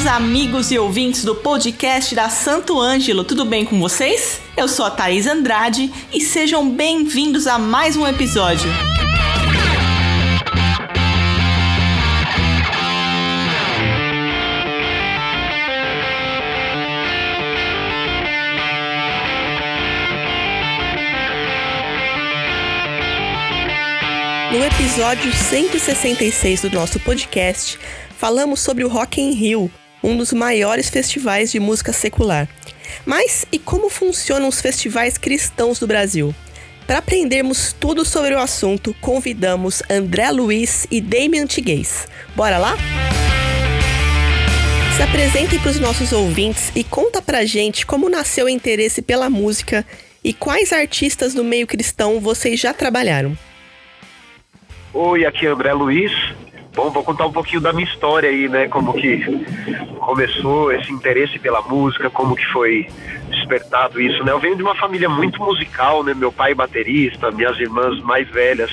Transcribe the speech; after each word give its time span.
queridos 0.00 0.06
amigos 0.06 0.70
e 0.70 0.78
ouvintes 0.78 1.24
do 1.24 1.34
podcast 1.34 2.14
da 2.14 2.30
Santo 2.30 2.80
Ângelo, 2.80 3.22
tudo 3.22 3.44
bem 3.44 3.66
com 3.66 3.78
vocês? 3.78 4.40
Eu 4.56 4.66
sou 4.66 4.86
a 4.86 4.90
Thaís 4.90 5.26
Andrade 5.26 5.92
e 6.12 6.20
sejam 6.22 6.70
bem-vindos 6.70 7.46
a 7.46 7.58
mais 7.58 7.96
um 7.96 8.06
episódio. 8.06 8.70
No 24.50 24.64
episódio 24.64 25.30
166 25.32 26.62
do 26.62 26.70
nosso 26.70 26.98
podcast, 27.00 27.78
falamos 28.16 28.60
sobre 28.60 28.84
o 28.84 28.88
Rock 28.88 29.20
in 29.20 29.32
Rio, 29.32 29.70
um 30.02 30.16
dos 30.16 30.32
maiores 30.32 30.88
festivais 30.88 31.50
de 31.50 31.60
música 31.60 31.92
secular. 31.92 32.48
Mas 33.04 33.46
e 33.52 33.58
como 33.58 33.88
funcionam 33.88 34.48
os 34.48 34.60
festivais 34.60 35.16
cristãos 35.16 35.78
do 35.78 35.86
Brasil? 35.86 36.34
Para 36.86 36.98
aprendermos 36.98 37.72
tudo 37.72 38.04
sobre 38.04 38.34
o 38.34 38.38
assunto, 38.38 38.94
convidamos 39.00 39.82
André 39.88 40.30
Luiz 40.30 40.86
e 40.90 41.00
Damian 41.00 41.46
Tiguez. 41.46 42.08
Bora 42.34 42.58
lá? 42.58 42.76
Se 44.96 45.02
apresentem 45.02 45.58
para 45.58 45.70
os 45.70 45.78
nossos 45.78 46.12
ouvintes 46.12 46.72
e 46.74 46.82
conta 46.82 47.22
pra 47.22 47.44
gente 47.44 47.86
como 47.86 48.10
nasceu 48.10 48.46
o 48.46 48.48
interesse 48.48 49.00
pela 49.00 49.30
música 49.30 49.86
e 50.22 50.34
quais 50.34 50.72
artistas 50.72 51.32
do 51.32 51.44
meio 51.44 51.66
cristão 51.66 52.20
vocês 52.20 52.58
já 52.58 52.74
trabalharam. 52.74 53.38
Oi, 54.92 55.24
aqui 55.24 55.46
é 55.46 55.50
André 55.50 55.72
Luiz. 55.72 56.12
Bom, 56.80 56.88
vou 56.88 57.04
contar 57.04 57.26
um 57.26 57.32
pouquinho 57.32 57.60
da 57.60 57.74
minha 57.74 57.84
história 57.84 58.30
aí, 58.30 58.48
né? 58.48 58.66
Como 58.66 58.94
que 58.94 59.22
começou 59.98 60.72
esse 60.72 60.90
interesse 60.90 61.38
pela 61.38 61.60
música, 61.60 62.08
como 62.08 62.34
que 62.34 62.46
foi 62.46 62.88
despertado 63.28 64.00
isso, 64.00 64.24
né? 64.24 64.32
Eu 64.32 64.38
venho 64.40 64.56
de 64.56 64.62
uma 64.62 64.74
família 64.74 65.06
muito 65.06 65.38
musical, 65.44 66.02
né? 66.02 66.14
Meu 66.14 66.32
pai 66.32 66.54
baterista, 66.54 67.30
minhas 67.30 67.60
irmãs 67.60 68.00
mais 68.00 68.26
velhas 68.30 68.70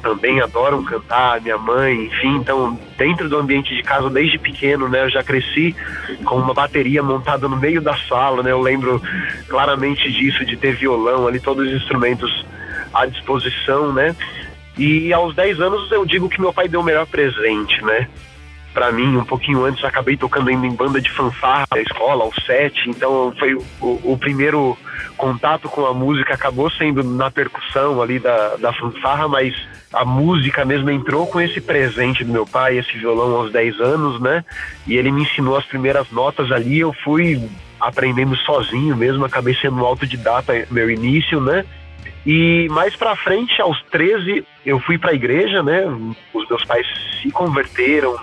também 0.00 0.40
adoram 0.40 0.82
cantar, 0.82 1.42
minha 1.42 1.58
mãe, 1.58 2.06
enfim, 2.06 2.36
então 2.36 2.78
dentro 2.96 3.28
do 3.28 3.36
ambiente 3.36 3.76
de 3.76 3.82
casa 3.82 4.08
desde 4.08 4.38
pequeno, 4.38 4.88
né? 4.88 5.04
Eu 5.04 5.10
já 5.10 5.22
cresci 5.22 5.76
com 6.24 6.36
uma 6.36 6.54
bateria 6.54 7.02
montada 7.02 7.46
no 7.48 7.56
meio 7.58 7.82
da 7.82 7.94
sala, 8.08 8.42
né? 8.42 8.50
Eu 8.50 8.62
lembro 8.62 8.98
claramente 9.46 10.10
disso, 10.10 10.42
de 10.46 10.56
ter 10.56 10.74
violão 10.74 11.26
ali, 11.26 11.38
todos 11.38 11.68
os 11.68 11.74
instrumentos 11.74 12.46
à 12.94 13.04
disposição, 13.04 13.92
né? 13.92 14.16
E 14.76 15.12
aos 15.12 15.34
10 15.34 15.60
anos 15.60 15.90
eu 15.92 16.04
digo 16.06 16.28
que 16.28 16.40
meu 16.40 16.52
pai 16.52 16.68
deu 16.68 16.80
o 16.80 16.84
melhor 16.84 17.06
presente, 17.06 17.84
né? 17.84 18.08
Para 18.72 18.90
mim, 18.90 19.18
um 19.18 19.24
pouquinho 19.24 19.64
antes, 19.64 19.84
acabei 19.84 20.16
tocando 20.16 20.48
ainda 20.48 20.66
em 20.66 20.74
banda 20.74 20.98
de 20.98 21.10
fanfarra 21.10 21.66
da 21.70 21.80
escola, 21.80 22.24
aos 22.24 22.34
7, 22.46 22.88
então 22.88 23.34
foi 23.38 23.54
o, 23.54 23.64
o, 23.80 24.16
primeiro 24.18 24.78
contato 25.18 25.68
com 25.68 25.84
a 25.84 25.92
música, 25.92 26.32
acabou 26.32 26.70
sendo 26.70 27.04
na 27.04 27.30
percussão 27.30 28.00
ali 28.00 28.18
da, 28.18 28.56
da 28.56 28.72
fanfarra, 28.72 29.28
mas 29.28 29.54
a 29.92 30.06
música 30.06 30.64
mesmo 30.64 30.90
entrou 30.90 31.26
com 31.26 31.38
esse 31.38 31.60
presente 31.60 32.24
do 32.24 32.32
meu 32.32 32.46
pai, 32.46 32.78
esse 32.78 32.96
violão 32.96 33.36
aos 33.36 33.52
10 33.52 33.78
anos, 33.78 34.18
né? 34.22 34.42
E 34.86 34.96
ele 34.96 35.12
me 35.12 35.22
ensinou 35.22 35.56
as 35.56 35.66
primeiras 35.66 36.10
notas 36.10 36.50
ali, 36.50 36.80
eu 36.80 36.94
fui 37.04 37.46
aprendendo 37.78 38.34
sozinho 38.36 38.96
mesmo, 38.96 39.24
acabei 39.24 39.54
sendo 39.54 39.84
autodidata 39.84 40.66
meu 40.70 40.90
início, 40.90 41.40
né? 41.42 41.66
E 42.24 42.68
mais 42.70 42.94
para 42.94 43.16
frente, 43.16 43.60
aos 43.60 43.82
13, 43.90 44.46
eu 44.64 44.78
fui 44.80 44.96
para 44.96 45.10
a 45.10 45.14
igreja, 45.14 45.62
né? 45.62 45.84
Os 46.32 46.48
meus 46.48 46.64
pais 46.64 46.86
se 47.20 47.30
converteram 47.30 48.16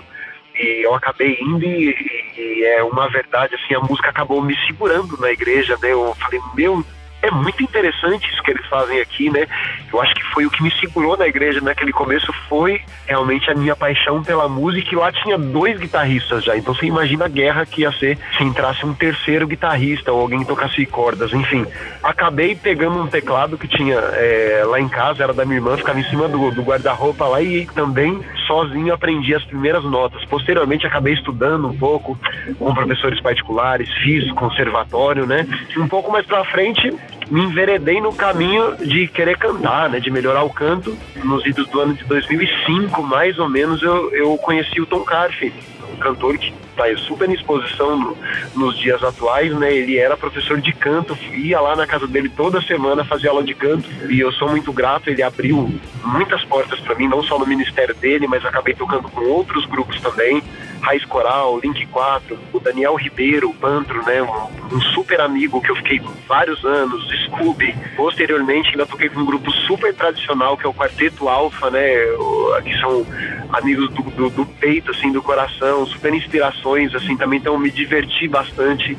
e 0.54 0.84
eu 0.84 0.94
acabei 0.94 1.38
indo 1.40 1.64
e, 1.64 1.94
e, 2.36 2.64
é 2.64 2.82
uma 2.82 3.08
verdade 3.08 3.54
assim, 3.54 3.74
a 3.74 3.80
música 3.80 4.08
acabou 4.08 4.42
me 4.42 4.56
segurando 4.66 5.16
na 5.18 5.30
igreja, 5.30 5.76
né? 5.82 5.92
Eu 5.92 6.14
falei, 6.14 6.40
meu, 6.54 6.84
é 7.22 7.30
muito 7.30 7.62
interessante 7.62 8.28
isso 8.30 8.42
que 8.42 8.50
eles 8.50 8.66
fazem 8.66 9.00
aqui, 9.00 9.30
né? 9.30 9.46
Eu 9.92 10.00
acho 10.00 10.14
que 10.14 10.22
foi 10.32 10.46
o 10.46 10.50
que 10.50 10.62
me 10.62 10.70
segurou 10.72 11.16
na 11.16 11.26
igreja 11.26 11.60
naquele 11.60 11.92
começo, 11.92 12.32
foi 12.48 12.80
realmente 13.06 13.50
a 13.50 13.54
minha 13.54 13.76
paixão 13.76 14.22
pela 14.22 14.48
música. 14.48 14.94
E 14.94 14.96
lá 14.96 15.12
tinha 15.12 15.36
dois 15.36 15.78
guitarristas 15.78 16.44
já, 16.44 16.56
então 16.56 16.74
você 16.74 16.86
imagina 16.86 17.26
a 17.26 17.28
guerra 17.28 17.66
que 17.66 17.82
ia 17.82 17.92
ser 17.92 18.18
se 18.36 18.44
entrasse 18.44 18.84
um 18.86 18.94
terceiro 18.94 19.46
guitarrista 19.46 20.12
ou 20.12 20.20
alguém 20.20 20.44
tocasse 20.44 20.84
cordas, 20.86 21.32
enfim. 21.32 21.66
Acabei 22.02 22.54
pegando 22.54 23.00
um 23.00 23.06
teclado 23.06 23.58
que 23.58 23.68
tinha 23.68 23.96
é, 23.96 24.62
lá 24.66 24.80
em 24.80 24.88
casa, 24.88 25.22
era 25.22 25.34
da 25.34 25.44
minha 25.44 25.58
irmã, 25.58 25.76
ficava 25.76 26.00
em 26.00 26.04
cima 26.04 26.28
do, 26.28 26.50
do 26.50 26.62
guarda-roupa 26.62 27.26
lá 27.26 27.42
e 27.42 27.66
também 27.66 28.20
sozinho 28.46 28.92
aprendi 28.92 29.34
as 29.34 29.44
primeiras 29.44 29.84
notas. 29.84 30.24
Posteriormente 30.24 30.86
acabei 30.86 31.14
estudando 31.14 31.68
um 31.68 31.76
pouco 31.76 32.18
com 32.58 32.74
professores 32.74 33.20
particulares, 33.20 33.92
fiz 34.02 34.30
conservatório, 34.32 35.26
né? 35.26 35.46
Um 35.76 35.88
pouco 35.88 36.10
mais 36.10 36.26
pra 36.26 36.44
frente 36.44 36.92
me 37.30 37.42
enveredei 37.42 38.00
no 38.00 38.12
caminho 38.12 38.76
de 38.76 39.06
querer 39.06 39.38
cantar, 39.38 39.88
né, 39.88 40.00
de 40.00 40.10
melhorar 40.10 40.42
o 40.42 40.50
canto. 40.50 40.96
Nos 41.24 41.46
idos 41.46 41.68
do 41.68 41.80
ano 41.80 41.94
de 41.94 42.04
2005, 42.04 43.02
mais 43.02 43.38
ou 43.38 43.48
menos, 43.48 43.82
eu, 43.82 44.12
eu 44.12 44.36
conheci 44.38 44.80
o 44.80 44.86
Tom 44.86 45.00
Carfe, 45.00 45.52
um 45.92 45.96
cantor 45.96 46.36
que 46.38 46.52
está 46.70 47.02
super 47.02 47.28
em 47.28 47.34
exposição 47.34 47.98
no, 47.98 48.16
nos 48.54 48.78
dias 48.78 49.02
atuais, 49.02 49.52
né? 49.54 49.72
Ele 49.72 49.98
era 49.98 50.16
professor 50.16 50.60
de 50.60 50.72
canto, 50.72 51.16
ia 51.32 51.60
lá 51.60 51.76
na 51.76 51.86
casa 51.86 52.06
dele 52.06 52.28
toda 52.28 52.60
semana 52.62 53.04
fazer 53.04 53.28
aula 53.28 53.44
de 53.44 53.54
canto 53.54 53.88
e 54.08 54.18
eu 54.18 54.32
sou 54.32 54.48
muito 54.48 54.72
grato. 54.72 55.10
Ele 55.10 55.22
abriu 55.22 55.72
muitas 56.04 56.42
portas 56.44 56.80
para 56.80 56.94
mim, 56.94 57.06
não 57.06 57.22
só 57.22 57.38
no 57.38 57.46
ministério 57.46 57.94
dele, 57.94 58.26
mas 58.26 58.44
acabei 58.44 58.74
tocando 58.74 59.08
com 59.08 59.20
outros 59.22 59.66
grupos 59.66 60.00
também. 60.00 60.42
Raiz 60.80 61.04
Coral, 61.04 61.60
Link 61.60 61.86
4, 61.86 62.38
o 62.52 62.60
Daniel 62.60 62.94
Ribeiro, 62.94 63.50
o 63.50 63.54
Pantro, 63.54 64.04
né? 64.04 64.22
Um, 64.22 64.76
um, 64.76 64.80
super 64.80 65.20
amigo 65.20 65.60
que 65.60 65.70
eu 65.70 65.76
fiquei 65.76 66.00
vários 66.26 66.64
anos, 66.64 67.06
Scooby. 67.26 67.74
Posteriormente, 67.96 68.70
ainda 68.70 68.86
toquei 68.86 69.08
com 69.08 69.20
um 69.20 69.26
grupo 69.26 69.50
super 69.50 69.94
tradicional 69.94 70.56
que 70.56 70.66
é 70.66 70.68
o 70.68 70.74
Quarteto 70.74 71.28
Alfa, 71.28 71.70
né? 71.70 71.86
Que 72.64 72.78
são 72.80 73.06
amigos 73.52 73.90
do, 73.90 74.02
do, 74.02 74.30
do 74.30 74.46
peito, 74.46 74.90
assim, 74.90 75.12
do 75.12 75.22
coração, 75.22 75.84
super 75.86 76.14
inspirações, 76.14 76.94
assim, 76.94 77.16
também 77.16 77.38
então 77.38 77.58
me 77.58 77.70
diverti 77.70 78.28
bastante 78.28 78.96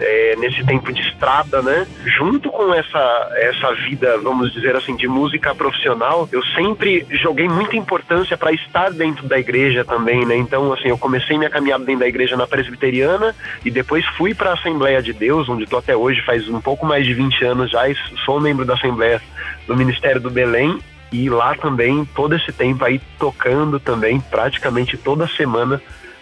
é, 0.00 0.36
nesse 0.36 0.64
tempo 0.64 0.92
de 0.92 1.00
estrada, 1.02 1.62
né? 1.62 1.86
Junto 2.18 2.50
com 2.50 2.72
essa, 2.74 3.30
essa 3.36 3.74
vida, 3.74 4.18
vamos 4.18 4.52
dizer 4.52 4.76
assim, 4.76 4.96
de 4.96 5.08
música 5.08 5.54
profissional, 5.54 6.28
eu 6.32 6.44
sempre 6.54 7.06
joguei 7.10 7.48
muita 7.48 7.76
importância 7.76 8.36
para 8.36 8.52
estar 8.52 8.90
dentro 8.90 9.26
da 9.26 9.38
igreja 9.38 9.84
também, 9.84 10.24
né? 10.24 10.36
Então, 10.36 10.72
assim, 10.72 10.88
eu 10.88 10.98
comecei 10.98 11.36
minha 11.36 11.50
caminhada 11.50 11.84
dentro 11.84 12.00
da 12.00 12.08
igreja 12.08 12.36
na 12.36 12.46
presbiteriana 12.46 13.34
e 13.64 13.70
depois 13.70 14.04
fui 14.16 14.34
para 14.34 14.50
a 14.50 14.54
Assembleia 14.54 15.02
de 15.02 15.12
Deus, 15.12 15.48
onde 15.48 15.64
estou 15.64 15.78
até 15.78 15.96
hoje, 15.96 16.22
faz 16.22 16.48
um 16.48 16.60
pouco 16.60 16.86
mais 16.86 17.04
de 17.04 17.14
20 17.14 17.44
anos 17.44 17.70
já, 17.70 17.82
sou 18.24 18.40
membro 18.40 18.64
da 18.64 18.74
Assembleia 18.74 19.20
do 19.66 19.76
Ministério 19.76 20.20
do 20.20 20.30
Belém 20.30 20.78
e 21.10 21.28
lá 21.30 21.54
também 21.54 22.04
todo 22.14 22.34
esse 22.34 22.52
tempo 22.52 22.84
aí 22.84 23.00
tocando 23.18 23.80
também 23.80 24.20
praticamente 24.20 24.96
toda 24.96 25.26
semana 25.26 25.80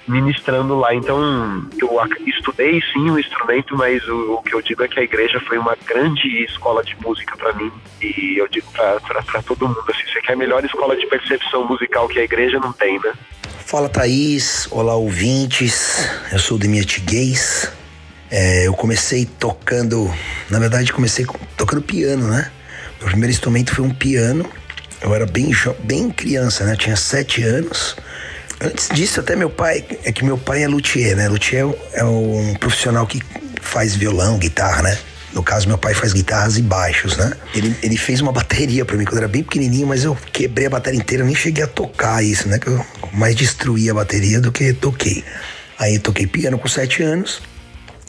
ministrando 0.09 0.77
lá. 0.77 0.94
Então, 0.94 1.69
eu 1.78 1.91
estudei 2.27 2.81
sim 2.93 3.11
o 3.11 3.19
instrumento, 3.19 3.77
mas 3.77 4.06
o, 4.09 4.34
o, 4.34 4.43
que 4.43 4.55
eu 4.55 4.62
digo 4.62 4.83
é 4.83 4.89
que 4.89 5.00
a 5.00 5.03
igreja 5.03 5.41
foi 5.41 5.59
uma 5.59 5.77
grande 5.87 6.44
escola 6.44 6.83
de 6.83 6.97
música 7.00 7.37
para 7.37 7.53
mim. 7.55 7.71
E 8.00 8.37
eu 8.39 8.49
digo 8.49 8.67
para 8.72 9.43
todo 9.43 9.67
mundo, 9.67 9.84
assim, 9.89 10.03
você 10.12 10.21
quer 10.21 10.34
a 10.34 10.37
melhor 10.37 10.65
escola 10.65 10.97
de 10.97 11.06
percepção 11.06 11.67
musical 11.67 12.09
que 12.09 12.19
a 12.19 12.25
igreja 12.25 12.59
não 12.59 12.72
tem, 12.72 12.99
né? 13.00 13.12
Fala 13.65 13.89
Thaís, 13.89 14.69
olá 14.71 14.94
ouvintes, 14.94 16.09
eu 16.31 16.38
sou 16.38 16.56
o 16.56 16.61
Demiete 16.61 17.00
Gays. 17.00 17.73
É, 18.31 18.67
eu 18.67 18.75
comecei 18.75 19.25
tocando, 19.25 20.12
na 20.50 20.59
verdade 20.59 20.93
comecei 20.93 21.27
tocando 21.56 21.83
piano, 21.83 22.28
né? 22.28 22.50
Meu 22.99 23.09
primeiro 23.09 23.33
instrumento 23.33 23.75
foi 23.75 23.84
um 23.84 23.93
piano. 23.93 24.49
Eu 25.00 25.14
era 25.14 25.26
bem, 25.26 25.50
bem 25.81 26.11
criança, 26.11 26.64
né? 26.64 26.73
Eu 26.73 26.76
tinha 26.76 26.97
sete 26.97 27.43
anos. 27.43 27.97
Antes 28.61 28.88
disso, 28.88 29.20
até 29.20 29.37
meu 29.37 29.50
pai, 29.50 29.85
é 30.05 30.11
que 30.11 30.25
meu 30.25 30.38
pai 30.38 30.62
é 30.62 30.69
luthier, 30.69 31.14
né? 31.17 31.29
Luthier 31.29 31.67
é 31.93 32.05
um 32.05 32.55
profissional 32.55 33.06
que 33.06 33.23
faz 33.61 33.94
violão, 33.94 34.38
guitarra, 34.38 34.82
né? 34.82 34.99
No 35.32 35.43
caso, 35.43 35.69
meu 35.69 35.76
pai 35.76 35.93
faz 35.93 36.14
guitarras 36.14 36.56
e 36.56 36.62
baixos, 36.62 37.19
né? 37.19 37.32
Ele, 37.55 37.76
ele 37.82 37.97
fez 37.99 38.23
uma 38.23 38.32
bateria 38.32 38.85
para 38.87 38.97
mim 38.97 39.05
quando 39.05 39.19
eu 39.19 39.25
era 39.25 39.29
bem 39.29 39.43
pequenininho, 39.43 39.87
mas 39.87 40.05
eu 40.05 40.17
quebrei 40.32 40.67
a 40.67 40.70
bateria 40.70 40.99
inteira, 40.99 41.25
nem 41.25 41.35
cheguei 41.35 41.62
a 41.62 41.67
tocar 41.67 42.25
isso, 42.25 42.49
né? 42.49 42.58
Que 42.58 42.69
eu 42.69 42.85
mais 43.12 43.35
destruí 43.35 43.91
a 43.91 43.94
bateria 43.94 44.41
do 44.41 44.50
que 44.50 44.73
toquei. 44.73 45.23
Aí 45.79 45.99
toquei 45.99 46.26
piano 46.26 46.58
com 46.58 46.67
sete 46.67 47.03
anos, 47.03 47.43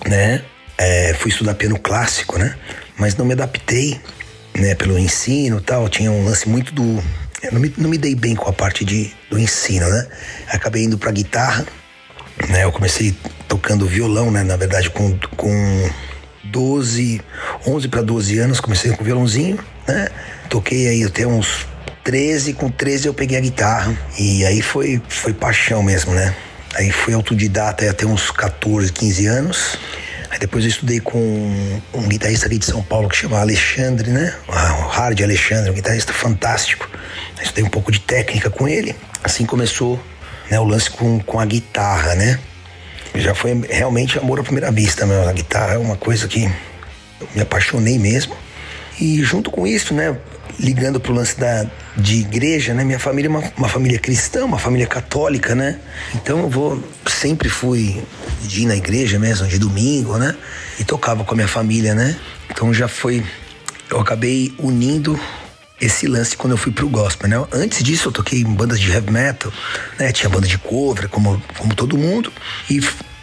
né? 0.05 0.41
É, 0.77 1.13
fui 1.15 1.29
estudar 1.29 1.55
piano 1.55 1.77
clássico, 1.77 2.37
né? 2.37 2.55
Mas 2.97 3.15
não 3.17 3.25
me 3.25 3.33
adaptei, 3.33 3.99
né? 4.55 4.73
Pelo 4.75 4.97
ensino 4.97 5.57
e 5.57 5.61
tal. 5.61 5.89
Tinha 5.89 6.09
um 6.09 6.23
lance 6.23 6.47
muito 6.47 6.73
do 6.73 7.03
eu 7.41 7.51
não 7.51 7.59
me, 7.59 7.73
não 7.77 7.89
me 7.89 7.97
dei 7.97 8.15
bem 8.15 8.35
com 8.35 8.49
a 8.49 8.53
parte 8.53 8.83
de, 8.83 9.11
do 9.29 9.37
ensino, 9.37 9.87
né? 9.87 10.07
Acabei 10.49 10.83
indo 10.83 10.97
pra 10.97 11.11
guitarra, 11.11 11.65
né? 12.49 12.63
Eu 12.63 12.71
comecei 12.71 13.15
tocando 13.47 13.85
violão, 13.85 14.31
né? 14.31 14.43
Na 14.43 14.55
verdade, 14.55 14.89
com, 14.89 15.17
com 15.35 15.89
12, 16.45 17.21
11 17.65 17.87
para 17.87 18.01
12 18.01 18.39
anos, 18.39 18.59
comecei 18.59 18.91
com 18.91 19.03
violãozinho, 19.03 19.59
né? 19.87 20.09
Toquei 20.49 20.87
aí 20.87 21.03
até 21.03 21.27
uns 21.27 21.67
13, 22.03 22.53
com 22.53 22.69
13 22.69 23.07
eu 23.07 23.13
peguei 23.13 23.37
a 23.37 23.41
guitarra 23.41 23.95
e 24.17 24.45
aí 24.45 24.61
foi, 24.61 25.01
foi 25.07 25.33
paixão 25.33 25.83
mesmo, 25.83 26.13
né? 26.13 26.35
Aí 26.75 26.91
fui 26.91 27.13
autodidata 27.13 27.89
até 27.89 28.05
uns 28.05 28.31
14, 28.31 28.91
15 28.91 29.25
anos. 29.27 29.77
Aí 30.29 30.39
depois 30.39 30.63
eu 30.63 30.69
estudei 30.69 30.99
com 30.99 31.19
um 31.93 32.07
guitarrista 32.07 32.45
ali 32.45 32.57
de 32.57 32.65
São 32.65 32.83
Paulo 32.83 33.09
que 33.09 33.15
chama 33.15 33.39
Alexandre, 33.39 34.11
né? 34.11 34.33
O 34.47 34.87
Hard 34.87 35.21
Alexandre, 35.21 35.71
um 35.71 35.73
guitarrista 35.73 36.13
fantástico. 36.13 36.89
Estudei 37.41 37.63
um 37.63 37.69
pouco 37.69 37.91
de 37.91 37.99
técnica 37.99 38.49
com 38.49 38.67
ele. 38.67 38.95
Assim 39.23 39.45
começou 39.45 39.99
né, 40.49 40.59
o 40.59 40.63
lance 40.63 40.89
com, 40.89 41.19
com 41.19 41.39
a 41.39 41.45
guitarra, 41.45 42.15
né? 42.15 42.39
Já 43.15 43.33
foi 43.33 43.59
realmente 43.69 44.17
amor 44.17 44.39
à 44.39 44.43
primeira 44.43 44.71
vista, 44.71 45.05
meu. 45.05 45.27
A 45.27 45.33
guitarra 45.33 45.73
é 45.73 45.77
uma 45.77 45.95
coisa 45.95 46.27
que 46.27 46.43
eu 47.19 47.27
me 47.33 47.41
apaixonei 47.41 47.97
mesmo. 47.97 48.35
E 48.99 49.21
junto 49.23 49.51
com 49.51 49.65
isso, 49.65 49.93
né, 49.93 50.17
ligando 50.59 50.99
pro 50.99 51.13
lance 51.13 51.39
da, 51.39 51.67
de 51.95 52.19
igreja, 52.19 52.73
né? 52.73 52.83
Minha 52.83 52.99
família 52.99 53.27
é 53.27 53.31
uma, 53.31 53.43
uma, 53.57 53.69
família 53.69 53.99
cristã, 53.99 54.45
uma 54.45 54.57
família 54.57 54.87
católica, 54.87 55.53
né? 55.53 55.79
Então 56.15 56.39
eu 56.39 56.49
vou, 56.49 56.83
sempre 57.05 57.49
fui 57.49 58.01
de 58.41 58.63
ir 58.63 58.65
na 58.65 58.75
igreja 58.75 59.19
mesmo, 59.19 59.47
de 59.47 59.59
domingo, 59.59 60.17
né? 60.17 60.35
E 60.79 60.83
tocava 60.83 61.23
com 61.23 61.33
a 61.33 61.35
minha 61.35 61.47
família, 61.47 61.93
né? 61.93 62.15
Então 62.49 62.73
já 62.73 62.87
foi, 62.87 63.23
eu 63.89 63.99
acabei 63.99 64.53
unindo 64.57 65.19
esse 65.79 66.07
lance 66.07 66.35
quando 66.35 66.53
eu 66.53 66.57
fui 66.57 66.71
pro 66.71 66.89
gospel, 66.89 67.29
né? 67.29 67.45
Antes 67.51 67.83
disso 67.83 68.09
eu 68.09 68.11
toquei 68.11 68.41
em 68.41 68.53
bandas 68.53 68.79
de 68.79 68.91
heavy 68.91 69.11
metal, 69.11 69.51
né? 69.99 70.11
Tinha 70.11 70.29
banda 70.29 70.47
de 70.47 70.57
cover, 70.57 71.07
como, 71.09 71.41
como 71.57 71.75
todo 71.75 71.97
mundo. 71.97 72.31
E 72.69 72.81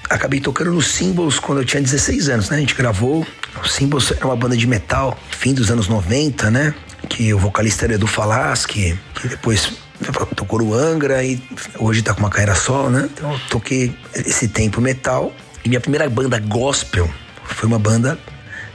acabei 0.08 0.40
tocando 0.40 0.72
no 0.72 0.80
Symbols 0.80 1.38
quando 1.38 1.58
eu 1.60 1.64
tinha 1.64 1.82
16 1.82 2.28
anos, 2.28 2.50
né? 2.50 2.56
A 2.56 2.60
gente 2.60 2.74
gravou. 2.74 3.26
O 3.62 3.68
Symbols 3.68 4.12
era 4.12 4.24
uma 4.24 4.36
banda 4.36 4.56
de 4.56 4.66
metal, 4.66 5.18
fim 5.30 5.52
dos 5.52 5.70
anos 5.70 5.88
90, 5.88 6.50
né? 6.50 6.74
Que 7.08 7.34
o 7.34 7.38
vocalista 7.38 7.86
era 7.86 7.94
Edu 7.94 8.06
Falaschi, 8.06 8.98
que 9.14 9.28
depois 9.28 9.72
tocou 10.36 10.58
no 10.60 10.74
Angra 10.74 11.24
e 11.24 11.42
hoje 11.78 12.02
tá 12.02 12.14
com 12.14 12.20
uma 12.20 12.30
carreira 12.30 12.54
só, 12.54 12.88
né? 12.88 13.08
Então 13.12 13.32
eu 13.32 13.40
toquei 13.50 13.94
esse 14.14 14.48
tempo 14.48 14.80
metal. 14.80 15.32
E 15.64 15.68
minha 15.68 15.80
primeira 15.80 16.08
banda 16.08 16.38
gospel 16.38 17.10
foi 17.44 17.68
uma 17.68 17.78
banda 17.78 18.18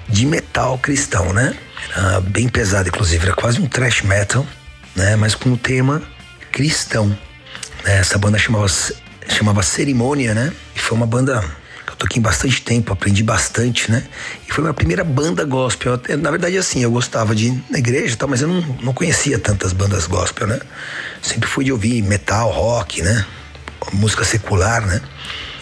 de 0.07 0.25
metal 0.25 0.77
cristão, 0.79 1.31
né? 1.33 1.55
Era 1.95 2.21
bem 2.21 2.47
pesada, 2.47 2.89
inclusive, 2.89 3.25
era 3.25 3.35
quase 3.35 3.61
um 3.61 3.67
thrash 3.67 4.01
metal, 4.01 4.45
né? 4.95 5.15
Mas 5.15 5.35
com 5.35 5.53
o 5.53 5.57
tema 5.57 6.01
cristão. 6.51 7.07
Né? 7.83 7.99
Essa 7.99 8.17
banda 8.17 8.37
chamava 8.37 8.67
chamava 9.27 9.61
Cerimônia, 9.61 10.33
né? 10.33 10.51
E 10.75 10.79
foi 10.79 10.97
uma 10.97 11.05
banda 11.05 11.39
que 11.85 11.91
eu 11.91 11.95
toquei 11.95 12.21
bastante 12.21 12.61
tempo, 12.61 12.91
aprendi 12.91 13.23
bastante, 13.23 13.91
né? 13.91 14.03
E 14.47 14.51
foi 14.51 14.63
minha 14.63 14.73
primeira 14.73 15.03
banda 15.03 15.43
gospel. 15.45 15.99
Eu, 16.07 16.17
na 16.17 16.31
verdade, 16.31 16.57
assim, 16.57 16.83
eu 16.83 16.91
gostava 16.91 17.35
de 17.35 17.47
ir 17.47 17.63
na 17.69 17.77
igreja 17.77 18.13
e 18.13 18.17
tal, 18.17 18.27
mas 18.27 18.41
eu 18.41 18.47
não, 18.47 18.61
não 18.81 18.93
conhecia 18.93 19.37
tantas 19.39 19.71
bandas 19.71 20.07
gospel, 20.07 20.47
né? 20.47 20.59
Sempre 21.21 21.47
fui 21.47 21.65
de 21.65 21.71
ouvir 21.71 22.01
metal, 22.01 22.49
rock, 22.49 23.01
né? 23.01 23.25
Música 23.93 24.23
secular, 24.23 24.85
né? 24.85 25.01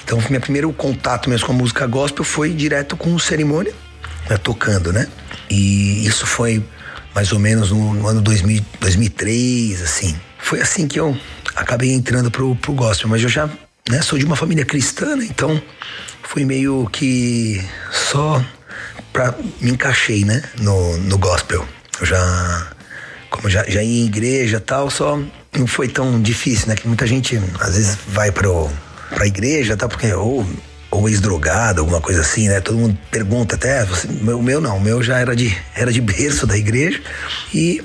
Então, 0.03 0.21
meu 0.29 0.39
primeiro 0.39 0.71
contato 0.71 1.29
mesmo 1.29 1.47
com 1.47 1.51
a 1.51 1.55
música 1.55 1.85
gospel 1.85 2.23
foi 2.23 2.53
direto 2.53 2.95
com 2.95 3.13
o 3.13 3.19
Cerimônia, 3.19 3.73
né? 4.29 4.37
tocando, 4.37 4.93
né? 4.93 5.07
E 5.49 6.05
isso 6.05 6.25
foi 6.25 6.63
mais 7.15 7.31
ou 7.31 7.39
menos 7.39 7.71
no, 7.71 7.93
no 7.93 8.07
ano 8.07 8.21
2000, 8.21 8.63
2003, 8.79 9.81
assim. 9.81 10.15
Foi 10.37 10.61
assim 10.61 10.87
que 10.87 10.99
eu 10.99 11.17
acabei 11.55 11.91
entrando 11.91 12.29
pro, 12.29 12.55
pro 12.55 12.73
gospel, 12.73 13.09
mas 13.09 13.23
eu 13.23 13.29
já 13.29 13.49
né, 13.89 14.01
sou 14.01 14.19
de 14.19 14.25
uma 14.25 14.35
família 14.35 14.65
cristã, 14.65 15.15
né, 15.15 15.25
então 15.29 15.61
fui 16.23 16.45
meio 16.45 16.87
que 16.91 17.63
só 17.91 18.43
pra 19.11 19.33
me 19.61 19.71
encaixei, 19.71 20.25
né, 20.25 20.43
no, 20.59 20.97
no 20.97 21.17
gospel. 21.17 21.65
Eu 21.99 22.05
já, 22.05 22.67
como 23.29 23.49
já, 23.49 23.63
já 23.63 23.81
ia 23.81 24.03
em 24.03 24.05
igreja 24.05 24.59
tal, 24.59 24.89
só 24.89 25.19
não 25.57 25.65
foi 25.65 25.87
tão 25.87 26.21
difícil, 26.21 26.67
né, 26.67 26.75
que 26.75 26.87
muita 26.87 27.07
gente 27.07 27.41
às 27.59 27.75
vezes 27.75 27.97
vai 28.07 28.31
pro, 28.31 28.69
pra 29.09 29.25
igreja, 29.25 29.75
tá, 29.75 29.87
porque 29.87 30.13
ou 30.13 30.45
ou 30.97 31.07
ex-drogado, 31.07 31.81
alguma 31.81 32.01
coisa 32.01 32.21
assim, 32.21 32.47
né? 32.47 32.59
Todo 32.59 32.77
mundo 32.77 32.97
pergunta 33.11 33.55
até, 33.55 33.85
você, 33.85 34.07
o 34.07 34.41
meu 34.41 34.59
não, 34.59 34.77
o 34.77 34.81
meu 34.81 35.01
já 35.03 35.19
era 35.19 35.35
de, 35.35 35.55
era 35.75 35.91
de 35.91 36.01
berço 36.01 36.47
da 36.47 36.57
igreja 36.57 37.01
e 37.53 37.83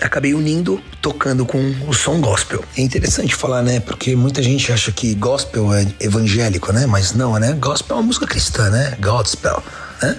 acabei 0.00 0.34
unindo 0.34 0.80
tocando 1.00 1.44
com 1.44 1.58
o 1.86 1.92
som 1.92 2.20
gospel. 2.20 2.64
É 2.76 2.80
interessante 2.80 3.34
falar, 3.34 3.62
né? 3.62 3.80
Porque 3.80 4.16
muita 4.16 4.42
gente 4.42 4.72
acha 4.72 4.90
que 4.92 5.14
gospel 5.14 5.72
é 5.74 5.86
evangélico, 6.00 6.72
né? 6.72 6.86
Mas 6.86 7.12
não, 7.12 7.38
né? 7.38 7.52
Gospel 7.52 7.96
é 7.96 8.00
uma 8.00 8.06
música 8.06 8.26
cristã, 8.26 8.70
né? 8.70 8.96
Godspell, 9.00 9.62
né? 10.02 10.16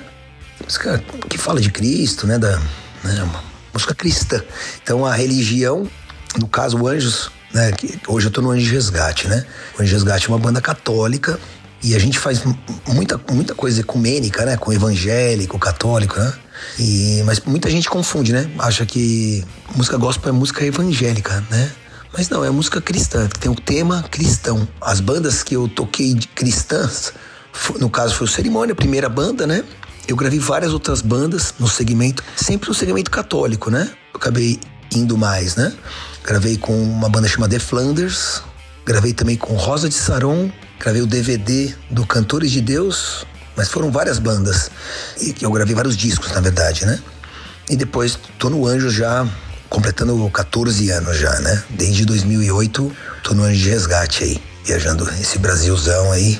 Música 0.63 1.03
que 1.29 1.37
fala 1.37 1.59
de 1.59 1.71
Cristo, 1.71 2.27
né? 2.27 2.37
Da, 2.37 2.59
né? 3.03 3.23
Uma 3.23 3.43
música 3.73 3.93
cristã. 3.95 4.41
Então 4.81 5.05
a 5.05 5.13
religião, 5.13 5.87
no 6.39 6.47
caso 6.47 6.87
Anjos, 6.87 7.31
né? 7.53 7.71
Que 7.71 7.99
hoje 8.07 8.27
eu 8.27 8.31
tô 8.31 8.41
no 8.41 8.51
Anjos 8.51 8.69
Resgate, 8.69 9.27
né? 9.27 9.45
O 9.77 9.81
Anjos 9.81 9.93
Resgate 9.93 10.27
é 10.27 10.29
uma 10.29 10.39
banda 10.39 10.61
católica 10.61 11.39
e 11.83 11.95
a 11.95 11.99
gente 11.99 12.17
faz 12.17 12.43
muita, 12.87 13.19
muita 13.31 13.53
coisa 13.53 13.81
ecumênica, 13.81 14.45
né? 14.45 14.57
Com 14.57 14.73
evangélico, 14.73 15.59
católico, 15.59 16.19
né? 16.19 16.33
E, 16.79 17.21
mas 17.25 17.39
muita 17.41 17.69
gente 17.69 17.89
confunde, 17.89 18.33
né? 18.33 18.49
Acha 18.57 18.85
que 18.85 19.43
música 19.75 19.97
gospel 19.97 20.29
é 20.29 20.31
música 20.31 20.65
evangélica, 20.65 21.43
né? 21.49 21.71
Mas 22.13 22.29
não, 22.29 22.43
é 22.43 22.49
música 22.49 22.81
cristã, 22.81 23.27
que 23.27 23.39
tem 23.39 23.51
um 23.51 23.55
tema 23.55 24.03
cristão. 24.09 24.67
As 24.81 24.99
bandas 24.99 25.43
que 25.43 25.55
eu 25.55 25.67
toquei 25.67 26.13
de 26.13 26.27
cristãs, 26.29 27.13
no 27.79 27.89
caso 27.89 28.15
foi 28.15 28.25
o 28.25 28.29
Cerimônia, 28.29 28.73
a 28.73 28.75
primeira 28.75 29.07
banda, 29.07 29.45
né? 29.45 29.63
Eu 30.07 30.15
gravei 30.15 30.39
várias 30.39 30.73
outras 30.73 31.01
bandas 31.01 31.53
no 31.59 31.67
segmento, 31.67 32.23
sempre 32.35 32.69
no 32.69 32.73
segmento 32.73 33.11
católico, 33.11 33.69
né? 33.69 33.91
Eu 34.13 34.17
acabei 34.17 34.59
indo 34.95 35.17
mais, 35.17 35.55
né? 35.55 35.73
Gravei 36.23 36.57
com 36.57 36.73
uma 36.81 37.09
banda 37.09 37.27
chamada 37.27 37.53
The 37.53 37.59
Flanders, 37.59 38.41
gravei 38.87 39.11
também 39.11 39.35
com 39.35 39.53
Rosa 39.55 39.89
de 39.89 39.95
Saron, 39.95 40.49
gravei 40.79 41.01
o 41.01 41.05
DVD 41.05 41.75
do 41.91 42.07
Cantores 42.07 42.49
de 42.49 42.61
Deus, 42.61 43.25
mas 43.53 43.67
foram 43.67 43.91
várias 43.91 44.17
bandas. 44.17 44.71
E 45.19 45.35
eu 45.41 45.51
gravei 45.51 45.75
vários 45.75 45.97
discos, 45.97 46.31
na 46.31 46.39
verdade, 46.39 46.85
né? 46.85 46.97
E 47.69 47.75
depois 47.75 48.17
tô 48.39 48.49
no 48.49 48.65
Anjos 48.65 48.93
já 48.93 49.27
completando 49.69 50.29
14 50.29 50.89
anos 50.91 51.17
já, 51.17 51.37
né? 51.41 51.61
Desde 51.71 52.05
2008 52.05 52.95
tô 53.23 53.33
no 53.33 53.43
Anjo 53.43 53.59
de 53.61 53.69
Resgate 53.69 54.23
aí, 54.23 54.41
viajando 54.63 55.03
esse 55.19 55.37
Brasilzão 55.37 56.13
aí. 56.13 56.39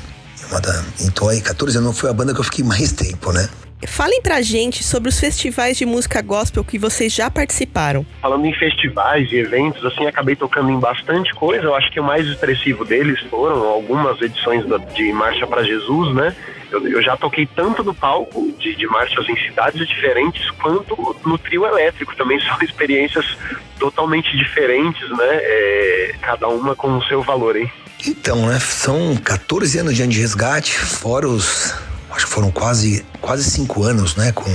Então 1.01 1.27
aí 1.27 1.41
14 1.41 1.77
anos 1.77 1.99
foi 1.99 2.09
a 2.09 2.13
banda 2.13 2.33
que 2.33 2.39
eu 2.39 2.45
fiquei 2.45 2.63
mais 2.63 2.93
tempo, 2.93 3.33
né? 3.33 3.49
Falem 3.85 4.21
pra 4.21 4.41
gente 4.41 4.83
sobre 4.83 5.09
os 5.09 5.19
festivais 5.19 5.77
de 5.77 5.85
música 5.85 6.21
gospel 6.21 6.63
que 6.63 6.79
vocês 6.79 7.13
já 7.13 7.29
participaram. 7.29 8.05
Falando 8.21 8.45
em 8.45 8.53
festivais 8.53 9.31
e 9.31 9.37
eventos, 9.37 9.85
assim, 9.85 10.07
acabei 10.07 10.35
tocando 10.35 10.71
em 10.71 10.79
bastante 10.79 11.33
coisa. 11.35 11.65
Eu 11.65 11.75
acho 11.75 11.91
que 11.91 11.99
o 11.99 12.03
mais 12.03 12.25
expressivo 12.25 12.83
deles 12.83 13.19
foram 13.29 13.67
algumas 13.67 14.19
edições 14.21 14.65
de 14.95 15.13
Marcha 15.13 15.45
para 15.45 15.63
Jesus, 15.63 16.15
né? 16.15 16.35
Eu, 16.71 16.85
eu, 16.87 17.01
já 17.01 17.15
toquei 17.15 17.45
tanto 17.45 17.83
no 17.83 17.93
palco 17.93 18.51
de, 18.59 18.75
de 18.75 18.85
marchas 18.87 19.27
em 19.29 19.37
cidades 19.37 19.87
diferentes 19.87 20.49
quanto 20.51 21.15
no 21.25 21.37
trio 21.37 21.65
elétrico. 21.65 22.15
Também 22.15 22.39
são 22.43 22.57
experiências 22.61 23.37
totalmente 23.79 24.35
diferentes, 24.35 25.07
né? 25.09 25.27
É, 25.29 26.15
cada 26.21 26.47
uma 26.47 26.75
com 26.75 26.97
o 26.97 27.03
seu 27.03 27.21
valor, 27.21 27.55
hein? 27.55 27.71
Então, 28.05 28.47
né? 28.47 28.59
São 28.59 29.15
14 29.15 29.79
anos 29.79 29.95
de 29.95 30.01
ano 30.01 30.11
de 30.11 30.19
resgate, 30.19 30.77
fora 30.77 31.27
os. 31.27 31.73
Acho 32.11 32.25
que 32.25 32.31
foram 32.31 32.51
quase, 32.51 33.05
quase 33.21 33.43
cinco 33.43 33.83
anos, 33.83 34.15
né? 34.15 34.31
Com 34.31 34.51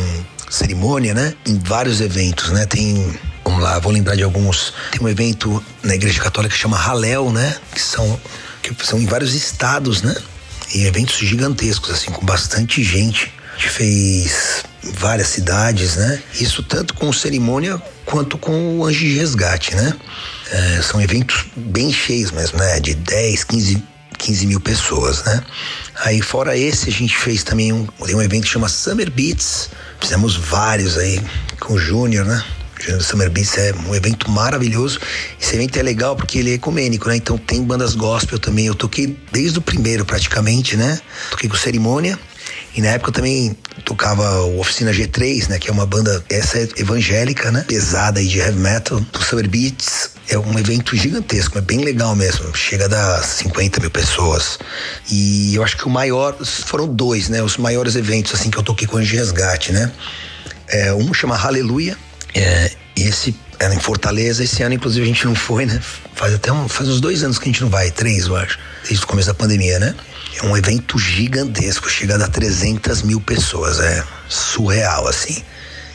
cerimônia, 0.51 1.15
né? 1.15 1.35
Em 1.47 1.59
vários 1.59 2.01
eventos, 2.01 2.51
né? 2.51 2.67
Tem 2.67 3.19
Vamos 3.45 3.63
lá, 3.63 3.79
vou 3.81 3.93
lembrar 3.93 4.15
de 4.15 4.23
alguns. 4.23 4.73
Tem 4.93 5.01
um 5.03 5.09
evento 5.09 5.63
na 5.83 5.95
Igreja 5.95 6.23
Católica 6.23 6.55
que 6.55 6.61
chama 6.61 6.79
Halel, 6.79 7.31
né? 7.31 7.57
Que 7.75 7.81
são, 7.81 8.21
que 8.63 8.75
são 8.87 8.99
em 8.99 9.05
vários 9.05 9.35
estados, 9.35 10.03
né? 10.03 10.15
e 10.75 10.87
eventos 10.87 11.17
gigantescos, 11.17 11.91
assim, 11.91 12.11
com 12.11 12.25
bastante 12.25 12.83
gente. 12.83 13.33
A 13.55 13.59
gente 13.59 13.69
fez 13.69 14.65
várias 14.83 15.29
cidades, 15.29 15.97
né? 15.97 16.23
Isso 16.41 16.63
tanto 16.63 16.95
com 16.95 17.13
cerimônia 17.13 17.81
quanto 18.05 18.39
com 18.39 18.79
o 18.79 18.85
Anjo 18.85 19.01
de 19.01 19.19
Resgate, 19.19 19.75
né? 19.75 19.95
É, 20.51 20.83
são 20.83 21.01
eventos 21.01 21.47
bem 21.55 21.93
cheios 21.93 22.31
mesmo, 22.31 22.59
né? 22.59 22.81
De 22.81 22.95
10, 22.95 23.45
15, 23.45 23.83
15 24.23 24.47
mil 24.47 24.61
pessoas, 24.61 25.25
né? 25.25 25.43
Aí 26.05 26.23
fora 26.23 26.57
esse, 26.57 26.89
a 26.89 26.93
gente 26.93 27.17
fez 27.17 27.43
também 27.43 27.73
um, 27.73 27.87
um 28.01 28.23
evento 28.23 28.45
que 28.45 28.49
chama 28.49 28.69
Summer 28.69 29.11
Beats. 29.11 29.69
Fizemos 30.01 30.37
vários 30.37 30.97
aí 30.97 31.21
com 31.59 31.75
o 31.75 31.79
Júnior, 31.79 32.25
né? 32.25 32.43
Summer 33.01 33.31
Beats 33.31 33.59
é 33.59 33.73
um 33.89 33.95
evento 33.95 34.31
maravilhoso. 34.31 35.01
Esse 35.41 35.55
evento 35.55 35.77
é 35.77 35.83
legal 35.83 36.17
porque 36.17 36.39
ele 36.39 36.53
é 36.53 36.55
ecumênico, 36.55 37.09
né? 37.09 37.17
Então 37.17 37.37
tem 37.37 37.63
bandas 37.63 37.95
gospel 37.95 38.39
também. 38.39 38.67
Eu 38.67 38.75
toquei 38.75 39.17
desde 39.31 39.59
o 39.59 39.63
primeiro 39.63 40.05
praticamente, 40.05 40.77
né? 40.77 41.01
Toquei 41.31 41.49
com 41.49 41.57
cerimônia. 41.57 42.19
E 42.75 42.81
na 42.81 42.89
época 42.89 43.11
eu 43.11 43.15
também 43.15 43.57
tocava 43.85 44.43
o 44.43 44.59
Oficina 44.59 44.91
G3, 44.93 45.49
né? 45.49 45.59
Que 45.59 45.69
é 45.69 45.73
uma 45.73 45.87
banda, 45.87 46.25
essa 46.29 46.59
é 46.59 46.69
evangélica, 46.77 47.51
né? 47.51 47.65
Pesada 47.69 48.21
aí 48.21 48.27
de 48.27 48.39
heavy 48.39 48.59
metal. 48.59 49.01
Do 49.01 49.23
Summer 49.23 49.49
Beats 49.49 50.11
é 50.29 50.39
um 50.39 50.59
evento 50.59 50.97
gigantesco, 50.97 51.59
é 51.59 51.61
bem 51.61 51.85
legal 51.85 52.17
mesmo. 52.17 52.55
Chega 52.57 52.87
a 52.87 52.89
dar 52.89 53.23
50 53.23 53.81
mil 53.81 53.91
pessoas. 53.91 54.59
E 55.11 55.55
eu 55.55 55.63
acho 55.63 55.77
que 55.77 55.87
o 55.87 55.91
maior, 55.91 56.35
foram 56.45 56.89
dois, 56.89 57.29
né? 57.29 57.43
Os 57.43 57.57
maiores 57.57 57.95
eventos, 57.95 58.35
assim, 58.35 58.51
que 58.51 58.59
eu 58.59 58.63
toquei 58.63 58.87
com 58.87 58.97
o 58.97 59.01
Resgate, 59.01 59.73
né? 59.73 59.93
É, 60.69 60.95
um 60.95 61.13
chama 61.13 61.37
Aleluia, 61.37 61.97
é, 62.35 62.73
esse 62.97 63.35
era 63.59 63.75
em 63.75 63.79
Fortaleza, 63.79 64.43
esse 64.43 64.63
ano 64.63 64.75
inclusive 64.75 65.05
a 65.05 65.07
gente 65.07 65.25
não 65.27 65.35
foi, 65.35 65.67
né? 65.67 65.81
Faz 66.15 66.35
até 66.35 66.53
um, 66.53 66.69
faz 66.69 66.89
uns 66.89 67.01
dois 67.01 67.23
anos 67.23 67.39
que 67.39 67.45
a 67.45 67.53
gente 67.53 67.61
não 67.61 67.69
vai, 67.69 67.91
três 67.91 68.27
eu 68.27 68.37
acho, 68.37 68.59
desde 68.89 69.05
o 69.05 69.07
começo 69.07 69.29
da 69.29 69.35
pandemia, 69.35 69.79
né? 69.79 69.95
É 70.41 70.47
um 70.47 70.57
evento 70.57 70.99
gigantesco, 70.99 71.89
chega 71.89 72.15
a 72.15 72.19
dar 72.19 72.29
300 72.29 73.03
mil 73.03 73.21
pessoas, 73.21 73.79
é 73.81 74.05
surreal 74.29 75.07
assim. 75.07 75.43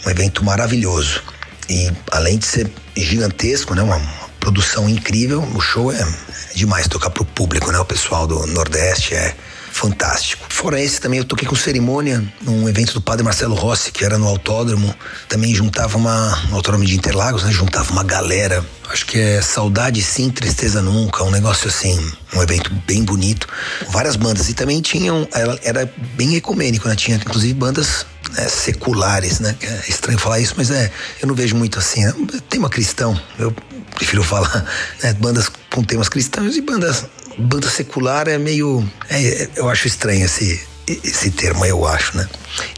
Um 0.05 0.09
evento 0.09 0.43
maravilhoso. 0.43 1.21
E 1.69 1.91
além 2.11 2.37
de 2.37 2.45
ser 2.45 2.71
gigantesco, 2.95 3.75
né? 3.75 3.81
Uma 3.81 3.99
produção 4.39 4.87
incrível, 4.87 5.41
o 5.41 5.59
show 5.59 5.91
é 5.91 6.07
demais 6.55 6.87
tocar 6.87 7.09
pro 7.09 7.25
público, 7.25 7.71
né? 7.71 7.79
O 7.79 7.85
pessoal 7.85 8.25
do 8.25 8.45
Nordeste 8.47 9.15
é 9.15 9.35
fantástico. 9.77 10.43
Fora 10.49 10.81
esse, 10.81 10.99
também 10.99 11.19
eu 11.19 11.25
toquei 11.25 11.47
com 11.47 11.55
cerimônia 11.55 12.23
num 12.41 12.67
evento 12.67 12.93
do 12.93 13.01
padre 13.01 13.23
Marcelo 13.23 13.53
Rossi, 13.53 13.91
que 13.91 14.03
era 14.03 14.17
no 14.17 14.27
autódromo. 14.27 14.93
Também 15.29 15.53
juntava 15.53 15.97
uma. 15.97 16.35
no 16.49 16.55
autódromo 16.55 16.83
de 16.83 16.95
Interlagos, 16.95 17.43
né? 17.43 17.51
Juntava 17.51 17.91
uma 17.91 18.03
galera. 18.03 18.65
Acho 18.89 19.05
que 19.05 19.19
é 19.19 19.41
Saudade 19.41 20.01
Sim, 20.01 20.31
Tristeza 20.31 20.81
Nunca, 20.81 21.23
um 21.23 21.29
negócio 21.29 21.67
assim, 21.67 21.99
um 22.33 22.41
evento 22.41 22.73
bem 22.87 23.03
bonito. 23.03 23.47
Várias 23.89 24.15
bandas. 24.15 24.49
E 24.49 24.55
também 24.55 24.81
tinham. 24.81 25.27
Era, 25.63 25.89
bem 26.15 26.35
ecumênico, 26.35 26.87
né? 26.87 26.95
Tinha 26.95 27.17
inclusive 27.17 27.53
bandas 27.53 28.05
né, 28.31 28.47
seculares, 28.47 29.39
né? 29.39 29.55
É 29.61 29.83
estranho 29.87 30.17
falar 30.17 30.39
isso, 30.39 30.55
mas 30.57 30.71
é. 30.71 30.91
Eu 31.21 31.27
não 31.27 31.35
vejo 31.35 31.55
muito 31.55 31.77
assim. 31.77 32.03
Né? 32.03 32.13
Tema 32.49 32.67
cristão. 32.67 33.19
Eu 33.37 33.53
prefiro 33.93 34.23
falar, 34.23 34.65
né? 35.03 35.13
Bandas 35.13 35.51
com 35.71 35.83
temas 35.83 36.09
cristãos 36.09 36.55
e 36.55 36.61
bandas 36.61 37.05
banda 37.37 37.69
secular 37.69 38.27
é 38.27 38.37
meio. 38.37 38.87
É, 39.09 39.49
eu 39.55 39.69
acho 39.69 39.87
estranho 39.87 40.25
esse, 40.25 40.59
esse 40.87 41.31
termo, 41.31 41.65
eu 41.65 41.85
acho, 41.85 42.17
né? 42.17 42.27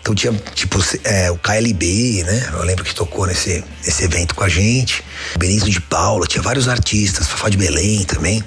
Então 0.01 0.13
tinha, 0.13 0.33
tipo, 0.53 0.79
é, 1.03 1.31
o 1.31 1.37
KLB, 1.37 2.23
né? 2.23 2.49
Eu 2.53 2.63
lembro 2.63 2.83
que 2.83 2.93
tocou 2.93 3.25
nesse, 3.25 3.63
nesse 3.85 4.03
evento 4.03 4.35
com 4.35 4.43
a 4.43 4.49
gente. 4.49 5.03
Benício 5.37 5.69
de 5.69 5.79
Paula, 5.79 6.25
tinha 6.27 6.41
vários 6.41 6.67
artistas, 6.67 7.27
Fafá 7.27 7.49
de 7.49 7.57
Belém 7.57 8.03
também. 8.03 8.43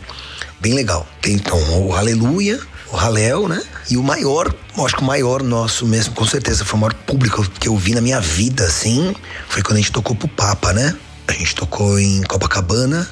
Bem 0.60 0.74
legal. 0.74 1.06
Tem 1.20 1.34
então 1.34 1.58
o 1.86 1.94
Aleluia, 1.94 2.60
o 2.90 2.96
Halel, 2.96 3.48
né? 3.48 3.62
E 3.90 3.96
o 3.96 4.02
maior, 4.02 4.52
acho 4.84 4.96
que 4.96 5.02
o 5.02 5.06
maior 5.06 5.42
nosso 5.42 5.86
mesmo, 5.86 6.14
com 6.14 6.26
certeza, 6.26 6.64
foi 6.64 6.76
o 6.76 6.80
maior 6.80 6.94
público 6.94 7.42
que 7.58 7.68
eu 7.68 7.76
vi 7.76 7.94
na 7.94 8.00
minha 8.00 8.20
vida, 8.20 8.64
assim, 8.64 9.14
foi 9.48 9.62
quando 9.62 9.76
a 9.76 9.80
gente 9.80 9.92
tocou 9.92 10.14
pro 10.14 10.28
Papa, 10.28 10.72
né? 10.72 10.94
A 11.26 11.32
gente 11.32 11.54
tocou 11.54 11.98
em 11.98 12.22
Copacabana 12.22 13.08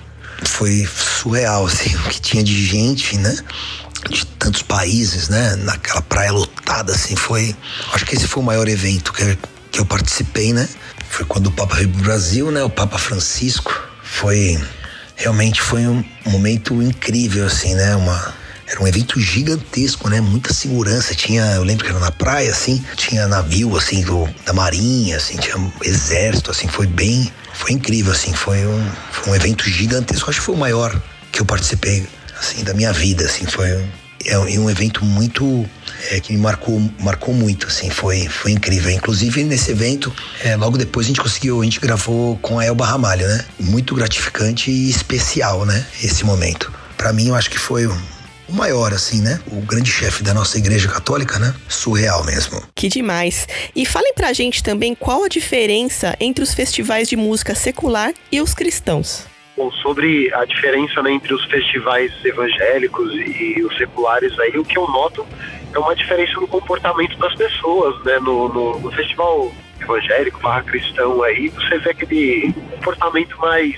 foi 0.48 0.86
surreal, 0.86 1.66
assim, 1.66 1.94
o 1.96 2.02
que 2.08 2.20
tinha 2.20 2.42
de 2.42 2.64
gente, 2.64 3.16
né? 3.16 3.36
De 4.08 4.24
tantos 4.26 4.62
países, 4.62 5.28
né? 5.28 5.56
Naquela 5.56 6.02
praia 6.02 6.32
lotada, 6.32 6.92
assim, 6.92 7.16
foi. 7.16 7.54
Acho 7.92 8.06
que 8.06 8.14
esse 8.14 8.26
foi 8.26 8.42
o 8.42 8.46
maior 8.46 8.68
evento 8.68 9.12
que, 9.12 9.38
que 9.70 9.80
eu 9.80 9.84
participei, 9.84 10.52
né? 10.52 10.68
Foi 11.08 11.24
quando 11.26 11.48
o 11.48 11.52
Papa 11.52 11.76
veio 11.76 11.88
pro 11.90 12.02
Brasil, 12.02 12.50
né? 12.50 12.62
O 12.62 12.70
Papa 12.70 12.98
Francisco. 12.98 13.72
Foi. 14.02 14.60
Realmente 15.16 15.60
foi 15.60 15.86
um 15.86 16.02
momento 16.24 16.82
incrível, 16.82 17.46
assim, 17.46 17.74
né? 17.74 17.94
Uma, 17.94 18.34
era 18.70 18.80
um 18.80 18.86
evento 18.86 19.18
gigantesco, 19.18 20.08
né? 20.08 20.20
Muita 20.20 20.54
segurança. 20.54 21.12
Tinha, 21.12 21.42
eu 21.56 21.64
lembro 21.64 21.84
que 21.84 21.90
era 21.90 21.98
na 21.98 22.12
praia, 22.12 22.50
assim, 22.52 22.82
tinha 22.96 23.26
navio, 23.26 23.76
assim, 23.76 24.02
do, 24.02 24.28
da 24.46 24.52
marinha, 24.52 25.16
assim, 25.16 25.36
tinha 25.36 25.56
exército, 25.82 26.52
assim, 26.52 26.68
foi 26.68 26.86
bem, 26.86 27.32
foi 27.52 27.72
incrível, 27.72 28.12
assim, 28.12 28.32
foi 28.32 28.64
um, 28.64 28.90
foi 29.10 29.32
um 29.32 29.36
evento 29.36 29.68
gigantesco. 29.68 30.30
Acho 30.30 30.38
que 30.38 30.46
foi 30.46 30.54
o 30.54 30.58
maior 30.58 31.02
que 31.32 31.40
eu 31.40 31.44
participei, 31.44 32.06
assim, 32.38 32.62
da 32.62 32.72
minha 32.72 32.92
vida, 32.92 33.24
assim, 33.24 33.44
foi 33.44 33.76
um, 33.76 33.88
é 34.24 34.38
um 34.38 34.70
evento 34.70 35.04
muito 35.04 35.68
é, 36.10 36.20
que 36.20 36.32
me 36.32 36.38
marcou, 36.38 36.80
marcou 37.00 37.34
muito, 37.34 37.66
assim, 37.66 37.90
foi, 37.90 38.28
foi 38.28 38.52
incrível. 38.52 38.92
Inclusive 38.92 39.42
nesse 39.42 39.72
evento, 39.72 40.14
é, 40.44 40.54
logo 40.54 40.78
depois 40.78 41.06
a 41.06 41.08
gente 41.08 41.20
conseguiu, 41.20 41.60
a 41.60 41.64
gente 41.64 41.80
gravou 41.80 42.36
com 42.36 42.60
a 42.60 42.64
Elba 42.64 42.86
Ramalho, 42.86 43.26
né? 43.26 43.44
Muito 43.58 43.96
gratificante 43.96 44.70
e 44.70 44.88
especial, 44.88 45.66
né? 45.66 45.84
Esse 46.04 46.24
momento. 46.24 46.72
Para 46.96 47.12
mim, 47.12 47.28
eu 47.28 47.34
acho 47.34 47.50
que 47.50 47.58
foi 47.58 47.88
o 48.50 48.56
maior, 48.56 48.92
assim, 48.92 49.22
né? 49.22 49.40
O 49.46 49.60
grande 49.60 49.90
chefe 49.90 50.22
da 50.22 50.34
nossa 50.34 50.58
igreja 50.58 50.88
católica, 50.88 51.38
né? 51.38 51.54
Surreal 51.68 52.24
mesmo. 52.24 52.60
Que 52.74 52.88
demais. 52.88 53.46
E 53.74 53.86
falem 53.86 54.12
pra 54.14 54.32
gente 54.32 54.62
também 54.62 54.94
qual 54.94 55.24
a 55.24 55.28
diferença 55.28 56.16
entre 56.20 56.42
os 56.42 56.52
festivais 56.52 57.08
de 57.08 57.16
música 57.16 57.54
secular 57.54 58.12
e 58.30 58.40
os 58.40 58.52
cristãos. 58.52 59.26
Bom, 59.56 59.70
sobre 59.72 60.32
a 60.34 60.44
diferença 60.44 61.02
né, 61.02 61.12
entre 61.12 61.34
os 61.34 61.44
festivais 61.44 62.12
evangélicos 62.24 63.12
e 63.14 63.62
os 63.62 63.76
seculares 63.76 64.36
aí, 64.38 64.56
o 64.58 64.64
que 64.64 64.78
eu 64.78 64.86
noto 64.88 65.26
é 65.72 65.78
uma 65.78 65.94
diferença 65.94 66.32
no 66.40 66.48
comportamento 66.48 67.16
das 67.18 67.34
pessoas, 67.34 68.02
né? 68.04 68.18
No, 68.18 68.48
no, 68.48 68.80
no 68.80 68.90
festival 68.90 69.52
evangélico 69.82 70.40
barra 70.40 70.62
cristão 70.62 71.22
aí, 71.22 71.48
você 71.48 71.78
vê 71.78 71.90
aquele 71.90 72.52
comportamento 72.70 73.38
mais 73.38 73.76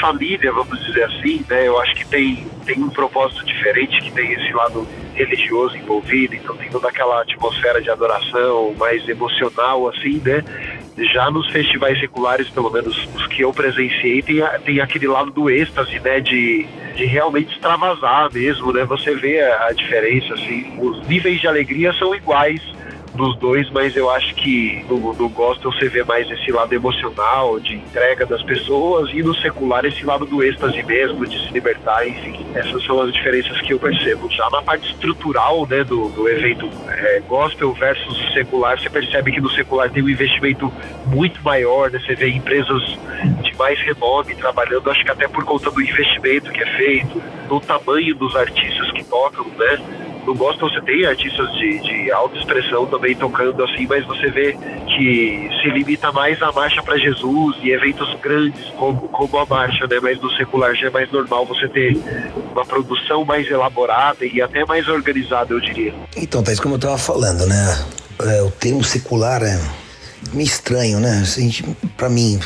família, 0.00 0.52
vamos 0.52 0.84
dizer 0.84 1.04
assim, 1.04 1.44
né? 1.48 1.66
Eu 1.66 1.78
acho 1.80 1.94
que 1.94 2.06
tem, 2.06 2.46
tem 2.64 2.82
um 2.82 2.90
propósito 2.90 3.44
diferente, 3.44 4.00
que 4.00 4.10
tem 4.12 4.32
esse 4.32 4.52
lado 4.52 4.86
religioso 5.14 5.76
envolvido, 5.76 6.34
então 6.34 6.56
tem 6.56 6.70
toda 6.70 6.88
aquela 6.88 7.22
atmosfera 7.22 7.80
de 7.80 7.90
adoração 7.90 8.74
mais 8.78 9.06
emocional, 9.08 9.88
assim, 9.88 10.20
né? 10.24 10.42
Já 11.12 11.30
nos 11.30 11.48
festivais 11.50 11.98
seculares, 11.98 12.48
pelo 12.50 12.70
menos 12.70 13.08
os 13.14 13.26
que 13.28 13.42
eu 13.42 13.52
presenciei, 13.52 14.22
tem, 14.22 14.42
tem 14.64 14.80
aquele 14.80 15.06
lado 15.06 15.30
do 15.30 15.50
êxtase, 15.50 15.98
né? 16.00 16.20
De, 16.20 16.66
de 16.96 17.04
realmente 17.04 17.52
extravasar 17.54 18.32
mesmo, 18.32 18.72
né? 18.72 18.84
Você 18.84 19.14
vê 19.14 19.40
a, 19.40 19.66
a 19.66 19.72
diferença, 19.72 20.34
assim, 20.34 20.74
os 20.78 21.06
níveis 21.08 21.40
de 21.40 21.46
alegria 21.46 21.92
são 21.94 22.14
iguais, 22.14 22.60
dos 23.14 23.36
dois, 23.38 23.68
mas 23.70 23.94
eu 23.96 24.10
acho 24.10 24.34
que 24.34 24.84
no, 24.88 25.12
no 25.12 25.28
gospel 25.28 25.70
você 25.72 25.88
vê 25.88 26.02
mais 26.02 26.30
esse 26.30 26.50
lado 26.50 26.72
emocional, 26.72 27.60
de 27.60 27.74
entrega 27.76 28.24
das 28.24 28.42
pessoas, 28.42 29.10
e 29.12 29.22
no 29.22 29.34
secular 29.34 29.84
esse 29.84 30.04
lado 30.04 30.24
do 30.24 30.42
êxtase 30.42 30.82
mesmo, 30.82 31.26
de 31.26 31.38
se 31.46 31.52
libertar, 31.52 32.06
enfim. 32.06 32.46
Essas 32.54 32.84
são 32.84 33.00
as 33.00 33.12
diferenças 33.12 33.60
que 33.60 33.72
eu 33.72 33.78
percebo. 33.78 34.30
Já 34.30 34.48
na 34.50 34.62
parte 34.62 34.90
estrutural 34.90 35.66
né, 35.66 35.84
do, 35.84 36.08
do 36.08 36.28
evento 36.28 36.68
é, 36.88 37.20
gospel 37.28 37.72
versus 37.72 38.32
secular, 38.32 38.80
você 38.80 38.88
percebe 38.88 39.32
que 39.32 39.40
no 39.40 39.50
secular 39.50 39.90
tem 39.90 40.02
um 40.02 40.08
investimento 40.08 40.72
muito 41.06 41.42
maior, 41.42 41.90
né? 41.90 41.98
Você 41.98 42.14
vê 42.14 42.30
empresas 42.30 42.82
de 43.42 43.54
mais 43.56 43.78
renome 43.80 44.34
trabalhando, 44.36 44.90
acho 44.90 45.04
que 45.04 45.10
até 45.10 45.28
por 45.28 45.44
conta 45.44 45.70
do 45.70 45.80
investimento 45.80 46.50
que 46.50 46.62
é 46.62 46.76
feito, 46.76 47.22
do 47.48 47.60
tamanho 47.60 48.14
dos 48.14 48.34
artistas 48.34 48.90
que 48.92 49.04
tocam, 49.04 49.46
né? 49.58 50.01
No 50.26 50.34
gospel 50.34 50.68
você 50.68 50.80
tem 50.80 51.04
artistas 51.04 51.52
de, 51.54 51.80
de 51.80 52.12
alta 52.12 52.38
expressão 52.38 52.86
também 52.86 53.14
tocando 53.14 53.62
assim, 53.64 53.86
mas 53.86 54.04
você 54.06 54.30
vê 54.30 54.56
que 54.86 55.48
se 55.60 55.70
limita 55.70 56.12
mais 56.12 56.40
à 56.42 56.52
marcha 56.52 56.82
para 56.82 56.96
Jesus 56.98 57.56
e 57.62 57.70
eventos 57.70 58.14
grandes 58.20 58.64
como, 58.76 59.08
como 59.08 59.38
a 59.38 59.46
marcha, 59.46 59.86
né? 59.86 59.98
Mas 60.00 60.20
no 60.20 60.30
secular 60.32 60.74
já 60.74 60.88
é 60.88 60.90
mais 60.90 61.10
normal 61.10 61.46
você 61.46 61.68
ter 61.68 61.96
uma 62.52 62.64
produção 62.64 63.24
mais 63.24 63.50
elaborada 63.50 64.24
e 64.24 64.40
até 64.40 64.64
mais 64.64 64.86
organizada, 64.88 65.52
eu 65.52 65.60
diria. 65.60 65.94
Então, 66.16 66.42
Thais, 66.42 66.60
como 66.60 66.74
eu 66.74 66.78
estava 66.78 66.98
falando, 66.98 67.46
né? 67.46 67.84
É, 68.20 68.42
o 68.42 68.50
termo 68.50 68.84
secular 68.84 69.42
é 69.42 69.58
meio 70.32 70.46
estranho, 70.46 71.00
né? 71.00 71.22
Para 71.96 72.08
mim, 72.08 72.38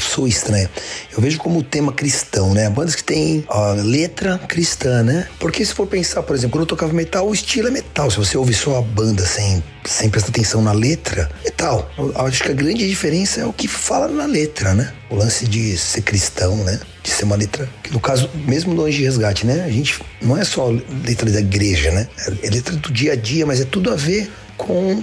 sou 0.00 0.26
estranho. 0.26 0.68
Eu 1.12 1.20
vejo 1.20 1.38
como 1.38 1.62
tema 1.62 1.92
cristão, 1.92 2.52
né? 2.54 2.68
Bandas 2.68 2.94
que 2.94 3.04
tem 3.04 3.44
a 3.48 3.72
letra 3.72 4.38
cristã, 4.38 5.02
né? 5.02 5.26
Porque 5.38 5.64
se 5.64 5.72
for 5.72 5.86
pensar, 5.86 6.22
por 6.22 6.34
exemplo, 6.36 6.52
quando 6.52 6.62
eu 6.62 6.66
tocava 6.66 6.92
metal, 6.92 7.28
o 7.28 7.34
estilo 7.34 7.68
é 7.68 7.70
metal. 7.70 8.10
Se 8.10 8.16
você 8.16 8.36
ouve 8.36 8.54
só 8.54 8.78
a 8.78 8.82
banda 8.82 9.24
sem, 9.24 9.62
sem 9.84 10.10
prestar 10.10 10.30
atenção 10.30 10.62
na 10.62 10.72
letra, 10.72 11.30
metal. 11.44 11.90
Eu 11.96 12.12
acho 12.26 12.42
que 12.42 12.50
a 12.50 12.54
grande 12.54 12.86
diferença 12.88 13.40
é 13.40 13.46
o 13.46 13.52
que 13.52 13.68
fala 13.68 14.08
na 14.08 14.26
letra, 14.26 14.74
né? 14.74 14.92
O 15.10 15.16
lance 15.16 15.46
de 15.46 15.76
ser 15.76 16.02
cristão, 16.02 16.56
né? 16.58 16.80
De 17.02 17.10
ser 17.10 17.24
uma 17.24 17.36
letra. 17.36 17.68
Que 17.82 17.92
no 17.92 18.00
caso, 18.00 18.30
mesmo 18.46 18.74
do 18.74 18.84
Anjo 18.84 18.98
de 18.98 19.04
Resgate, 19.04 19.46
né? 19.46 19.64
A 19.64 19.70
gente 19.70 20.00
não 20.20 20.36
é 20.36 20.44
só 20.44 20.68
letra 21.04 21.30
da 21.30 21.40
igreja, 21.40 21.90
né? 21.90 22.08
É 22.42 22.50
letra 22.50 22.76
do 22.76 22.92
dia 22.92 23.12
a 23.12 23.16
dia, 23.16 23.46
mas 23.46 23.60
é 23.60 23.64
tudo 23.64 23.92
a 23.92 23.96
ver 23.96 24.30
com, 24.56 25.02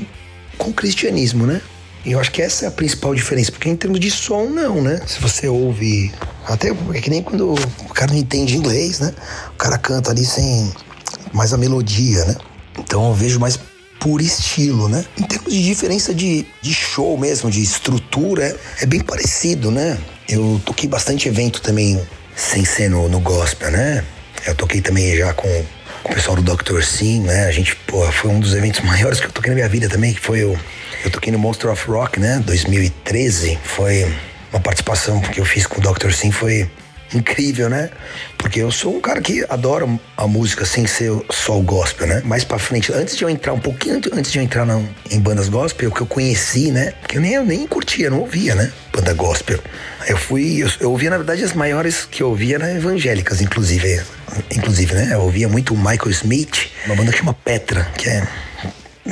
com 0.57 0.69
o 0.69 0.73
cristianismo, 0.73 1.45
né? 1.45 1.61
E 2.03 2.13
eu 2.13 2.19
acho 2.19 2.31
que 2.31 2.41
essa 2.41 2.65
é 2.65 2.67
a 2.67 2.71
principal 2.71 3.13
diferença, 3.13 3.51
porque 3.51 3.69
em 3.69 3.75
termos 3.75 3.99
de 3.99 4.09
som, 4.09 4.45
não, 4.45 4.81
né? 4.81 4.99
Se 5.05 5.19
você 5.19 5.47
ouve. 5.47 6.11
Até 6.47 6.69
é 6.69 7.01
que 7.01 7.09
nem 7.09 7.21
quando 7.21 7.53
o 7.53 7.93
cara 7.93 8.11
não 8.11 8.19
entende 8.19 8.57
inglês, 8.57 8.99
né? 8.99 9.13
O 9.49 9.57
cara 9.57 9.77
canta 9.77 10.09
ali 10.09 10.25
sem 10.25 10.71
mais 11.31 11.53
a 11.53 11.57
melodia, 11.57 12.25
né? 12.25 12.35
Então 12.79 13.07
eu 13.07 13.13
vejo 13.13 13.39
mais 13.39 13.59
por 13.99 14.19
estilo, 14.19 14.89
né? 14.89 15.05
Em 15.15 15.23
termos 15.23 15.53
de 15.53 15.63
diferença 15.63 16.13
de, 16.13 16.45
de 16.59 16.73
show 16.73 17.15
mesmo, 17.19 17.51
de 17.51 17.61
estrutura, 17.61 18.45
é, 18.45 18.83
é 18.83 18.85
bem 18.87 18.99
parecido, 18.99 19.69
né? 19.69 19.95
Eu 20.27 20.59
toquei 20.65 20.89
bastante 20.89 21.27
evento 21.27 21.61
também 21.61 22.01
sem 22.35 22.65
ser 22.65 22.89
no, 22.89 23.07
no 23.07 23.19
gospel, 23.19 23.69
né? 23.69 24.03
Eu 24.47 24.55
toquei 24.55 24.81
também 24.81 25.15
já 25.15 25.33
com, 25.33 25.47
com 26.01 26.11
o 26.11 26.15
pessoal 26.15 26.35
do 26.35 26.41
Dr. 26.41 26.81
Sim, 26.81 27.21
né? 27.21 27.45
A 27.45 27.51
gente, 27.51 27.75
pô, 27.75 28.11
foi 28.11 28.31
um 28.31 28.39
dos 28.39 28.55
eventos 28.55 28.81
maiores 28.81 29.19
que 29.19 29.27
eu 29.27 29.31
toquei 29.31 29.51
na 29.51 29.55
minha 29.55 29.69
vida 29.69 29.87
também, 29.87 30.15
que 30.15 30.19
foi 30.19 30.43
o 30.43 30.57
eu 31.03 31.11
toquei 31.11 31.31
no 31.31 31.39
Monster 31.39 31.71
of 31.71 31.89
Rock, 31.89 32.19
né? 32.19 32.41
2013. 32.45 33.57
Foi 33.63 34.11
uma 34.51 34.59
participação 34.59 35.19
que 35.21 35.39
eu 35.39 35.45
fiz 35.45 35.65
com 35.65 35.79
o 35.79 35.93
Dr. 35.93 36.11
Sim, 36.11 36.31
foi 36.31 36.69
incrível, 37.13 37.69
né? 37.69 37.89
Porque 38.37 38.59
eu 38.59 38.71
sou 38.71 38.95
um 38.95 39.01
cara 39.01 39.21
que 39.21 39.45
adora 39.49 39.87
a 40.17 40.27
música 40.27 40.65
sem 40.65 40.87
ser 40.87 41.11
só 41.29 41.57
o 41.57 41.61
gospel, 41.61 42.07
né? 42.07 42.21
Mais 42.25 42.43
pra 42.43 42.57
frente, 42.57 42.91
antes 42.93 43.15
de 43.15 43.23
eu 43.23 43.29
entrar 43.29 43.53
um 43.53 43.59
pouquinho 43.59 44.01
antes 44.13 44.31
de 44.31 44.39
eu 44.39 44.43
entrar 44.43 44.65
na, 44.65 44.81
em 45.09 45.19
bandas 45.19 45.49
gospel, 45.49 45.89
o 45.89 45.93
que 45.93 46.01
eu 46.01 46.07
conheci, 46.07 46.71
né? 46.71 46.93
Que 47.07 47.17
eu 47.17 47.21
nem, 47.21 47.33
eu 47.33 47.45
nem 47.45 47.67
curtia, 47.67 48.09
não 48.09 48.19
ouvia, 48.19 48.55
né? 48.55 48.71
Banda 48.93 49.13
gospel. 49.13 49.59
Eu 50.07 50.17
fui, 50.17 50.63
eu, 50.63 50.69
eu 50.79 50.91
ouvia, 50.91 51.09
na 51.09 51.17
verdade, 51.17 51.43
as 51.43 51.53
maiores 51.53 52.07
que 52.09 52.23
eu 52.23 52.29
ouvia 52.29 52.55
eram 52.55 52.67
evangélicas, 52.69 53.41
inclusive. 53.41 54.01
Inclusive, 54.55 54.93
né? 54.93 55.09
Eu 55.11 55.21
ouvia 55.21 55.47
muito 55.47 55.73
o 55.73 55.77
Michael 55.77 56.09
Smith, 56.09 56.69
uma 56.85 56.95
banda 56.95 57.11
que 57.11 57.17
chama 57.19 57.33
Petra, 57.33 57.83
que 57.97 58.09
é, 58.09 58.27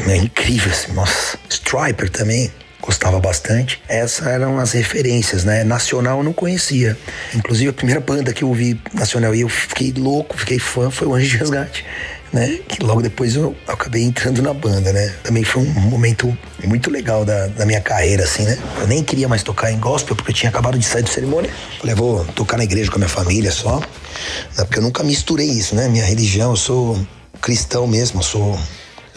é 0.08 0.18
incrível, 0.18 0.72
assim, 0.72 0.94
nossa. 0.94 1.38
Striper 1.50 2.10
também 2.10 2.52
gostava 2.82 3.20
bastante. 3.20 3.82
Essas 3.88 4.26
eram 4.26 4.58
as 4.58 4.72
referências, 4.72 5.44
né? 5.44 5.64
Nacional 5.64 6.20
eu 6.20 6.24
não 6.24 6.34
conhecia. 6.34 6.98
Inclusive 7.36 7.70
a 7.70 7.74
primeira 7.74 8.00
banda 8.00 8.34
que 8.34 8.44
eu 8.44 8.48
ouvi 8.48 8.80
nacional 8.94 9.36
e 9.36 9.42
eu 9.42 9.50
fiquei 9.50 9.94
louco, 9.96 10.38
fiquei 10.38 10.60
fã 10.60 10.90
foi 10.90 11.08
o 11.08 11.14
Anjo 11.14 11.30
de 11.30 11.38
Resgate. 11.38 11.86
Né? 12.32 12.60
Que 12.68 12.84
logo 12.84 13.02
depois 13.02 13.36
eu 13.36 13.56
acabei 13.68 14.04
entrando 14.04 14.40
na 14.42 14.54
banda, 14.54 14.94
né? 14.94 15.12
Também 15.24 15.44
foi 15.44 15.64
um 15.64 15.66
momento 15.66 16.38
muito 16.64 16.92
legal 16.92 17.26
da, 17.26 17.48
da 17.48 17.66
minha 17.66 17.82
carreira, 17.82 18.24
assim, 18.24 18.44
né? 18.44 18.56
Eu 18.80 18.88
nem 18.88 19.04
queria 19.04 19.28
mais 19.28 19.42
tocar 19.42 19.72
em 19.72 19.80
gospel 19.80 20.16
porque 20.16 20.30
eu 20.30 20.36
tinha 20.36 20.50
acabado 20.52 20.78
de 20.78 20.86
sair 20.86 21.02
do 21.02 21.10
cerimônia. 21.10 21.50
Falei, 21.80 21.96
vou 21.96 22.24
tocar 22.36 22.58
na 22.58 22.64
igreja 22.64 22.92
com 22.92 22.98
a 22.98 23.00
minha 23.00 23.10
família 23.10 23.52
só. 23.52 23.80
Né? 23.80 24.64
Porque 24.64 24.78
eu 24.78 24.84
nunca 24.84 25.04
misturei 25.04 25.48
isso, 25.48 25.74
né? 25.74 25.88
Minha 25.88 26.06
religião, 26.06 26.52
eu 26.52 26.56
sou 26.56 27.00
cristão 27.42 27.88
mesmo, 27.88 28.20
eu 28.20 28.24
sou 28.24 28.60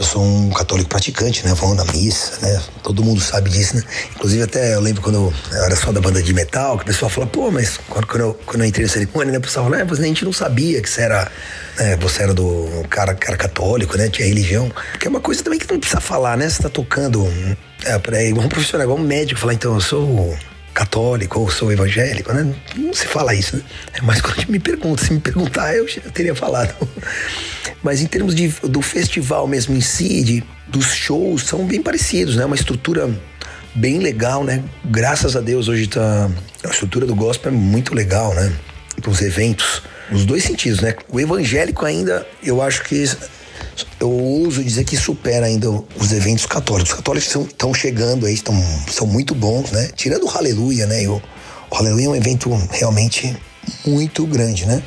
eu 0.02 0.06
sou 0.06 0.23
um 0.23 0.50
católico 0.50 0.88
praticante, 0.88 1.47
né? 1.47 1.54
Vou 1.54 1.75
na 1.75 1.85
missa, 1.85 2.44
né? 2.44 2.61
Todo 2.82 3.04
mundo 3.04 3.21
sabe 3.21 3.49
disso, 3.49 3.76
né? 3.76 3.82
Inclusive 4.16 4.42
até 4.42 4.75
eu 4.75 4.80
lembro 4.80 5.00
quando 5.00 5.32
eu 5.52 5.64
era 5.64 5.76
só 5.76 5.92
da 5.92 6.00
banda 6.00 6.21
de 6.21 6.35
metal, 6.35 6.76
que 6.76 6.82
o 6.82 6.87
pessoal 6.87 7.09
fala, 7.09 7.26
pô, 7.28 7.50
mas 7.52 7.78
quando, 7.88 8.06
quando, 8.09 8.21
eu, 8.21 8.35
quando 8.44 8.62
eu 8.62 8.66
entrei 8.66 8.85
na 8.85 8.92
cerimônia, 8.92 9.30
né? 9.32 9.38
O 9.38 9.40
pessoal 9.40 9.66
fala, 9.66 9.78
é, 9.78 9.82
a 9.82 9.94
gente 9.94 10.25
não 10.25 10.32
sabia 10.32 10.82
que 10.82 10.90
você 10.90 11.02
era, 11.02 11.30
né? 11.78 11.97
Você 11.99 12.23
era 12.23 12.35
do 12.35 12.85
cara, 12.90 13.14
cara 13.14 13.37
católico, 13.37 13.97
né? 13.97 14.09
Tinha 14.09 14.26
religião. 14.26 14.71
Que 14.99 15.06
é 15.06 15.11
uma 15.11 15.21
coisa 15.21 15.42
também 15.42 15.61
que 15.61 15.71
não 15.71 15.78
precisa 15.78 16.00
falar, 16.00 16.37
né? 16.37 16.49
Você 16.49 16.62
tá 16.62 16.68
tocando. 16.68 17.25
É 18.12 18.28
igual 18.28 18.47
um 18.47 18.49
profissional, 18.49 18.85
igual 18.85 18.99
um 18.99 19.06
médico 19.06 19.40
falar, 19.40 19.54
então, 19.54 19.75
eu 19.75 19.80
sou 19.80 20.37
católico 20.72 21.40
ou 21.40 21.50
sou 21.50 21.72
evangélico, 21.72 22.32
né? 22.32 22.54
Não 22.76 22.92
se 22.92 23.06
fala 23.06 23.34
isso, 23.34 23.56
né? 23.56 23.62
É 23.94 24.00
mais 24.00 24.20
quando 24.20 24.48
me 24.48 24.58
pergunta. 24.58 25.04
Se 25.04 25.12
me 25.12 25.20
perguntar, 25.20 25.74
eu 25.74 25.86
teria 26.12 26.34
falado. 26.34 26.74
Mas 27.82 28.00
em 28.00 28.06
termos 28.06 28.34
de, 28.34 28.48
do 28.48 28.80
festival 28.80 29.46
mesmo 29.46 29.74
em 29.74 29.80
si, 29.80 30.22
de, 30.22 30.44
dos 30.68 30.86
shows, 30.94 31.44
são 31.44 31.66
bem 31.66 31.82
parecidos, 31.82 32.36
né? 32.36 32.44
Uma 32.44 32.56
estrutura 32.56 33.10
bem 33.74 33.98
legal, 33.98 34.44
né? 34.44 34.62
Graças 34.84 35.36
a 35.36 35.40
Deus 35.40 35.68
hoje 35.68 35.86
tá... 35.86 36.30
A 36.64 36.68
estrutura 36.68 37.06
do 37.06 37.14
gospel 37.14 37.52
é 37.52 37.54
muito 37.54 37.94
legal, 37.94 38.34
né? 38.34 38.52
Os 39.06 39.20
eventos, 39.20 39.82
nos 40.10 40.24
dois 40.24 40.44
sentidos, 40.44 40.80
né? 40.80 40.94
O 41.08 41.18
evangélico 41.18 41.84
ainda, 41.84 42.26
eu 42.42 42.62
acho 42.62 42.84
que 42.84 43.04
eu 44.00 44.10
ouso 44.10 44.62
dizer 44.62 44.84
que 44.84 44.96
supera 44.96 45.46
ainda 45.46 45.70
os 45.70 46.12
eventos 46.12 46.46
católicos. 46.46 46.90
Os 46.90 46.96
católicos 46.96 47.34
estão 47.34 47.72
chegando 47.72 48.26
aí, 48.26 48.34
estão, 48.34 48.54
são 48.90 49.06
muito 49.06 49.34
bons, 49.34 49.70
né? 49.70 49.90
Tirando 49.94 50.26
o 50.26 50.30
Aleluia, 50.30 50.86
né? 50.86 51.06
O, 51.08 51.22
o 51.70 51.76
Aleluia 51.76 52.06
é 52.06 52.08
um 52.08 52.16
evento 52.16 52.50
realmente 52.70 53.34
muito 53.86 54.26
grande, 54.26 54.66
né? 54.66 54.82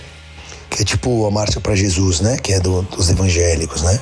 Que 0.69 0.81
é 0.81 0.85
tipo 0.85 1.25
a 1.25 1.31
Marcha 1.31 1.59
para 1.59 1.75
Jesus, 1.75 2.19
né? 2.21 2.37
Que 2.37 2.53
é 2.53 2.59
do, 2.59 2.81
dos 2.83 3.09
evangélicos, 3.09 3.81
né? 3.81 3.99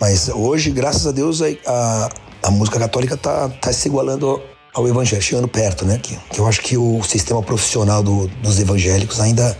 Mas 0.00 0.28
hoje, 0.28 0.70
graças 0.70 1.06
a 1.06 1.12
Deus, 1.12 1.40
a, 1.42 1.46
a, 1.66 2.08
a 2.44 2.50
música 2.50 2.78
católica 2.78 3.16
tá, 3.16 3.48
tá 3.48 3.72
se 3.72 3.88
igualando 3.88 4.40
ao 4.74 4.86
evangelho, 4.86 5.22
chegando 5.22 5.48
perto, 5.48 5.84
né? 5.84 5.98
Que, 6.02 6.16
que, 6.30 6.38
eu 6.38 6.46
acho 6.46 6.60
que 6.60 6.76
o 6.76 7.02
sistema 7.02 7.42
profissional 7.42 8.02
do, 8.02 8.28
dos 8.42 8.60
evangélicos 8.60 9.20
ainda 9.20 9.56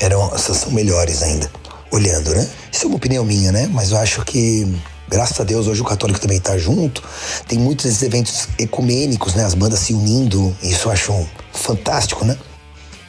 eram, 0.00 0.36
são 0.38 0.72
melhores 0.72 1.22
ainda 1.22 1.50
olhando, 1.92 2.34
né? 2.34 2.48
Isso 2.72 2.84
é 2.84 2.86
uma 2.88 2.96
opinião 2.96 3.24
minha, 3.24 3.52
né? 3.52 3.68
Mas 3.70 3.92
eu 3.92 3.98
acho 3.98 4.24
que 4.24 4.66
graças 5.08 5.38
a 5.38 5.44
Deus 5.44 5.66
hoje 5.66 5.82
o 5.82 5.84
católico 5.84 6.18
também 6.18 6.38
está 6.38 6.56
junto. 6.56 7.02
Tem 7.46 7.58
muitos 7.58 7.84
esses 7.84 8.02
eventos 8.02 8.48
ecumênicos, 8.58 9.34
né? 9.34 9.44
As 9.44 9.54
bandas 9.54 9.78
se 9.80 9.92
unindo, 9.92 10.56
isso 10.62 10.88
eu 10.88 10.92
acho 10.92 11.26
fantástico, 11.52 12.24
né? 12.24 12.36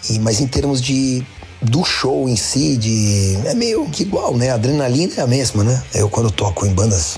E, 0.09 0.19
mas 0.19 0.41
em 0.41 0.47
termos 0.47 0.81
de 0.81 1.25
do 1.61 1.85
show 1.85 2.27
em 2.27 2.35
si, 2.35 2.75
de 2.75 3.37
é 3.45 3.53
meio 3.53 3.89
que 3.89 4.03
igual, 4.03 4.35
né? 4.35 4.49
A 4.49 4.55
adrenalina 4.55 5.13
é 5.15 5.21
a 5.21 5.27
mesma, 5.27 5.63
né? 5.63 5.81
Eu 5.95 6.09
quando 6.09 6.29
toco 6.29 6.65
em 6.65 6.73
bandas 6.73 7.17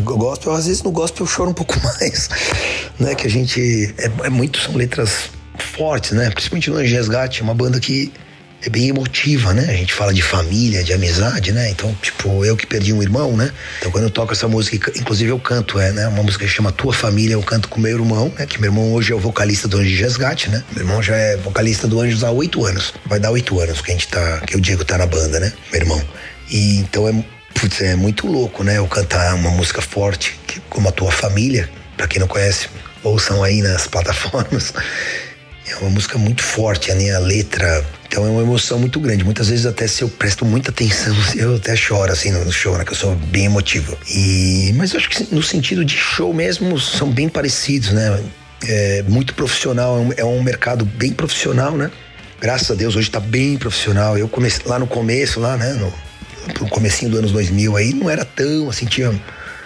gospel, 0.00 0.52
às 0.52 0.66
vezes 0.66 0.82
no 0.82 0.90
gospel 0.90 1.24
eu 1.24 1.30
choro 1.30 1.50
um 1.50 1.54
pouco 1.54 1.74
mais, 1.84 2.30
né? 2.98 3.14
Que 3.14 3.26
a 3.26 3.30
gente 3.30 3.94
é, 3.98 4.10
é 4.26 4.30
muito 4.30 4.58
são 4.58 4.74
letras 4.74 5.30
fortes, 5.76 6.12
né? 6.12 6.30
Principalmente 6.30 6.70
no 6.70 6.78
Anjo 6.78 6.94
Resgate, 6.94 7.42
uma 7.42 7.54
banda 7.54 7.78
que 7.78 8.10
é 8.64 8.70
bem 8.70 8.88
emotiva, 8.88 9.52
né? 9.52 9.66
A 9.68 9.76
gente 9.76 9.92
fala 9.92 10.12
de 10.12 10.22
família, 10.22 10.82
de 10.82 10.92
amizade, 10.92 11.52
né? 11.52 11.70
Então, 11.70 11.94
tipo, 12.00 12.44
eu 12.44 12.56
que 12.56 12.66
perdi 12.66 12.92
um 12.92 13.02
irmão, 13.02 13.36
né? 13.36 13.52
Então, 13.78 13.90
quando 13.90 14.04
eu 14.04 14.10
toco 14.10 14.32
essa 14.32 14.48
música, 14.48 14.90
inclusive 14.96 15.30
eu 15.30 15.38
canto, 15.38 15.78
é, 15.78 15.92
né? 15.92 16.08
Uma 16.08 16.22
música 16.22 16.44
que 16.44 16.50
chama 16.50 16.72
Tua 16.72 16.92
Família, 16.92 17.34
eu 17.34 17.42
canto 17.42 17.68
com 17.68 17.78
meu 17.78 17.92
irmão, 17.92 18.32
né? 18.38 18.46
Que 18.46 18.58
meu 18.58 18.70
irmão 18.70 18.92
hoje 18.92 19.12
é 19.12 19.14
o 19.14 19.18
vocalista 19.18 19.68
do 19.68 19.76
Anjos 19.76 19.90
de 19.90 20.02
Resgate, 20.02 20.48
né? 20.48 20.64
Meu 20.72 20.84
irmão 20.84 21.02
já 21.02 21.14
é 21.14 21.36
vocalista 21.36 21.86
do 21.86 22.00
Anjos 22.00 22.24
há 22.24 22.30
oito 22.30 22.64
anos. 22.64 22.94
Vai 23.04 23.20
dar 23.20 23.30
oito 23.30 23.60
anos 23.60 23.82
que 23.82 23.90
a 23.90 23.94
gente 23.94 24.08
tá, 24.08 24.40
que 24.40 24.56
o 24.56 24.60
Diego 24.60 24.84
tá 24.84 24.96
na 24.96 25.06
banda, 25.06 25.38
né? 25.38 25.52
Meu 25.70 25.82
irmão. 25.82 26.02
E 26.50 26.78
então 26.78 27.06
é, 27.06 27.24
putz, 27.52 27.82
é 27.82 27.94
muito 27.94 28.26
louco, 28.26 28.64
né? 28.64 28.78
Eu 28.78 28.86
cantar 28.86 29.34
uma 29.34 29.50
música 29.50 29.82
forte, 29.82 30.38
que, 30.46 30.58
como 30.70 30.88
a 30.88 30.92
Tua 30.92 31.12
Família, 31.12 31.68
pra 31.98 32.08
quem 32.08 32.18
não 32.18 32.26
conhece, 32.26 32.68
ouçam 33.02 33.42
aí 33.42 33.60
nas 33.60 33.86
plataformas. 33.86 34.72
É 35.66 35.76
uma 35.76 35.88
música 35.88 36.18
muito 36.18 36.42
forte, 36.42 36.92
a 36.92 36.94
minha 36.94 37.18
letra 37.18 37.82
então 38.06 38.26
é 38.26 38.30
uma 38.30 38.42
emoção 38.42 38.78
muito 38.78 39.00
grande. 39.00 39.24
Muitas 39.24 39.48
vezes 39.48 39.66
até 39.66 39.86
se 39.86 40.02
eu 40.02 40.08
presto 40.08 40.44
muita 40.44 40.70
atenção, 40.70 41.14
eu 41.36 41.56
até 41.56 41.74
choro 41.74 42.12
assim 42.12 42.30
no 42.30 42.52
show, 42.52 42.76
né? 42.76 42.84
Que 42.84 42.92
eu 42.92 42.96
sou 42.96 43.14
bem 43.14 43.46
emotivo. 43.46 43.96
E 44.08 44.72
mas 44.76 44.92
eu 44.92 44.98
acho 44.98 45.08
que 45.08 45.34
no 45.34 45.42
sentido 45.42 45.84
de 45.84 45.96
show 45.96 46.32
mesmo 46.32 46.78
são 46.78 47.10
bem 47.10 47.28
parecidos, 47.28 47.90
né? 47.90 48.22
É 48.66 49.02
muito 49.08 49.34
profissional, 49.34 49.96
é 49.96 50.00
um, 50.00 50.12
é 50.18 50.24
um 50.24 50.42
mercado 50.42 50.84
bem 50.84 51.12
profissional, 51.12 51.72
né? 51.72 51.90
Graças 52.40 52.70
a 52.70 52.74
Deus 52.74 52.96
hoje 52.96 53.08
está 53.08 53.20
bem 53.20 53.56
profissional. 53.56 54.16
Eu 54.16 54.28
comecei 54.28 54.62
lá 54.66 54.78
no 54.78 54.86
começo, 54.86 55.40
lá, 55.40 55.56
né? 55.56 55.72
No, 55.74 55.92
no 56.60 56.68
comecinho 56.68 57.10
dos 57.10 57.18
anos 57.20 57.32
2000 57.32 57.76
aí 57.76 57.94
não 57.94 58.10
era 58.10 58.24
tão 58.24 58.68
assim 58.68 58.84
tinha 58.84 59.10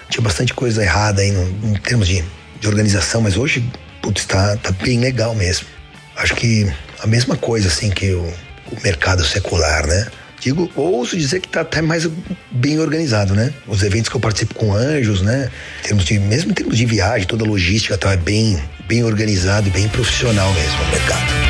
tinha 0.09 0.23
bastante 0.23 0.55
coisa 0.55 0.83
errada 0.83 1.21
aí 1.23 1.31
no, 1.33 1.71
em 1.71 1.75
termos 1.75 2.09
de, 2.09 2.25
de 2.61 2.69
organização, 2.69 3.21
mas 3.21 3.37
hoje 3.37 3.69
putz, 4.01 4.25
tá, 4.25 4.57
tá 4.57 4.71
bem 4.71 5.01
legal 5.01 5.35
mesmo. 5.35 5.67
Acho 6.17 6.35
que 6.35 6.67
a 7.01 7.07
mesma 7.07 7.37
coisa 7.37 7.69
assim 7.69 7.91
que 7.91 8.13
o, 8.13 8.23
o 8.73 8.83
mercado 8.83 9.25
secular, 9.25 9.87
né? 9.87 10.09
Digo, 10.41 10.71
ouso 10.77 11.17
dizer 11.17 11.41
que 11.41 11.49
está 11.49 11.63
até 11.63 11.83
mais 11.83 12.09
bem 12.51 12.79
organizado, 12.79 13.35
né? 13.35 13.53
Os 13.67 13.83
eventos 13.83 14.09
que 14.09 14.17
eu 14.17 14.21
participo 14.21 14.55
com 14.55 14.73
anjos, 14.73 15.21
né? 15.21 15.51
Em 15.81 15.83
termos 15.83 16.05
de, 16.05 16.19
mesmo 16.19 16.53
em 16.53 16.55
termos 16.55 16.77
de 16.77 16.87
viagem, 16.87 17.27
toda 17.27 17.45
a 17.45 17.49
logística 17.49 17.99
tá, 17.99 18.13
é 18.13 18.17
bem, 18.17 18.63
bem 18.87 19.03
organizado 19.03 19.67
e 19.67 19.71
bem 19.71 19.89
profissional 19.89 20.53
mesmo 20.53 20.83
o 20.83 20.91
mercado. 20.91 21.48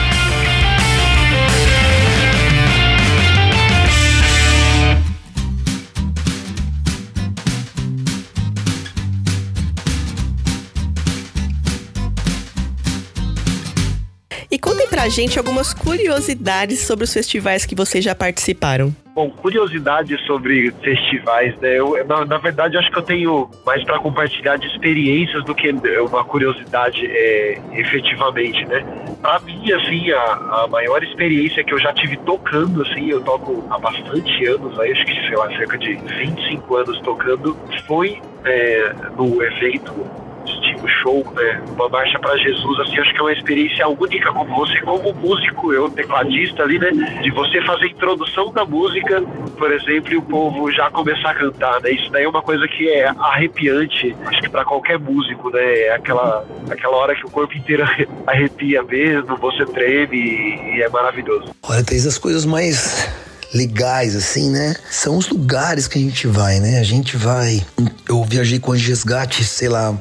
Pra 14.98 15.08
gente 15.08 15.38
algumas 15.38 15.72
curiosidades 15.72 16.80
sobre 16.80 17.04
os 17.04 17.12
festivais 17.12 17.64
que 17.64 17.72
vocês 17.72 18.04
já 18.04 18.16
participaram. 18.16 18.92
Bom, 19.14 19.30
curiosidades 19.30 20.20
sobre 20.26 20.72
festivais, 20.82 21.56
né? 21.58 21.78
Eu, 21.78 22.04
na, 22.04 22.24
na 22.24 22.38
verdade, 22.38 22.76
acho 22.76 22.90
que 22.90 22.98
eu 22.98 23.02
tenho 23.02 23.50
mais 23.64 23.84
para 23.84 23.98
compartilhar 24.00 24.56
de 24.56 24.66
experiências 24.66 25.44
do 25.44 25.54
que 25.54 25.70
uma 25.70 26.24
curiosidade 26.24 27.06
é, 27.06 27.60
efetivamente, 27.74 28.64
né? 28.66 28.84
Para 29.22 29.38
mim, 29.40 29.72
assim, 29.72 30.10
a, 30.10 30.62
a, 30.62 30.68
maior 30.68 31.02
experiência 31.02 31.62
que 31.62 31.72
eu 31.72 31.80
já 31.80 31.92
tive 31.92 32.16
tocando, 32.18 32.82
assim, 32.82 33.08
eu 33.08 33.20
toco 33.20 33.64
há 33.70 33.78
bastante 33.78 34.46
anos, 34.46 34.78
aí, 34.80 34.92
acho 34.92 35.04
que, 35.04 35.14
sei 35.28 35.36
lá, 35.36 35.48
cerca 35.56 35.78
de 35.78 35.94
25 35.94 36.76
anos 36.76 37.00
tocando, 37.00 37.56
foi 37.86 38.20
é, 38.44 38.94
no 39.16 39.42
evento 39.42 40.27
tipo 40.60 40.88
show, 40.88 41.24
né? 41.34 41.62
Uma 41.70 41.88
marcha 41.88 42.18
para 42.18 42.36
Jesus, 42.36 42.80
assim, 42.80 42.98
acho 42.98 43.12
que 43.12 43.18
é 43.18 43.22
uma 43.22 43.32
experiência 43.32 43.88
única 43.88 44.32
como 44.32 44.54
você, 44.56 44.80
como 44.80 45.12
músico, 45.14 45.72
eu 45.72 45.88
tecladista 45.90 46.62
ali, 46.62 46.78
né? 46.78 46.90
De 47.22 47.30
você 47.30 47.60
fazer 47.62 47.86
a 47.86 47.88
introdução 47.88 48.52
da 48.52 48.64
música, 48.64 49.22
por 49.56 49.72
exemplo, 49.72 50.12
e 50.12 50.16
o 50.16 50.22
povo 50.22 50.70
já 50.72 50.90
começar 50.90 51.30
a 51.30 51.34
cantar, 51.34 51.80
né? 51.80 51.90
Isso 51.90 52.10
daí 52.10 52.24
é 52.24 52.28
uma 52.28 52.42
coisa 52.42 52.66
que 52.68 52.88
é 52.88 53.08
arrepiante, 53.08 54.14
acho 54.26 54.40
que 54.40 54.48
para 54.48 54.64
qualquer 54.64 54.98
músico, 54.98 55.50
né? 55.50 55.80
É 55.80 55.94
aquela, 55.94 56.46
aquela 56.70 56.96
hora 56.96 57.14
que 57.14 57.26
o 57.26 57.30
corpo 57.30 57.56
inteiro 57.56 57.84
arrepia 58.26 58.82
mesmo, 58.82 59.36
você 59.36 59.64
treme 59.66 60.16
e, 60.16 60.82
é 60.82 60.88
maravilhoso. 60.88 61.54
Olha, 61.62 61.82
tem 61.84 61.98
as 61.98 62.18
coisas 62.18 62.44
mais 62.44 63.08
legais, 63.52 64.14
assim, 64.14 64.50
né? 64.50 64.74
São 64.90 65.16
os 65.16 65.28
lugares 65.28 65.88
que 65.88 65.98
a 65.98 66.02
gente 66.02 66.26
vai, 66.26 66.60
né? 66.60 66.78
A 66.78 66.82
gente 66.82 67.16
vai. 67.16 67.62
Eu 68.08 68.22
viajei 68.24 68.58
com 68.58 68.72
o 68.72 68.74
Resgate, 68.74 69.44
sei 69.44 69.68
lá, 69.68 69.96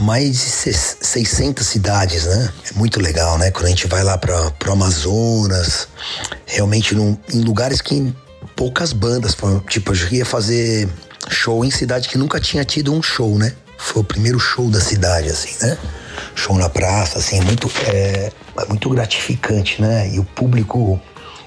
mais 0.00 0.32
de 0.36 0.72
600 0.72 1.66
cidades, 1.66 2.24
né? 2.24 2.52
É 2.70 2.78
muito 2.78 3.00
legal, 3.00 3.38
né? 3.38 3.50
Quando 3.50 3.66
a 3.66 3.70
gente 3.70 3.86
vai 3.86 4.02
lá 4.02 4.16
para 4.16 4.52
o 4.66 4.72
Amazonas, 4.72 5.88
realmente 6.46 6.94
num, 6.94 7.16
em 7.32 7.40
lugares 7.40 7.80
que 7.80 8.14
poucas 8.54 8.92
bandas, 8.92 9.36
tipo, 9.68 9.92
eu 9.92 10.12
ia 10.12 10.26
fazer 10.26 10.88
show 11.28 11.64
em 11.64 11.70
cidade 11.70 12.08
que 12.08 12.18
nunca 12.18 12.40
tinha 12.40 12.64
tido 12.64 12.92
um 12.92 13.02
show, 13.02 13.38
né? 13.38 13.52
Foi 13.76 14.02
o 14.02 14.04
primeiro 14.04 14.38
show 14.38 14.68
da 14.68 14.80
cidade, 14.80 15.28
assim, 15.28 15.54
né? 15.64 15.78
Show 16.34 16.56
na 16.56 16.68
praça, 16.68 17.18
assim, 17.18 17.38
é 17.38 17.44
muito, 17.44 17.70
é, 17.86 18.32
é 18.58 18.64
muito 18.66 18.90
gratificante, 18.90 19.80
né? 19.80 20.10
E 20.12 20.18
o 20.18 20.24
público, 20.24 21.00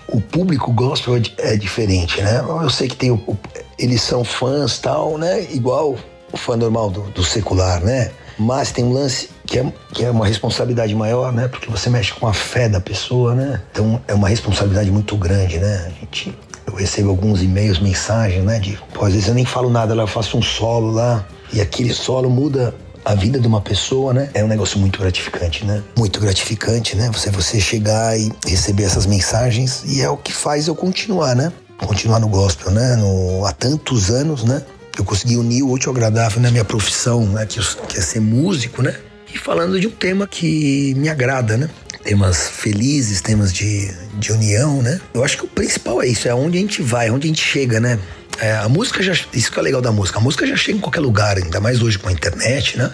o 0.08 0.22
público 0.22 0.72
gospel 0.72 1.18
é, 1.18 1.54
é 1.54 1.58
diferente, 1.58 2.22
né? 2.22 2.40
Eu 2.40 2.70
sei 2.70 2.88
que 2.88 2.96
tem 2.96 3.12
o, 3.12 3.16
o, 3.16 3.38
eles 3.78 4.02
são 4.02 4.24
fãs 4.24 4.78
tal, 4.80 5.18
né? 5.18 5.42
Igual 5.52 5.98
o 6.32 6.38
fã 6.38 6.56
normal 6.56 6.90
do, 6.90 7.02
do 7.12 7.24
secular, 7.24 7.84
né? 7.84 8.12
Mas 8.38 8.72
tem 8.72 8.84
um 8.84 8.94
lance 8.94 9.30
que 9.46 9.60
é, 9.60 9.74
que 9.94 10.06
é 10.06 10.12
uma 10.12 10.26
responsabilidade 10.26 10.96
maior, 10.96 11.32
né? 11.32 11.48
Porque 11.48 11.70
você 11.70 11.90
mexe 11.90 12.14
com 12.14 12.28
a 12.28 12.34
fé 12.34 12.70
da 12.70 12.80
pessoa, 12.80 13.36
né? 13.36 13.62
Então 13.72 14.02
é 14.08 14.14
uma 14.14 14.30
responsabilidade 14.30 14.92
muito 14.92 15.16
grande, 15.16 15.60
né? 15.60 15.86
A 15.88 16.00
gente, 16.00 16.38
eu 16.66 16.74
recebo 16.74 17.10
alguns 17.10 17.42
e-mails, 17.42 17.80
mensagens, 17.80 18.44
né? 18.44 18.60
De, 18.60 18.78
pô, 18.94 19.06
às 19.06 19.14
vezes 19.14 19.28
eu 19.28 19.34
nem 19.34 19.46
falo 19.46 19.70
nada 19.70 19.94
lá, 19.94 20.04
eu 20.04 20.08
faço 20.08 20.38
um 20.38 20.42
solo 20.42 20.92
lá 20.92 21.26
e 21.54 21.60
aquele 21.60 21.94
solo 21.94 22.30
muda 22.30 22.74
a 23.04 23.16
vida 23.16 23.40
de 23.40 23.48
uma 23.48 23.62
pessoa, 23.62 24.14
né? 24.14 24.30
É 24.34 24.44
um 24.44 24.48
negócio 24.48 24.80
muito 24.80 25.00
gratificante, 25.00 25.66
né? 25.66 25.84
Muito 25.98 26.20
gratificante, 26.20 26.96
né? 26.96 27.10
Você 27.12 27.30
você 27.30 27.60
chegar 27.60 28.18
e 28.18 28.32
receber 28.46 28.84
essas 28.84 29.06
mensagens 29.06 29.84
e 29.86 30.02
é 30.02 30.10
o 30.10 30.18
que 30.18 30.32
faz 30.32 30.68
eu 30.68 30.76
continuar, 30.76 31.36
né? 31.36 31.52
Continuar 31.86 32.20
no 32.20 32.28
gospel, 32.28 32.72
né? 32.72 32.96
No, 32.96 33.46
há 33.46 33.52
tantos 33.52 34.10
anos, 34.10 34.44
né? 34.44 34.62
Eu 34.98 35.06
consegui 35.06 35.38
unir 35.38 35.64
o 35.64 35.72
útil 35.72 35.90
ao 35.90 35.96
agradável 35.96 36.42
na 36.42 36.52
minha 36.52 36.66
profissão, 36.66 37.26
né, 37.26 37.46
que, 37.46 37.60
que 37.88 37.98
é 37.98 38.02
ser 38.02 38.20
músico, 38.20 38.82
né? 38.82 38.96
E 39.34 39.38
falando 39.38 39.80
de 39.80 39.88
um 39.88 39.92
tema 39.92 40.28
que 40.28 40.94
me 40.96 41.08
agrada, 41.08 41.56
né? 41.58 41.70
Temas 42.04 42.50
felizes, 42.50 43.22
temas 43.22 43.54
de, 43.54 43.90
de 44.16 44.32
união, 44.32 44.82
né? 44.82 45.00
Eu 45.14 45.24
acho 45.24 45.38
que 45.38 45.46
o 45.46 45.48
principal 45.48 46.02
é 46.02 46.08
isso, 46.08 46.28
é 46.28 46.34
onde 46.34 46.58
a 46.58 46.62
gente 46.62 46.82
vai, 46.82 47.10
onde 47.10 47.28
a 47.28 47.30
gente 47.30 47.42
chega, 47.42 47.80
né? 47.80 47.98
É, 48.40 48.54
a 48.54 48.68
música 48.68 49.04
já. 49.04 49.14
Isso 49.34 49.52
que 49.52 49.60
é 49.60 49.62
legal 49.62 49.82
da 49.82 49.92
música. 49.92 50.18
A 50.18 50.22
música 50.22 50.48
já 50.48 50.56
chega 50.56 50.78
em 50.78 50.82
qualquer 50.82 51.00
lugar, 51.00 51.38
ainda 51.38 51.60
mais 51.60 51.82
hoje 51.82 52.00
com 52.00 52.10
a 52.10 52.12
internet, 52.12 52.78
né? 52.78 52.92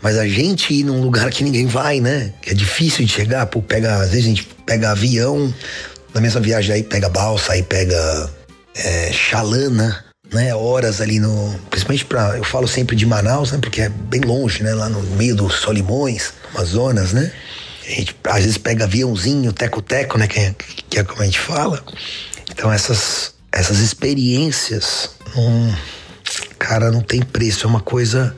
Mas 0.00 0.16
a 0.16 0.26
gente 0.26 0.72
ir 0.72 0.84
num 0.84 1.02
lugar 1.02 1.30
que 1.30 1.44
ninguém 1.44 1.66
vai, 1.66 2.00
né? 2.00 2.32
Que 2.40 2.50
é 2.50 2.54
difícil 2.54 3.04
de 3.04 3.12
chegar, 3.12 3.46
pô, 3.46 3.60
pega. 3.60 3.96
Às 3.96 4.10
vezes 4.10 4.24
a 4.24 4.28
gente 4.28 4.48
pega 4.64 4.90
avião, 4.90 5.52
na 6.14 6.20
mesma 6.20 6.40
viagem 6.40 6.74
aí 6.74 6.82
pega 6.82 7.08
balsa, 7.08 7.52
aí 7.52 7.62
pega 7.62 8.30
é, 8.74 9.12
chalana, 9.12 10.04
né, 10.32 10.54
horas 10.54 11.00
ali 11.00 11.18
no, 11.18 11.58
principalmente 11.68 12.04
para, 12.04 12.36
eu 12.36 12.44
falo 12.44 12.68
sempre 12.68 12.94
de 12.94 13.04
Manaus, 13.04 13.52
né, 13.52 13.58
porque 13.60 13.82
é 13.82 13.88
bem 13.88 14.20
longe, 14.20 14.62
né, 14.62 14.72
lá 14.74 14.88
no 14.88 15.02
meio 15.16 15.34
dos 15.34 15.54
Solimões, 15.54 16.32
Amazonas, 16.54 17.12
né? 17.12 17.32
A 17.86 17.90
gente 17.90 18.16
às 18.24 18.42
vezes 18.42 18.58
pega 18.58 18.84
aviãozinho, 18.84 19.52
teco-teco, 19.52 20.16
né, 20.18 20.28
que 20.28 20.38
é, 20.38 20.54
que 20.88 20.98
é 20.98 21.04
como 21.04 21.22
a 21.22 21.24
gente 21.24 21.40
fala. 21.40 21.82
Então 22.50 22.72
essas 22.72 23.34
essas 23.52 23.80
experiências, 23.80 25.10
um, 25.36 25.74
cara, 26.56 26.92
não 26.92 27.00
tem 27.00 27.20
preço, 27.20 27.66
é 27.66 27.68
uma 27.68 27.80
coisa 27.80 28.36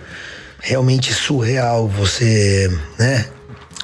realmente 0.59 1.13
surreal 1.13 1.87
você, 1.87 2.71
né? 2.99 3.27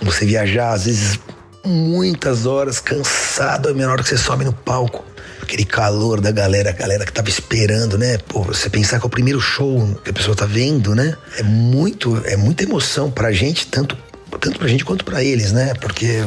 Você 0.00 0.24
viajar 0.24 0.72
às 0.72 0.86
vezes 0.86 1.18
muitas 1.64 2.46
horas 2.46 2.80
cansado, 2.80 3.68
a 3.68 3.74
menor 3.74 4.02
que 4.02 4.08
você 4.08 4.16
sobe 4.16 4.44
no 4.44 4.52
palco 4.52 5.04
aquele 5.48 5.64
calor 5.64 6.20
da 6.20 6.30
galera, 6.30 6.68
a 6.68 6.72
galera 6.74 7.06
que 7.06 7.12
tava 7.12 7.30
esperando, 7.30 7.96
né? 7.96 8.18
Pô, 8.18 8.42
você 8.42 8.68
pensar 8.68 8.98
que 8.98 9.06
é 9.06 9.08
o 9.08 9.10
primeiro 9.10 9.40
show 9.40 9.98
que 10.04 10.10
a 10.10 10.12
pessoa 10.12 10.36
tá 10.36 10.44
vendo, 10.44 10.94
né? 10.94 11.16
É 11.38 11.42
muito, 11.42 12.20
é 12.26 12.36
muita 12.36 12.64
emoção 12.64 13.10
pra 13.10 13.32
gente, 13.32 13.66
tanto, 13.66 13.96
tanto 14.38 14.58
pra 14.58 14.68
gente 14.68 14.84
quanto 14.84 15.06
pra 15.06 15.24
eles, 15.24 15.50
né? 15.50 15.72
Porque 15.80 16.22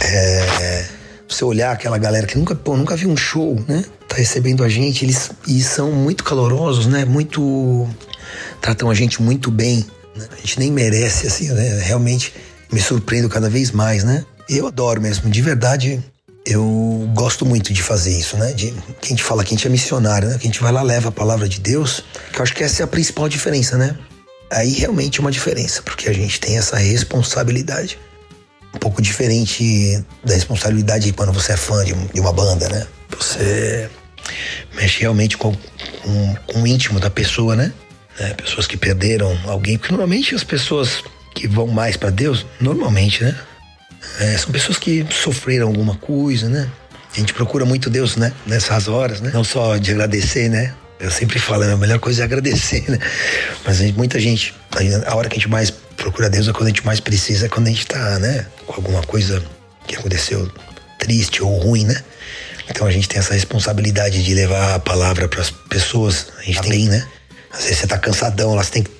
é, 0.00 0.86
você 1.28 1.44
olhar 1.44 1.72
aquela 1.72 1.98
galera 1.98 2.26
que 2.26 2.38
nunca, 2.38 2.54
pô, 2.54 2.74
nunca 2.74 2.96
viu 2.96 3.10
um 3.10 3.16
show, 3.16 3.62
né? 3.68 3.84
Tá 4.08 4.16
recebendo 4.16 4.64
a 4.64 4.68
gente, 4.68 5.04
eles 5.04 5.30
e 5.46 5.62
são 5.62 5.92
muito 5.92 6.24
calorosos, 6.24 6.86
né? 6.86 7.04
Muito 7.04 7.86
tratam 8.62 8.88
a 8.88 8.94
gente 8.94 9.20
muito 9.20 9.50
bem. 9.50 9.84
Né? 10.16 10.26
A 10.32 10.36
gente 10.36 10.58
nem 10.58 10.72
merece 10.72 11.26
assim, 11.26 11.50
né? 11.50 11.82
Realmente 11.84 12.32
me 12.72 12.80
surpreendo 12.80 13.28
cada 13.28 13.50
vez 13.50 13.70
mais, 13.70 14.04
né? 14.04 14.24
Eu 14.48 14.66
adoro 14.66 15.02
mesmo, 15.02 15.30
de 15.30 15.42
verdade 15.42 16.02
eu 16.44 17.08
gosto 17.14 17.46
muito 17.46 17.72
de 17.72 17.82
fazer 17.82 18.16
isso, 18.16 18.36
né? 18.36 18.52
De, 18.52 18.72
que 19.00 19.06
a 19.06 19.08
gente 19.08 19.22
fala 19.22 19.44
que 19.44 19.54
a 19.54 19.56
gente 19.56 19.66
é 19.66 19.70
missionário, 19.70 20.28
né? 20.28 20.38
Que 20.38 20.46
a 20.46 20.50
gente 20.50 20.62
vai 20.62 20.72
lá 20.72 20.82
leva 20.82 21.08
a 21.08 21.12
palavra 21.12 21.48
de 21.48 21.60
Deus. 21.60 22.04
Que 22.32 22.38
eu 22.38 22.42
acho 22.42 22.54
que 22.54 22.64
essa 22.64 22.82
é 22.82 22.84
a 22.84 22.88
principal 22.88 23.28
diferença, 23.28 23.76
né? 23.76 23.96
Aí 24.50 24.72
realmente 24.72 25.18
é 25.18 25.20
uma 25.22 25.30
diferença, 25.30 25.82
porque 25.82 26.08
a 26.08 26.12
gente 26.12 26.40
tem 26.40 26.58
essa 26.58 26.76
responsabilidade. 26.76 27.98
Um 28.74 28.78
pouco 28.78 29.00
diferente 29.00 30.04
da 30.24 30.34
responsabilidade 30.34 31.12
quando 31.12 31.32
você 31.32 31.52
é 31.52 31.56
fã 31.56 31.84
de, 31.84 31.94
de 31.94 32.20
uma 32.20 32.32
banda, 32.32 32.68
né? 32.68 32.86
Você 33.16 33.88
mexe 34.74 35.00
realmente 35.00 35.36
com, 35.36 35.54
com, 36.02 36.34
com 36.46 36.62
o 36.62 36.66
íntimo 36.66 36.98
da 36.98 37.10
pessoa, 37.10 37.54
né? 37.54 37.72
É, 38.18 38.34
pessoas 38.34 38.66
que 38.66 38.76
perderam 38.76 39.38
alguém, 39.46 39.78
porque 39.78 39.92
normalmente 39.92 40.34
as 40.34 40.44
pessoas 40.44 41.02
que 41.34 41.48
vão 41.48 41.66
mais 41.66 41.96
para 41.96 42.10
Deus, 42.10 42.44
normalmente, 42.60 43.24
né? 43.24 43.38
É, 44.20 44.36
são 44.36 44.50
pessoas 44.50 44.78
que 44.78 45.06
sofreram 45.10 45.68
alguma 45.68 45.96
coisa, 45.96 46.48
né? 46.48 46.70
A 47.14 47.18
gente 47.18 47.34
procura 47.34 47.64
muito 47.64 47.90
Deus, 47.90 48.16
né? 48.16 48.32
Nessas 48.46 48.88
horas, 48.88 49.20
né? 49.20 49.30
Não 49.32 49.44
só 49.44 49.76
de 49.76 49.92
agradecer, 49.92 50.48
né? 50.48 50.74
Eu 50.98 51.10
sempre 51.10 51.38
falo, 51.38 51.64
a 51.64 51.76
melhor 51.76 51.98
coisa 51.98 52.22
é 52.22 52.24
agradecer, 52.24 52.88
né? 52.88 52.98
Mas 53.64 53.80
muita 53.92 54.20
gente, 54.20 54.54
a 55.06 55.14
hora 55.14 55.28
que 55.28 55.34
a 55.34 55.38
gente 55.38 55.48
mais 55.48 55.70
procura 55.70 56.30
Deus 56.30 56.48
é 56.48 56.52
quando 56.52 56.66
a 56.66 56.68
gente 56.68 56.86
mais 56.86 57.00
precisa, 57.00 57.46
é 57.46 57.48
quando 57.48 57.66
a 57.66 57.70
gente 57.70 57.86
tá, 57.86 58.18
né? 58.18 58.46
Com 58.66 58.74
alguma 58.74 59.02
coisa 59.02 59.42
que 59.86 59.96
aconteceu 59.96 60.50
triste 60.98 61.42
ou 61.42 61.58
ruim, 61.58 61.84
né? 61.84 62.00
Então 62.70 62.86
a 62.86 62.90
gente 62.90 63.08
tem 63.08 63.18
essa 63.18 63.34
responsabilidade 63.34 64.22
de 64.22 64.34
levar 64.34 64.74
a 64.74 64.78
palavra 64.78 65.28
para 65.28 65.40
as 65.40 65.50
pessoas. 65.50 66.28
A 66.38 66.42
gente 66.42 66.62
tem, 66.62 66.88
né? 66.88 67.06
Às 67.52 67.64
vezes 67.64 67.78
você 67.78 67.86
tá 67.86 67.98
cansadão, 67.98 68.52
elas 68.52 68.70
têm 68.70 68.82
que 68.82 68.90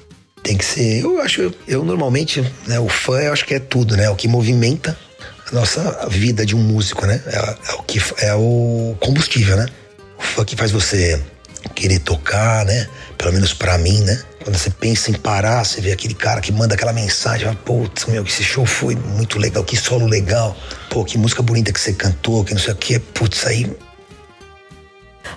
tem 0.43 0.57
que 0.57 0.65
ser. 0.65 1.03
Eu 1.03 1.21
acho, 1.21 1.53
eu 1.67 1.85
normalmente, 1.85 2.41
né, 2.67 2.79
o 2.81 2.89
fã 2.89 3.21
eu 3.21 3.33
acho 3.33 3.45
que 3.45 3.55
é 3.55 3.59
tudo, 3.59 3.97
né? 3.97 4.11
O 4.11 4.17
que 4.17 4.27
movimenta 4.29 4.97
a 5.51 5.55
nossa 5.55 6.09
vida 6.09 6.45
de 6.45 6.57
um 6.57 6.61
músico, 6.61 7.07
né? 7.07 7.23
É, 7.27 7.37
é, 7.71 7.75
o 7.75 7.83
que 7.83 8.01
é 8.19 8.35
o 8.35 8.97
combustível, 9.01 9.57
né? 9.57 9.67
O 10.19 10.23
fã 10.23 10.45
que 10.45 10.57
faz 10.57 10.71
você 10.71 11.21
querer 11.75 12.01
tocar, 12.01 12.65
né? 12.65 12.89
Pelo 13.17 13.33
menos 13.33 13.55
para 13.55 13.79
mim, 13.79 14.01
né? 14.01 14.21
Quando 14.43 14.57
você 14.57 14.71
pensa 14.71 15.11
em 15.11 15.15
parar, 15.15 15.65
você 15.65 15.81
vê 15.81 15.93
aquele 15.93 16.15
cara 16.15 16.41
que 16.41 16.51
manda 16.51 16.75
aquela 16.75 16.93
mensagem, 16.93 17.53
putz, 17.65 18.07
meu, 18.07 18.25
esse 18.25 18.43
show 18.43 18.67
foi 18.67 18.97
muito 18.97 19.39
legal, 19.39 19.63
que 19.63 19.77
solo 19.77 20.07
legal, 20.07 20.57
pô, 20.91 21.05
que 21.05 21.17
música 21.17 21.43
bonita 21.43 21.73
que 21.73 21.81
você 21.81 21.93
cantou, 21.93 22.45
que 22.45 22.53
não 22.53 22.61
sei 22.61 22.73
o 22.73 22.77
que, 22.77 22.99
putz, 22.99 23.47
aí 23.47 23.71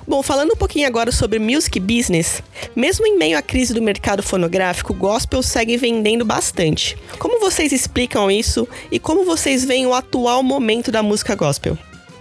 Bom, 0.08 0.22
falando 0.22 0.54
um 0.54 0.58
pouquinho 0.58 0.88
agora 0.88 1.12
sobre 1.12 1.40
music 1.40 1.80
business, 1.80 2.44
mesmo 2.76 3.06
em 3.06 3.18
meio 3.18 3.38
à 3.38 3.42
crise 3.42 3.74
do 3.74 3.82
mercado 3.82 4.22
fonográfico, 4.22 4.94
o 4.94 4.96
gospel 4.96 5.42
segue 5.42 5.78
vendendo 5.78 6.26
bastante. 6.26 6.98
Como 7.20 7.40
vocês 7.40 7.72
explicam 7.72 8.30
isso 8.30 8.68
e 8.92 9.00
como 9.00 9.26
vocês 9.26 9.66
veem 9.66 9.86
o 9.86 9.94
atual 9.94 10.44
momento 10.44 10.92
da 10.92 11.02
música 11.02 11.36
gospel? 11.36 11.78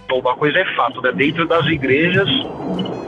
Bom, 0.07 0.19
uma 0.19 0.35
coisa 0.35 0.59
é 0.59 0.75
fato, 0.75 1.01
né? 1.01 1.11
Dentro 1.11 1.47
das 1.47 1.65
igrejas, 1.65 2.29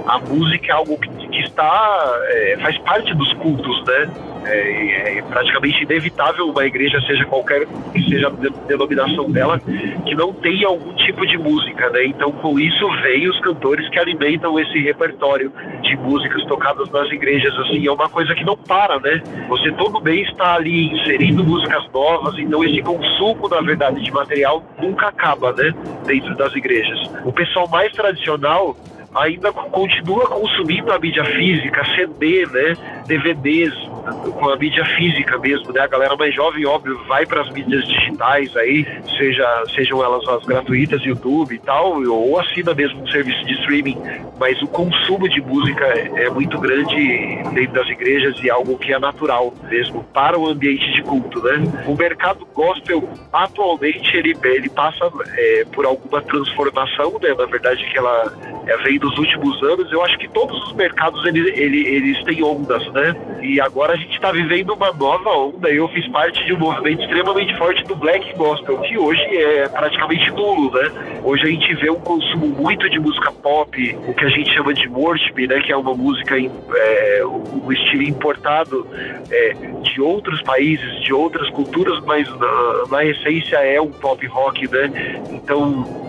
a 0.07 0.19
música 0.19 0.67
é 0.67 0.71
algo 0.71 0.97
que, 0.97 1.09
que 1.27 1.41
está 1.41 2.19
é, 2.29 2.57
faz 2.61 2.77
parte 2.79 3.13
dos 3.13 3.31
cultos, 3.33 3.83
né? 3.85 4.09
É, 4.45 5.17
é, 5.17 5.21
praticamente 5.23 5.83
inevitável 5.83 6.49
uma 6.49 6.65
igreja, 6.65 6.99
seja 7.01 7.25
qualquer 7.25 7.67
que 7.93 8.01
seja 8.09 8.27
a 8.27 8.31
denominação 8.67 9.29
dela, 9.29 9.59
que 9.59 10.15
não 10.15 10.33
tenha 10.33 10.67
algum 10.67 10.93
tipo 10.93 11.25
de 11.25 11.37
música, 11.37 11.89
né? 11.89 12.05
Então, 12.05 12.31
com 12.31 12.59
isso 12.59 12.87
vem 13.01 13.27
os 13.27 13.39
cantores 13.41 13.87
que 13.89 13.99
alimentam 13.99 14.59
esse 14.59 14.79
repertório 14.79 15.51
de 15.81 15.95
músicas 15.97 16.43
tocadas 16.45 16.89
nas 16.91 17.09
igrejas, 17.11 17.53
assim, 17.59 17.85
é 17.85 17.91
uma 17.91 18.09
coisa 18.09 18.33
que 18.35 18.43
não 18.43 18.55
para, 18.55 18.99
né? 18.99 19.21
Você 19.49 19.71
todo 19.73 20.01
mês 20.01 20.27
está 20.29 20.55
ali 20.55 20.93
inserindo 20.93 21.43
músicas 21.43 21.83
novas, 21.93 22.37
então 22.39 22.63
esse 22.63 22.81
consumo, 22.81 23.47
na 23.49 23.61
verdade, 23.61 24.01
de 24.01 24.11
material 24.11 24.63
nunca 24.79 25.07
acaba, 25.07 25.51
né? 25.53 25.73
Dentro 26.05 26.35
das 26.35 26.55
igrejas. 26.55 26.99
O 27.25 27.31
pessoal 27.31 27.67
mais 27.69 27.91
tradicional 27.91 28.75
ainda 29.19 29.51
continua 29.51 30.27
consumindo 30.27 30.91
a 30.91 30.99
mídia 30.99 31.23
física, 31.25 31.83
CD, 31.95 32.45
né, 32.47 32.75
DVDs, 33.07 33.73
com 34.13 34.49
a 34.49 34.55
mídia 34.55 34.85
física 34.85 35.37
mesmo, 35.37 35.71
né? 35.73 35.81
A 35.81 35.87
galera 35.87 36.15
mais 36.15 36.33
jovem, 36.33 36.65
óbvio, 36.65 36.99
vai 37.07 37.25
para 37.25 37.41
as 37.41 37.49
mídias 37.51 37.85
digitais 37.87 38.55
aí, 38.55 38.85
seja, 39.17 39.63
sejam 39.75 40.03
elas 40.03 40.27
as 40.27 40.45
gratuitas, 40.45 41.01
YouTube 41.03 41.55
e 41.55 41.59
tal, 41.59 42.01
ou 42.03 42.39
assina 42.39 42.73
mesmo 42.73 43.01
um 43.01 43.07
serviço 43.07 43.43
de 43.45 43.53
streaming. 43.53 43.97
Mas 44.39 44.61
o 44.61 44.67
consumo 44.67 45.27
de 45.27 45.41
música 45.41 45.85
é, 45.85 46.25
é 46.25 46.29
muito 46.29 46.57
grande 46.59 47.43
dentro 47.53 47.73
das 47.73 47.87
igrejas 47.89 48.37
e 48.43 48.49
algo 48.49 48.77
que 48.77 48.93
é 48.93 48.99
natural 48.99 49.53
mesmo 49.69 50.03
para 50.13 50.37
o 50.37 50.47
ambiente 50.47 50.91
de 50.93 51.01
culto, 51.03 51.41
né? 51.41 51.61
O 51.87 51.95
mercado 51.95 52.47
gospel 52.53 53.07
atualmente 53.33 54.15
ele, 54.15 54.37
ele 54.43 54.69
passa 54.69 55.11
é, 55.35 55.65
por 55.73 55.85
alguma 55.85 56.21
transformação, 56.21 57.17
né? 57.21 57.33
Na 57.37 57.45
verdade 57.45 57.83
que 57.85 57.97
ela 57.97 58.33
é, 58.67 58.77
vem 58.77 58.99
do 58.99 59.06
dos 59.07 59.17
últimos 59.17 59.61
anos, 59.63 59.91
eu 59.91 60.03
acho 60.03 60.17
que 60.17 60.27
todos 60.27 60.61
os 60.63 60.73
mercados 60.73 61.25
eles, 61.25 61.57
eles, 61.57 61.87
eles 61.87 62.23
têm 62.23 62.43
ondas, 62.43 62.85
né? 62.91 63.15
E 63.41 63.59
agora 63.61 63.93
a 63.93 63.95
gente 63.95 64.13
está 64.13 64.31
vivendo 64.31 64.73
uma 64.73 64.91
nova 64.91 65.29
onda. 65.29 65.69
Eu 65.69 65.87
fiz 65.89 66.07
parte 66.09 66.43
de 66.45 66.53
um 66.53 66.59
movimento 66.59 67.01
extremamente 67.01 67.55
forte 67.57 67.83
do 67.85 67.95
Black 67.95 68.35
Gospel, 68.35 68.77
que 68.79 68.97
hoje 68.97 69.21
é 69.21 69.69
praticamente 69.69 70.29
nulo, 70.31 70.71
né? 70.71 71.19
Hoje 71.23 71.43
a 71.43 71.47
gente 71.47 71.73
vê 71.75 71.89
um 71.89 71.99
consumo 71.99 72.47
muito 72.47 72.89
de 72.89 72.99
música 72.99 73.31
pop, 73.31 73.97
o 74.07 74.13
que 74.13 74.25
a 74.25 74.29
gente 74.29 74.53
chama 74.53 74.73
de 74.73 74.87
worship, 74.89 75.47
né? 75.47 75.59
Que 75.61 75.71
é 75.71 75.77
uma 75.77 75.93
música, 75.93 76.35
é, 76.37 77.21
um 77.25 77.71
estilo 77.71 78.03
importado 78.03 78.85
é, 79.31 79.53
de 79.83 80.01
outros 80.01 80.41
países, 80.41 81.01
de 81.01 81.13
outras 81.13 81.49
culturas, 81.51 82.03
mas 82.05 82.27
na, 82.37 82.83
na 82.89 83.05
essência 83.05 83.57
é 83.57 83.79
um 83.79 83.91
pop 83.91 84.25
rock, 84.27 84.67
né? 84.69 85.21
Então 85.31 86.07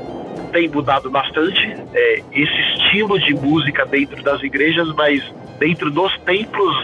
tem 0.49 0.69
mudado 0.69 1.11
bastante 1.11 1.61
é, 1.95 2.23
esse 2.33 2.61
estilo 2.77 3.19
de 3.19 3.35
música 3.35 3.85
dentro 3.87 4.23
das 4.23 4.43
igrejas, 4.43 4.89
mas 4.95 5.23
dentro 5.59 5.91
dos 5.91 6.17
templos, 6.21 6.75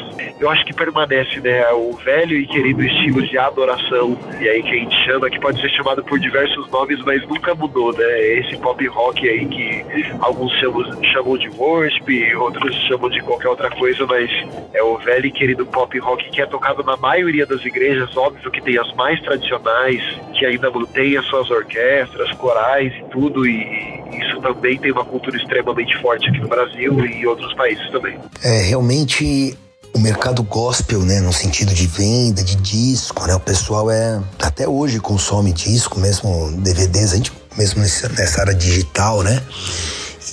eu 0.40 0.50
acho 0.50 0.64
que 0.64 0.74
permanece, 0.74 1.40
né? 1.40 1.66
O 1.72 1.92
velho 1.92 2.36
e 2.36 2.46
querido 2.46 2.84
estilo 2.84 3.22
de 3.22 3.38
adoração, 3.38 4.18
e 4.40 4.48
aí 4.48 4.62
que 4.62 4.70
a 4.70 4.78
gente 4.78 5.04
chama, 5.04 5.30
que 5.30 5.38
pode 5.40 5.60
ser 5.60 5.70
chamado 5.70 6.02
por 6.02 6.18
diversos 6.18 6.68
nomes, 6.70 7.00
mas 7.04 7.26
nunca 7.26 7.54
mudou, 7.54 7.92
né? 7.92 8.20
Esse 8.38 8.56
pop 8.58 8.84
rock 8.88 9.28
aí 9.28 9.46
que 9.46 9.84
alguns 10.20 10.52
chamam, 10.58 11.02
chamam 11.12 11.38
de 11.38 11.48
worship, 11.50 12.34
outros 12.36 12.74
chamam 12.88 13.08
de 13.10 13.20
qualquer 13.20 13.48
outra 13.48 13.70
coisa, 13.70 14.04
mas 14.06 14.30
é 14.72 14.82
o 14.82 14.98
velho 14.98 15.26
e 15.26 15.32
querido 15.32 15.64
pop 15.66 15.96
rock 15.98 16.28
que 16.30 16.40
é 16.40 16.46
tocado 16.46 16.82
na 16.82 16.96
maioria 16.96 17.46
das 17.46 17.64
igrejas, 17.64 18.14
óbvio 18.16 18.50
que 18.50 18.60
tem 18.60 18.76
as 18.78 18.92
mais 18.94 19.20
tradicionais, 19.20 20.02
que 20.36 20.44
ainda 20.44 20.70
mantém 20.70 21.16
as 21.16 21.24
suas 21.26 21.50
orquestras, 21.50 22.32
corais 22.32 22.92
e 22.92 23.04
tudo, 23.10 23.46
e 23.46 23.53
isso 23.54 24.40
também 24.40 24.78
tem 24.78 24.92
uma 24.92 25.04
cultura 25.04 25.36
extremamente 25.36 25.96
forte 26.00 26.28
aqui 26.28 26.38
no 26.40 26.48
Brasil 26.48 27.04
e 27.04 27.22
em 27.22 27.26
outros 27.26 27.52
países 27.54 27.88
também. 27.90 28.18
É, 28.42 28.62
realmente 28.62 29.56
o 29.94 29.98
mercado 29.98 30.42
gospel, 30.42 31.00
né, 31.00 31.20
no 31.20 31.32
sentido 31.32 31.72
de 31.72 31.86
venda 31.86 32.42
de 32.42 32.56
disco, 32.56 33.26
né, 33.26 33.34
o 33.34 33.40
pessoal 33.40 33.90
é 33.90 34.20
até 34.42 34.68
hoje 34.68 34.98
consome 34.98 35.52
disco, 35.52 36.00
mesmo 36.00 36.50
DVDs, 36.58 37.12
a 37.12 37.16
gente 37.16 37.32
mesmo 37.56 37.80
nessa 37.80 38.40
área 38.40 38.54
digital, 38.54 39.22
né, 39.22 39.40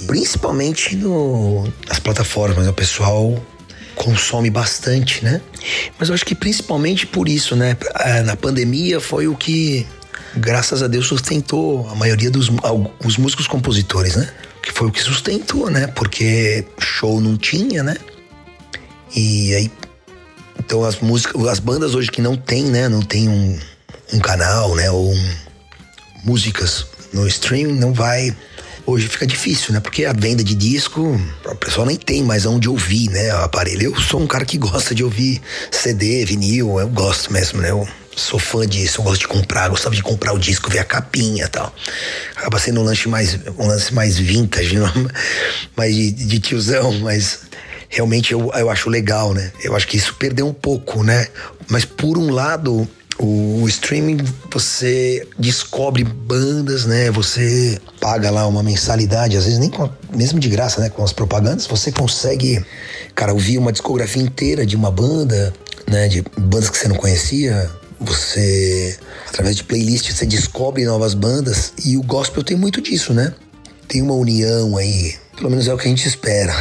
principalmente 0.07 0.95
no, 0.95 1.63
nas 1.87 1.99
plataformas, 1.99 2.67
o 2.67 2.73
pessoal 2.73 3.39
consome 3.95 4.49
bastante, 4.49 5.23
né? 5.23 5.41
Mas 5.99 6.09
eu 6.09 6.15
acho 6.15 6.25
que 6.25 6.33
principalmente 6.33 7.05
por 7.05 7.29
isso, 7.29 7.55
né? 7.55 7.77
É, 7.99 8.21
na 8.23 8.35
pandemia 8.35 8.99
foi 8.99 9.27
o 9.27 9.35
que 9.35 9.85
graças 10.35 10.81
a 10.81 10.87
Deus, 10.87 11.07
sustentou 11.07 11.87
a 11.89 11.95
maioria 11.95 12.29
dos 12.29 12.49
os 13.03 13.17
músicos 13.17 13.47
compositores, 13.47 14.15
né? 14.15 14.29
Que 14.61 14.71
foi 14.71 14.87
o 14.87 14.91
que 14.91 15.01
sustentou, 15.01 15.69
né? 15.69 15.87
Porque 15.87 16.65
show 16.79 17.19
não 17.19 17.37
tinha, 17.37 17.83
né? 17.83 17.97
E 19.15 19.53
aí. 19.55 19.71
Então 20.59 20.83
as 20.83 20.99
músicas, 20.99 21.47
as 21.47 21.59
bandas 21.59 21.95
hoje 21.95 22.11
que 22.11 22.21
não 22.21 22.35
tem, 22.35 22.65
né? 22.65 22.87
Não 22.87 23.01
tem 23.01 23.27
um, 23.27 23.59
um 24.13 24.19
canal, 24.19 24.75
né? 24.75 24.89
Ou 24.91 25.11
um, 25.11 25.35
músicas 26.23 26.85
no 27.13 27.27
streaming, 27.27 27.73
não 27.73 27.93
vai. 27.93 28.35
Hoje 28.85 29.07
fica 29.07 29.27
difícil, 29.27 29.73
né? 29.73 29.79
Porque 29.79 30.05
a 30.05 30.13
venda 30.13 30.43
de 30.43 30.55
disco, 30.55 31.19
o 31.45 31.55
pessoal 31.55 31.85
nem 31.85 31.97
tem 31.97 32.23
mais 32.23 32.45
onde 32.45 32.67
ouvir, 32.67 33.09
né? 33.09 33.33
O 33.35 33.43
aparelho. 33.43 33.83
Eu 33.83 34.01
sou 34.01 34.19
um 34.19 34.27
cara 34.27 34.45
que 34.45 34.57
gosta 34.57 34.95
de 34.95 35.03
ouvir 35.03 35.41
CD, 35.69 36.25
vinil, 36.25 36.79
eu 36.79 36.89
gosto 36.89 37.31
mesmo, 37.31 37.61
né? 37.61 37.69
Eu, 37.71 37.87
sou 38.21 38.39
fã 38.39 38.65
disso, 38.65 39.01
eu 39.01 39.03
gosto 39.03 39.21
de 39.21 39.27
comprar, 39.27 39.69
gostava 39.69 39.95
de 39.95 40.03
comprar 40.03 40.33
o 40.33 40.39
disco, 40.39 40.69
ver 40.69 40.79
a 40.79 40.83
capinha 40.83 41.45
e 41.45 41.49
tal. 41.49 41.73
Acaba 42.35 42.59
sendo 42.59 42.81
um 42.81 42.83
lance 42.83 43.07
mais, 43.07 43.37
um 43.57 43.67
lance 43.67 43.93
mais 43.93 44.17
vintage, 44.17 44.77
não? 44.79 44.91
mais 45.75 45.95
de, 45.95 46.11
de 46.11 46.39
tiozão, 46.39 46.91
mas 46.99 47.41
realmente 47.89 48.31
eu, 48.33 48.51
eu 48.53 48.69
acho 48.69 48.89
legal, 48.89 49.33
né? 49.33 49.51
Eu 49.63 49.75
acho 49.75 49.87
que 49.87 49.97
isso 49.97 50.15
perdeu 50.15 50.47
um 50.47 50.53
pouco, 50.53 51.03
né? 51.03 51.27
Mas 51.67 51.85
por 51.85 52.17
um 52.17 52.31
lado, 52.31 52.87
o, 53.19 53.61
o 53.63 53.67
streaming 53.67 54.17
você 54.51 55.27
descobre 55.37 56.03
bandas, 56.03 56.85
né? 56.85 57.11
Você 57.11 57.79
paga 57.99 58.31
lá 58.31 58.47
uma 58.47 58.63
mensalidade, 58.63 59.37
às 59.37 59.45
vezes 59.45 59.59
nem 59.59 59.69
com, 59.69 59.89
mesmo 60.15 60.39
de 60.39 60.49
graça, 60.49 60.81
né? 60.81 60.89
Com 60.89 61.03
as 61.03 61.13
propagandas, 61.13 61.67
você 61.67 61.91
consegue, 61.91 62.63
cara, 63.13 63.33
ouvir 63.33 63.57
uma 63.57 63.71
discografia 63.71 64.21
inteira 64.21 64.65
de 64.65 64.75
uma 64.75 64.89
banda, 64.89 65.53
né? 65.87 66.07
De 66.07 66.23
bandas 66.37 66.69
que 66.69 66.77
você 66.77 66.87
não 66.87 66.95
conhecia, 66.95 67.69
você, 68.01 68.97
através 69.27 69.55
de 69.55 69.63
playlists, 69.63 70.15
você 70.15 70.25
descobre 70.25 70.83
novas 70.85 71.13
bandas 71.13 71.73
e 71.85 71.97
o 71.97 72.03
gospel 72.03 72.43
tem 72.43 72.57
muito 72.57 72.81
disso, 72.81 73.13
né? 73.13 73.33
Tem 73.87 74.01
uma 74.01 74.13
união 74.13 74.75
aí, 74.77 75.15
pelo 75.35 75.49
menos 75.49 75.67
é 75.67 75.73
o 75.73 75.77
que 75.77 75.87
a 75.87 75.89
gente 75.89 76.07
espera. 76.07 76.53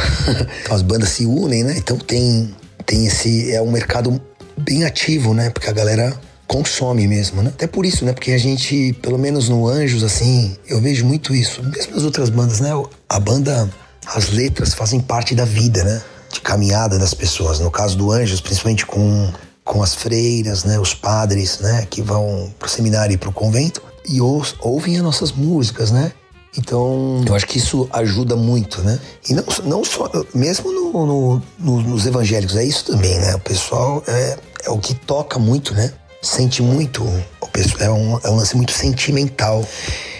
então 0.61 0.75
as 0.75 0.81
bandas 0.81 1.09
se 1.09 1.25
unem, 1.25 1.63
né? 1.63 1.75
Então 1.77 1.97
tem, 1.97 2.53
tem 2.85 3.07
esse. 3.07 3.51
É 3.53 3.61
um 3.61 3.71
mercado 3.71 4.21
bem 4.57 4.85
ativo, 4.85 5.33
né? 5.33 5.49
Porque 5.49 5.69
a 5.69 5.73
galera 5.73 6.17
consome 6.47 7.07
mesmo, 7.07 7.41
né? 7.41 7.49
Até 7.49 7.65
por 7.65 7.85
isso, 7.85 8.05
né? 8.05 8.13
Porque 8.13 8.33
a 8.33 8.37
gente, 8.37 8.93
pelo 9.01 9.17
menos 9.17 9.49
no 9.49 9.67
Anjos, 9.67 10.03
assim, 10.03 10.55
eu 10.67 10.81
vejo 10.81 11.05
muito 11.05 11.33
isso. 11.33 11.63
Mesmo 11.63 11.95
as 11.95 12.03
outras 12.03 12.29
bandas, 12.29 12.59
né? 12.59 12.71
A 13.09 13.19
banda, 13.19 13.69
as 14.05 14.29
letras 14.29 14.73
fazem 14.73 14.99
parte 14.99 15.33
da 15.33 15.45
vida, 15.45 15.83
né? 15.83 16.01
De 16.31 16.41
caminhada 16.41 16.99
das 16.99 17.13
pessoas. 17.13 17.59
No 17.59 17.71
caso 17.71 17.97
do 17.97 18.11
Anjos, 18.11 18.41
principalmente 18.41 18.85
com 18.85 19.31
com 19.63 19.83
as 19.83 19.93
freiras, 19.93 20.63
né, 20.63 20.79
os 20.79 20.93
padres, 20.93 21.59
né, 21.59 21.85
que 21.89 22.01
vão 22.01 22.51
pro 22.57 22.69
seminário 22.69 23.13
e 23.13 23.17
pro 23.17 23.31
convento 23.31 23.81
e 24.07 24.19
ou, 24.19 24.45
ouvem 24.59 24.97
as 24.97 25.03
nossas 25.03 25.31
músicas, 25.31 25.91
né? 25.91 26.11
Então, 26.57 27.23
eu 27.25 27.33
acho 27.33 27.47
que 27.47 27.57
isso 27.57 27.87
ajuda 27.93 28.35
muito, 28.35 28.81
né? 28.81 28.99
E 29.29 29.33
não, 29.33 29.43
não 29.63 29.85
só, 29.85 30.11
mesmo 30.33 30.71
no, 30.71 31.05
no, 31.05 31.41
no, 31.57 31.81
nos 31.81 32.05
evangélicos, 32.05 32.57
é 32.57 32.65
isso 32.65 32.85
também, 32.85 33.17
né? 33.19 33.35
O 33.35 33.39
pessoal 33.39 34.03
é, 34.05 34.37
é 34.65 34.69
o 34.69 34.77
que 34.77 34.93
toca 34.93 35.39
muito, 35.39 35.73
né? 35.73 35.93
Sente 36.21 36.61
muito, 36.61 37.03
o 37.39 37.47
pessoal, 37.47 37.81
é, 37.81 37.89
um, 37.89 38.19
é 38.23 38.29
um 38.29 38.35
lance 38.35 38.55
muito 38.57 38.73
sentimental. 38.73 39.65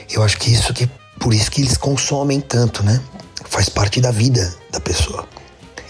Eu 0.10 0.24
acho 0.24 0.38
que 0.38 0.54
isso 0.54 0.74
que, 0.74 0.90
por 1.20 1.34
isso 1.34 1.52
que 1.52 1.62
eles 1.62 1.76
consomem 1.76 2.40
tanto, 2.40 2.82
né? 2.82 3.02
Faz 3.50 3.68
parte 3.68 4.00
da 4.00 4.12
vida 4.12 4.56
da 4.72 4.80
pessoa. 4.80 5.28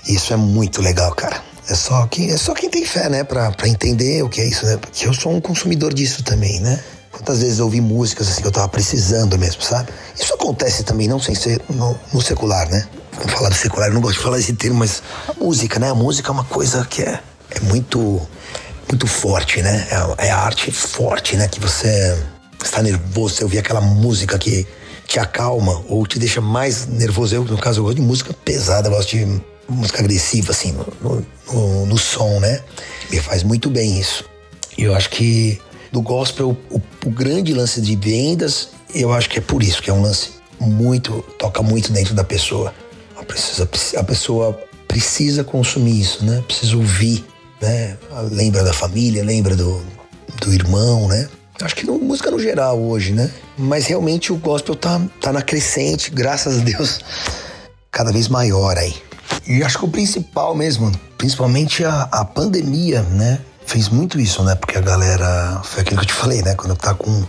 Isso 0.08 0.34
é 0.34 0.36
muito 0.36 0.82
legal, 0.82 1.14
cara. 1.14 1.51
É 1.68 1.76
só 1.76 2.08
quem, 2.08 2.32
é 2.32 2.38
só 2.38 2.54
quem 2.54 2.70
tem 2.70 2.86
fé, 2.86 3.08
né, 3.10 3.24
pra, 3.24 3.52
pra 3.52 3.68
entender 3.68 4.24
o 4.24 4.30
que 4.30 4.42
é 4.42 4.48
isso, 4.48 4.66
né? 4.66 4.78
Porque 4.78 5.08
eu 5.08 5.14
sou 5.14 5.32
um 5.32 5.40
consumidor 5.40 5.94
disso 5.94 6.24
também, 6.24 6.60
né? 6.60 6.84
Quantas 7.12 7.40
vezes 7.40 7.60
eu 7.60 7.66
ouvi 7.66 7.82
músicas 7.82 8.30
assim 8.30 8.42
que 8.42 8.48
eu 8.48 8.52
tava 8.52 8.68
precisando 8.68 9.38
mesmo, 9.38 9.62
sabe? 9.62 9.92
Isso 10.16 10.34
acontece 10.34 10.84
também, 10.84 11.08
não 11.08 11.20
sem 11.20 11.36
ser 11.36 11.62
no, 11.70 11.98
no 12.14 12.22
secular, 12.22 12.70
né? 12.70 12.88
Vamos 13.14 13.34
falar 13.34 13.50
do 13.50 13.56
secular, 13.56 13.90
eu 13.90 13.94
não 13.94 14.02
gosto 14.02 14.18
de 14.18 14.24
falar 14.24 14.40
esse 14.40 14.54
termo, 14.54 14.80
mas 14.80 15.04
a 15.28 15.34
música, 15.34 15.78
né? 15.80 15.90
A 15.90 15.96
música 15.96 16.30
é 16.30 16.32
uma 16.32 16.46
coisa 16.46 16.86
que 16.86 17.04
é, 17.04 17.20
é 17.52 17.60
muito, 17.62 18.20
muito 18.90 19.06
forte, 19.06 19.62
né? 19.62 19.88
É, 20.18 20.28
é 20.28 20.32
a 20.32 20.38
arte 20.38 20.72
forte, 20.72 21.36
né? 21.38 21.48
Que 21.48 21.60
você 21.60 22.18
está 22.64 22.82
nervoso, 22.82 23.36
você 23.36 23.44
ouvir 23.44 23.60
aquela 23.60 23.82
música 23.82 24.40
que 24.40 24.66
te 25.06 25.20
acalma 25.20 25.84
ou 25.90 26.08
te 26.08 26.18
deixa 26.18 26.40
mais 26.40 26.88
nervoso. 26.88 27.36
Eu, 27.36 27.44
no 27.44 27.58
caso, 27.58 27.82
eu 27.82 27.84
gosto 27.84 27.98
de 27.98 28.02
música 28.02 28.34
pesada, 28.34 28.88
eu 28.88 28.94
gosto 28.94 29.10
de 29.10 29.42
música 29.72 30.00
agressiva, 30.00 30.52
assim, 30.52 30.74
no, 31.02 31.26
no, 31.52 31.86
no, 31.86 31.98
som, 31.98 32.40
né? 32.40 32.62
Me 33.10 33.20
faz 33.20 33.44
muito 33.44 33.70
bem 33.70 34.00
isso. 34.00 34.26
E 34.78 34.84
eu 34.84 34.96
acho 34.96 35.10
que 35.10 35.60
do 35.92 36.02
gospel, 36.02 36.58
o, 36.70 36.82
o, 37.06 37.10
grande 37.10 37.54
lance 37.54 37.82
de 37.82 37.96
vendas, 37.96 38.70
eu 38.94 39.12
acho 39.12 39.30
que 39.30 39.40
é 39.40 39.42
por 39.42 39.62
isso, 39.62 39.82
que 39.82 39.90
é 39.90 39.94
um 39.94 40.02
lance 40.02 40.32
muito, 40.60 41.24
toca 41.38 41.62
muito 41.62 41.92
dentro 41.92 42.14
da 42.14 42.24
pessoa. 42.24 42.74
A, 43.18 43.24
precisa, 43.24 43.70
a 43.98 44.04
pessoa 44.04 44.60
precisa 44.88 45.44
consumir 45.44 46.00
isso, 46.00 46.24
né? 46.24 46.44
Precisa 46.48 46.76
ouvir, 46.78 47.26
né? 47.62 47.98
Lembra 48.32 48.64
da 48.64 48.74
família, 48.74 49.24
lembra 49.24 49.56
do, 49.56 49.82
do 50.40 50.54
irmão, 50.54 51.08
né? 51.08 51.28
Acho 51.62 51.76
que 51.76 51.86
no, 51.86 52.00
música 52.00 52.32
no 52.32 52.40
geral 52.40 52.82
hoje, 52.82 53.12
né? 53.12 53.30
Mas 53.58 53.86
realmente 53.86 54.34
o 54.34 54.38
gospel 54.38 54.76
tá, 54.76 55.00
tá 55.20 55.32
na 55.32 55.42
crescente, 55.42 56.10
graças 56.10 56.60
a 56.60 56.64
Deus, 56.64 57.00
cada 57.92 58.12
vez 58.12 58.28
maior 58.28 58.78
aí. 58.78 58.96
E 59.48 59.64
acho 59.64 59.80
que 59.80 59.86
o 59.86 59.90
principal 59.90 60.56
mesmo, 60.56 60.92
principalmente 61.18 61.84
a, 61.84 62.04
a 62.12 62.26
pandemia, 62.26 63.02
né? 63.04 63.40
Fez 63.66 63.90
muito 63.90 64.20
isso, 64.20 64.44
né? 64.44 64.56
Porque 64.56 64.78
a 64.78 64.82
galera. 64.82 65.62
Foi 65.64 65.82
aquilo 65.82 65.98
que 65.98 66.04
eu 66.04 66.08
te 66.08 66.14
falei, 66.14 66.42
né? 66.42 66.56
Quando 66.56 66.76
tá 66.76 66.94
com, 66.94 67.24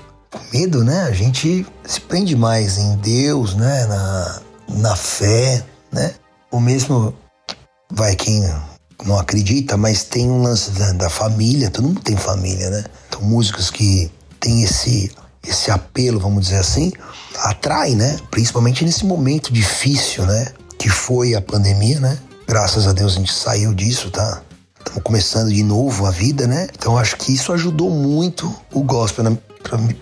medo, 0.52 0.84
né? 0.84 1.02
A 1.02 1.12
gente 1.12 1.66
se 1.84 2.00
prende 2.00 2.36
mais 2.36 2.78
em 2.78 2.96
Deus, 2.96 3.54
né? 3.54 3.86
Na, 3.86 4.40
na 4.68 4.96
fé, 4.96 5.64
né? 5.90 6.14
O 6.50 6.60
mesmo. 6.60 7.14
Vai 7.90 8.16
quem 8.16 8.42
não 9.04 9.18
acredita, 9.18 9.76
mas 9.76 10.04
tem 10.04 10.30
um 10.30 10.42
lance 10.42 10.70
da, 10.70 10.92
da 10.92 11.10
família, 11.10 11.70
todo 11.70 11.88
mundo 11.88 12.00
tem 12.00 12.16
família, 12.16 12.70
né? 12.70 12.84
Então, 13.08 13.20
músicos 13.20 13.70
que 13.70 14.10
têm 14.40 14.62
esse, 14.62 15.10
esse 15.46 15.70
apelo, 15.70 16.18
vamos 16.18 16.44
dizer 16.44 16.58
assim, 16.58 16.92
atrai, 17.36 17.94
né? 17.94 18.16
Principalmente 18.30 18.84
nesse 18.84 19.04
momento 19.04 19.52
difícil, 19.52 20.24
né? 20.24 20.46
Que 20.82 20.90
foi 20.90 21.36
a 21.36 21.40
pandemia, 21.40 22.00
né? 22.00 22.18
Graças 22.44 22.88
a 22.88 22.92
Deus 22.92 23.12
a 23.12 23.18
gente 23.18 23.32
saiu 23.32 23.72
disso, 23.72 24.10
tá? 24.10 24.42
Estamos 24.76 25.04
começando 25.04 25.48
de 25.48 25.62
novo 25.62 26.06
a 26.06 26.10
vida, 26.10 26.44
né? 26.44 26.66
Então 26.76 26.98
acho 26.98 27.16
que 27.18 27.32
isso 27.32 27.52
ajudou 27.52 27.88
muito 27.88 28.52
o 28.72 28.82
gospel. 28.82 29.22
Né? 29.22 29.38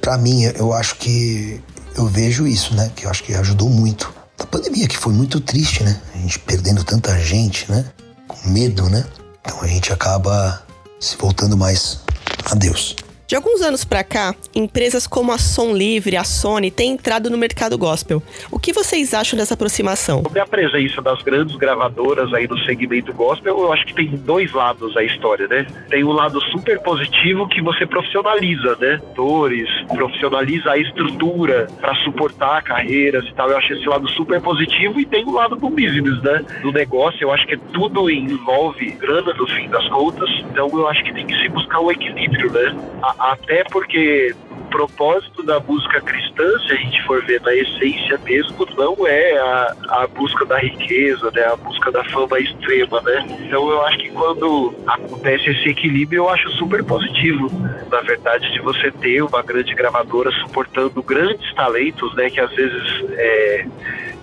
Para 0.01 0.16
mim, 0.16 0.45
eu 0.57 0.73
acho 0.73 0.97
que 0.97 1.62
eu 1.95 2.07
vejo 2.07 2.47
isso, 2.47 2.75
né? 2.75 2.90
Que 2.97 3.05
eu 3.05 3.11
acho 3.11 3.23
que 3.23 3.35
ajudou 3.35 3.69
muito 3.69 4.11
da 4.38 4.47
pandemia, 4.47 4.88
que 4.88 4.97
foi 4.97 5.12
muito 5.12 5.38
triste, 5.38 5.83
né? 5.83 6.01
A 6.14 6.16
gente 6.16 6.38
perdendo 6.38 6.83
tanta 6.83 7.21
gente, 7.21 7.71
né? 7.71 7.85
Com 8.27 8.49
medo, 8.49 8.88
né? 8.88 9.05
Então 9.43 9.61
a 9.61 9.66
gente 9.66 9.93
acaba 9.93 10.62
se 10.99 11.14
voltando 11.19 11.59
mais 11.59 12.01
a 12.47 12.55
Deus. 12.55 12.97
De 13.31 13.37
alguns 13.37 13.62
anos 13.62 13.85
para 13.85 14.03
cá, 14.03 14.35
empresas 14.53 15.07
como 15.07 15.31
a 15.31 15.38
Som 15.38 15.73
Livre, 15.73 16.16
a 16.16 16.25
Sony, 16.25 16.69
têm 16.69 16.95
entrado 16.95 17.31
no 17.31 17.38
mercado 17.38 17.79
gospel. 17.79 18.21
O 18.51 18.59
que 18.59 18.73
vocês 18.73 19.14
acham 19.14 19.38
dessa 19.38 19.55
aproximação? 19.55 20.25
Sobre 20.25 20.40
a 20.40 20.47
presença 20.47 21.01
das 21.01 21.23
grandes 21.23 21.55
gravadoras 21.55 22.35
aí 22.35 22.49
no 22.49 22.59
segmento 22.64 23.12
gospel, 23.12 23.57
eu 23.57 23.73
acho 23.73 23.87
que 23.87 23.95
tem 23.95 24.09
dois 24.16 24.53
lados 24.53 24.97
a 24.97 25.05
história, 25.05 25.47
né? 25.47 25.64
Tem 25.88 26.03
um 26.03 26.11
lado 26.11 26.40
super 26.51 26.81
positivo 26.81 27.47
que 27.47 27.62
você 27.62 27.87
profissionaliza, 27.87 28.77
né? 28.81 28.95
Atores, 29.12 29.69
profissionaliza 29.87 30.73
a 30.73 30.79
estrutura 30.79 31.69
para 31.81 31.95
suportar 32.03 32.64
carreiras 32.64 33.25
e 33.27 33.35
tal. 33.35 33.49
Eu 33.49 33.59
acho 33.59 33.75
esse 33.75 33.88
lado 33.88 34.09
super 34.09 34.40
positivo 34.40 34.99
e 34.99 35.07
tem 35.07 35.25
o 35.25 35.31
lado 35.31 35.55
do 35.55 35.71
business, 35.71 36.21
né? 36.21 36.45
Do 36.62 36.73
negócio, 36.73 37.23
eu 37.23 37.31
acho 37.31 37.47
que 37.47 37.57
tudo 37.57 38.11
envolve 38.11 38.90
grana 38.90 39.33
no 39.35 39.47
fim 39.47 39.69
das 39.69 39.88
contas. 39.88 40.29
Então 40.51 40.69
eu 40.73 40.88
acho 40.88 41.05
que 41.05 41.14
tem 41.14 41.25
que 41.25 41.40
se 41.40 41.49
buscar 41.49 41.79
um 41.79 41.93
equilíbrio, 41.93 42.51
né? 42.51 42.75
Até 43.21 43.63
porque 43.65 44.35
o 44.51 44.65
propósito 44.71 45.43
da 45.43 45.61
música 45.61 46.01
cristã, 46.01 46.59
se 46.67 46.73
a 46.73 46.77
gente 46.77 47.03
for 47.05 47.23
ver 47.27 47.41
na 47.43 47.55
essência 47.55 48.19
mesmo, 48.25 48.67
não 48.77 49.07
é 49.07 49.39
a, 49.39 49.77
a 49.89 50.07
busca 50.07 50.47
da 50.47 50.59
riqueza, 50.59 51.31
né, 51.33 51.45
a 51.45 51.57
busca 51.57 51.93
da 51.93 52.03
fama 52.05 52.39
extrema, 52.41 53.01
né? 53.03 53.27
Então 53.41 53.69
eu 53.69 53.83
acho 53.85 53.99
que 53.99 54.09
quando 54.11 54.75
acontece 54.87 55.51
esse 55.51 55.69
equilíbrio, 55.69 56.21
eu 56.21 56.29
acho 56.31 56.49
super 56.53 56.83
positivo, 56.83 57.51
na 57.91 58.01
verdade, 58.01 58.51
de 58.53 58.61
você 58.61 58.91
ter 58.91 59.23
uma 59.23 59.43
grande 59.43 59.75
gravadora 59.75 60.31
suportando 60.33 61.03
grandes 61.03 61.53
talentos, 61.55 62.15
né, 62.17 62.31
que 62.31 62.41
às 62.41 62.51
vezes 62.55 63.05
é, 63.19 63.67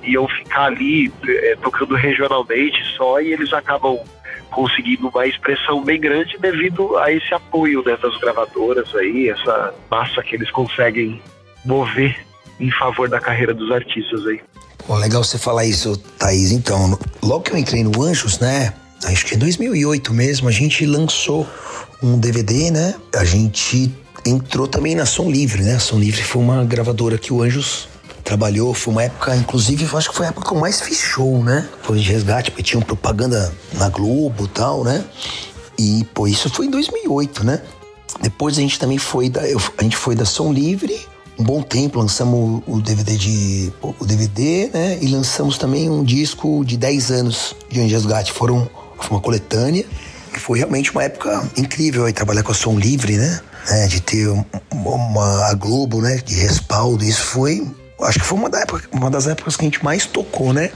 iam 0.02 0.28
ficar 0.28 0.66
ali 0.66 1.12
é, 1.28 1.56
tocando 1.62 1.94
regionalmente 1.94 2.84
só 2.96 3.22
e 3.22 3.32
eles 3.32 3.54
acabam 3.54 4.00
conseguindo 4.58 5.10
uma 5.10 5.28
expressão 5.28 5.84
bem 5.84 6.02
grande 6.02 6.36
devido 6.40 6.98
a 6.98 7.12
esse 7.14 7.32
apoio 7.32 7.84
né, 7.86 7.96
das 8.02 8.18
gravadoras 8.18 8.88
aí, 8.96 9.30
essa 9.30 9.72
massa 9.88 10.24
que 10.24 10.36
eles 10.36 10.50
conseguem 10.50 11.22
mover 11.64 12.26
em 12.60 12.72
favor 12.72 13.08
da 13.08 13.20
carreira 13.20 13.54
dos 13.54 13.72
artistas 13.72 14.26
aí. 14.26 14.42
Bom, 14.88 14.96
legal 14.96 15.24
você 15.24 15.38
falar 15.38 15.64
isso, 15.66 15.96
Thaís. 16.18 16.52
Então, 16.52 16.98
logo 17.22 17.44
que 17.44 17.52
eu 17.52 17.58
entrei 17.58 17.84
no 17.84 18.02
Anjos, 18.02 18.40
né? 18.40 18.74
Acho 19.06 19.28
que 19.28 19.36
em 19.36 19.38
2008 19.38 20.12
mesmo, 20.12 20.50
a 20.50 20.52
gente 20.52 20.84
lançou 20.88 21.48
um 22.02 22.18
DVD, 22.18 22.72
né? 22.72 22.96
A 23.16 23.24
gente 23.24 23.94
entrou 24.26 24.68
também 24.68 24.96
na 24.96 25.06
Som 25.06 25.30
Livre, 25.30 25.62
né? 25.62 25.76
A 25.76 25.80
Som 25.80 26.00
Livre 26.00 26.24
foi 26.24 26.42
uma 26.42 26.66
gravadora 26.66 27.20
que 27.20 27.32
o 27.32 27.44
Anjos 27.44 27.88
trabalhou, 28.28 28.74
foi 28.74 28.92
uma 28.92 29.04
época, 29.04 29.34
inclusive, 29.38 29.88
acho 29.96 30.10
que 30.10 30.16
foi 30.16 30.26
a 30.26 30.30
época 30.30 30.50
que 30.50 30.54
eu 30.54 30.60
mais 30.60 30.82
fiz 30.82 31.00
show, 31.00 31.42
né? 31.42 31.68
Foi 31.82 31.98
de 31.98 32.12
resgate, 32.12 32.52
porque 32.52 32.62
tinha 32.62 32.84
propaganda 32.84 33.54
na 33.76 33.88
Globo 33.88 34.44
e 34.44 34.48
tal, 34.50 34.84
né? 34.84 35.02
E, 35.80 36.06
pô, 36.14 36.28
isso 36.28 36.50
foi 36.50 36.66
em 36.66 36.70
2008, 36.70 37.46
né? 37.46 37.62
Depois 38.22 38.58
a 38.58 38.62
gente 38.62 38.78
também 38.78 38.98
foi 38.98 39.30
da, 39.30 39.42
a 39.42 39.84
gente 39.84 39.96
foi 39.96 40.14
da 40.14 40.26
Som 40.26 40.52
Livre, 40.52 41.00
um 41.40 41.44
bom 41.44 41.62
tempo, 41.62 42.00
lançamos 42.00 42.62
o 42.68 42.82
DVD 42.82 43.16
de 43.16 43.72
o 43.82 44.06
DVD, 44.06 44.72
né? 44.74 44.98
E 45.02 45.08
lançamos 45.08 45.58
também 45.58 45.90
um 45.90 46.04
disco 46.04 46.66
de 46.66 46.76
10 46.76 47.12
anos 47.12 47.56
de 47.70 47.80
Anjo 47.80 47.94
Resgate, 47.94 48.34
foram 48.34 48.70
foi 49.00 49.12
uma 49.12 49.22
coletânea. 49.22 49.86
E 50.36 50.40
foi 50.40 50.58
realmente 50.60 50.92
uma 50.92 51.04
época 51.04 51.50
incrível 51.56 52.04
aí 52.04 52.12
trabalhar 52.12 52.44
com 52.44 52.52
a 52.52 52.56
Som 52.56 52.78
Livre, 52.78 53.16
né? 53.16 53.40
É, 53.70 53.88
de 53.88 54.02
ter 54.02 54.28
uma, 54.28 54.46
uma 54.74 55.46
a 55.46 55.54
Globo, 55.54 56.02
né, 56.02 56.22
de 56.26 56.36
respaldo, 56.36 57.04
isso 57.04 57.22
foi 57.22 57.68
acho 58.06 58.20
que 58.20 58.26
foi 58.26 58.38
uma, 58.38 58.50
da 58.50 58.60
época, 58.60 58.88
uma 58.92 59.10
das 59.10 59.28
épocas 59.28 59.56
que 59.56 59.64
a 59.64 59.66
gente 59.66 59.84
mais 59.84 60.06
tocou, 60.06 60.54
né? 60.54 60.72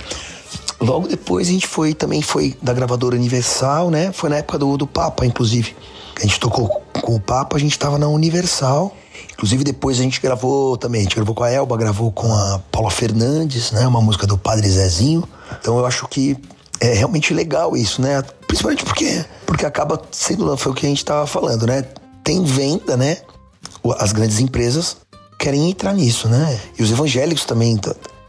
Logo 0.80 1.08
depois 1.08 1.48
a 1.48 1.52
gente 1.52 1.68
foi, 1.68 1.94
também 1.94 2.22
foi 2.22 2.58
da 2.62 2.74
gravadora 2.74 3.16
Universal, 3.16 3.92
né? 3.92 4.12
Foi 4.12 4.30
na 4.30 4.38
época 4.38 4.58
do, 4.58 4.78
do 4.78 4.88
Papa, 4.88 5.26
inclusive. 5.26 5.76
A 6.18 6.22
gente 6.22 6.40
tocou 6.40 6.82
com 7.02 7.16
o 7.16 7.20
Papa, 7.20 7.56
a 7.56 7.60
gente 7.60 7.78
tava 7.78 7.98
na 7.98 8.08
Universal. 8.08 8.96
Inclusive 9.34 9.64
depois 9.64 10.00
a 10.00 10.04
gente 10.04 10.20
gravou 10.20 10.78
também, 10.78 11.02
a 11.02 11.04
gente 11.04 11.16
gravou 11.16 11.36
com 11.36 11.44
a 11.44 11.52
Elba, 11.52 11.78
gravou 11.78 12.12
com 12.12 12.34
a 12.34 12.60
Paula 12.72 12.90
Fernandes, 12.90 13.72
né? 13.72 13.86
Uma 13.88 14.02
música 14.02 14.26
do 14.26 14.38
Padre 14.38 14.68
Zezinho. 14.70 15.28
Então 15.60 15.78
eu 15.78 15.86
acho 15.86 16.08
que 16.08 16.36
é 16.80 16.94
realmente 16.94 17.34
legal 17.34 17.78
isso, 17.78 18.02
né? 18.02 18.24
Principalmente 18.48 18.84
porque, 18.84 19.24
porque 19.46 19.66
acaba 19.66 20.02
sendo, 20.12 20.58
foi 20.58 20.72
o 20.72 20.76
que 20.76 20.86
a 20.86 20.90
gente 20.90 21.06
tava 21.06 21.28
falando, 21.28 21.68
né? 21.68 21.84
Tem 22.24 22.44
venda, 22.44 22.98
né? 22.98 23.18
As 24.00 24.12
grandes 24.12 24.40
empresas 24.40 24.98
querem 25.42 25.72
entrar 25.72 25.94
nisso, 25.94 26.30
né? 26.30 26.60
E 26.78 26.84
os 26.84 26.92
evangélicos 26.92 27.46
também 27.46 27.80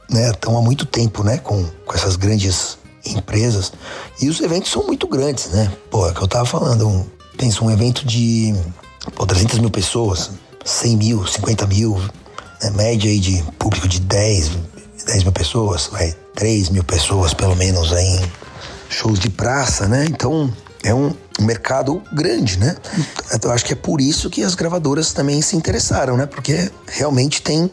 né, 0.09 0.31
estão 0.31 0.57
há 0.57 0.63
muito 0.63 0.87
tempo, 0.87 1.23
né, 1.23 1.37
com, 1.37 1.63
com 1.85 1.95
essas 1.95 2.17
grandes 2.17 2.79
empresas. 3.05 3.71
E 4.19 4.31
os 4.31 4.41
eventos 4.41 4.71
são 4.71 4.87
muito 4.87 5.07
grandes, 5.07 5.51
né? 5.51 5.71
Pô, 5.91 6.09
é 6.09 6.11
o 6.11 6.15
que 6.15 6.23
eu 6.23 6.29
tava 6.29 6.47
falando. 6.47 6.89
Um, 6.89 7.05
pensa, 7.37 7.63
um 7.63 7.71
evento 7.71 8.07
de 8.07 8.55
pô, 9.15 9.27
300 9.27 9.59
mil 9.59 9.71
pessoas, 9.71 10.31
100 10.65 10.97
mil, 10.97 11.27
50 11.27 11.67
mil, 11.67 12.01
né, 12.63 12.71
média 12.71 13.11
aí 13.11 13.21
de 13.21 13.43
público 13.59 13.87
de 13.87 14.01
10, 14.01 14.51
10 15.07 15.23
mil 15.25 15.33
pessoas, 15.33 15.91
vai, 15.93 16.17
3 16.35 16.71
mil 16.71 16.83
pessoas 16.83 17.35
pelo 17.35 17.55
menos 17.57 17.93
aí 17.93 18.07
em 18.07 18.33
shows 18.89 19.19
de 19.19 19.29
praça, 19.29 19.87
né? 19.87 20.07
Então, 20.09 20.51
é 20.83 20.95
um 20.95 21.15
mercado 21.41 22.03
grande, 22.13 22.59
né? 22.59 22.77
Eu 23.43 23.51
acho 23.51 23.65
que 23.65 23.73
é 23.73 23.77
por 23.77 24.01
isso 24.01 24.29
que 24.31 24.43
as 24.43 24.55
gravadoras 24.55 25.13
também 25.13 25.41
se 25.43 25.57
interessaram, 25.57 26.17
né? 26.17 26.27
Porque 26.27 26.71
realmente 26.87 27.43
tem 27.43 27.71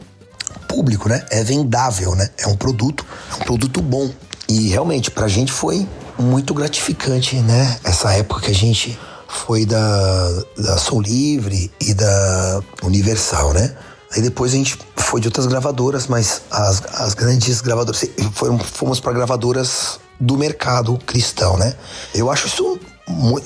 público, 0.67 1.09
né? 1.09 1.25
É 1.29 1.43
vendável, 1.43 2.15
né? 2.15 2.29
É 2.37 2.47
um 2.47 2.55
produto, 2.55 3.05
é 3.31 3.35
um 3.35 3.45
produto 3.45 3.81
bom. 3.81 4.09
E 4.47 4.69
realmente 4.69 5.11
pra 5.11 5.27
gente 5.27 5.51
foi 5.51 5.87
muito 6.17 6.53
gratificante, 6.53 7.35
né? 7.37 7.79
Essa 7.83 8.13
época 8.13 8.41
que 8.41 8.51
a 8.51 8.55
gente 8.55 8.97
foi 9.27 9.65
da, 9.65 10.43
da 10.57 10.77
Soul 10.77 11.01
Livre 11.01 11.71
e 11.79 11.93
da 11.93 12.61
Universal, 12.83 13.53
né? 13.53 13.75
Aí 14.11 14.21
depois 14.21 14.53
a 14.53 14.55
gente 14.55 14.77
foi 14.95 15.21
de 15.21 15.27
outras 15.27 15.45
gravadoras, 15.45 16.07
mas 16.07 16.41
as, 16.49 16.81
as 16.95 17.13
grandes 17.13 17.61
gravadoras 17.61 18.03
foram, 18.33 18.57
fomos 18.57 18.99
para 18.99 19.13
gravadoras 19.13 19.99
do 20.19 20.35
mercado 20.35 20.97
cristão, 21.05 21.57
né? 21.57 21.75
Eu 22.13 22.29
acho 22.29 22.47
isso 22.47 22.79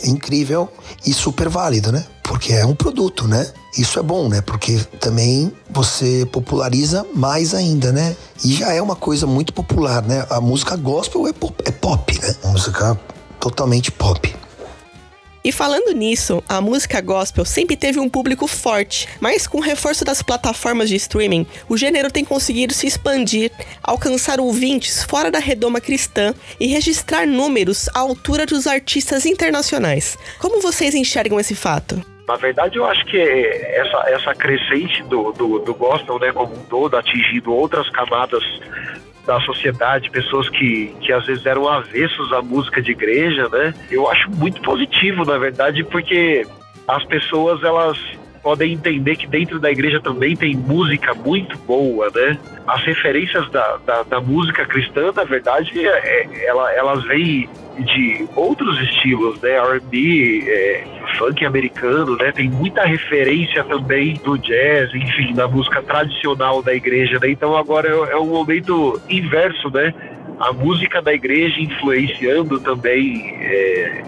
incrível 0.04 0.70
e 1.06 1.14
super 1.14 1.50
válido, 1.50 1.92
né? 1.92 2.06
Porque 2.24 2.54
é 2.54 2.66
um 2.66 2.76
produto, 2.76 3.28
né? 3.28 3.50
Isso 3.78 4.00
é 4.00 4.04
bom, 4.04 4.30
né? 4.30 4.42
Porque 4.42 4.80
também 5.00 5.52
você 5.70 6.28
populariza 6.32 7.06
mais 7.16 7.54
ainda, 7.54 7.92
né? 7.92 8.16
E 8.44 8.54
já 8.54 8.74
é 8.74 8.82
uma 8.82 8.96
coisa 8.96 9.26
muito 9.26 9.54
popular, 9.54 10.02
né? 10.04 10.26
A 10.30 10.40
música 10.40 10.76
gospel 10.76 11.28
é 11.28 11.34
pop, 11.34 11.56
é 11.66 11.72
pop 11.72 12.20
né? 12.22 12.36
música 12.46 13.00
totalmente 13.40 13.92
pop. 13.92 14.34
E 15.44 15.52
falando 15.52 15.92
nisso, 15.92 16.42
a 16.48 16.62
música 16.62 17.02
gospel 17.02 17.44
sempre 17.44 17.76
teve 17.76 18.00
um 18.00 18.08
público 18.08 18.48
forte, 18.48 19.10
mas 19.20 19.46
com 19.46 19.58
o 19.58 19.62
reforço 19.62 20.06
das 20.06 20.24
plataformas 20.24 20.88
de 20.88 20.96
streaming, 20.96 21.46
o 21.68 21.76
gênero 21.76 22.10
tem 22.10 22.24
conseguido 22.24 22.74
se 22.74 22.88
expandir, 22.88 23.52
alcançar 23.84 24.40
ouvintes 24.40 25.04
fora 25.04 25.30
da 25.30 25.40
redoma 25.40 25.82
cristã 25.82 26.34
e 26.58 26.68
registrar 26.68 27.28
números 27.28 27.90
à 27.94 28.00
altura 28.00 28.46
dos 28.46 28.68
artistas 28.68 29.26
internacionais. 29.26 30.18
Como 30.40 30.62
vocês 30.62 30.96
enxergam 30.96 31.38
esse 31.38 31.56
fato? 31.56 32.02
Na 32.26 32.38
verdade, 32.38 32.78
eu 32.78 32.86
acho 32.86 33.04
que 33.06 33.18
essa, 33.20 34.10
essa 34.12 34.34
crescente 34.34 35.04
do, 35.04 35.34
do, 35.34 35.60
do 35.60 35.74
gospel, 35.74 36.20
né, 36.20 36.32
como 36.32 36.54
um 36.54 36.64
todo, 36.70 36.96
atingindo 36.96 37.54
outras 37.54 37.90
camadas 37.90 38.42
da 39.26 39.40
sociedade, 39.42 40.10
pessoas 40.10 40.50
que, 40.50 40.94
que 41.02 41.12
às 41.12 41.26
vezes 41.26 41.46
eram 41.46 41.68
avessos 41.68 42.32
à 42.34 42.42
música 42.42 42.82
de 42.82 42.92
igreja, 42.92 43.48
né? 43.50 43.74
Eu 43.90 44.10
acho 44.10 44.30
muito 44.32 44.62
positivo, 44.62 45.24
na 45.24 45.38
verdade, 45.38 45.84
porque 45.84 46.46
as 46.88 47.04
pessoas 47.06 47.64
elas 47.64 47.98
podem 48.44 48.74
entender 48.74 49.16
que 49.16 49.26
dentro 49.26 49.58
da 49.58 49.72
igreja 49.72 50.02
também 50.02 50.36
tem 50.36 50.54
música 50.56 51.14
muito 51.14 51.58
boa, 51.60 52.12
né? 52.14 52.38
As 52.68 52.84
referências 52.84 53.50
da, 53.50 53.78
da, 53.86 54.04
da 54.04 54.22
música 54.22 54.66
cristã, 54.66 55.12
na 55.16 55.24
verdade, 55.24 55.72
é, 55.80 55.88
é, 55.88 56.46
ela, 56.46 56.72
elas 56.74 57.04
vêm 57.06 57.50
de 57.80 58.28
outros 58.36 58.80
estilos, 58.82 59.40
né? 59.42 59.58
R&B, 59.58 60.44
é, 60.48 60.84
funk 61.18 61.46
americano, 61.46 62.16
né? 62.18 62.32
Tem 62.32 62.50
muita 62.50 62.84
referência 62.84 63.64
também 63.64 64.14
do 64.24 64.38
jazz, 64.38 64.94
enfim, 64.94 65.34
da 65.34 65.48
música 65.48 65.82
tradicional 65.82 66.62
da 66.62 66.74
igreja, 66.74 67.20
né? 67.20 67.30
Então 67.30 67.56
agora 67.56 67.88
é, 67.88 68.14
é 68.14 68.18
um 68.18 68.28
momento 68.28 69.02
inverso, 69.10 69.70
né? 69.72 69.94
A 70.40 70.52
música 70.54 71.02
da 71.02 71.14
igreja 71.14 71.60
influenciando 71.60 72.60
também 72.60 73.36
é, 73.42 74.04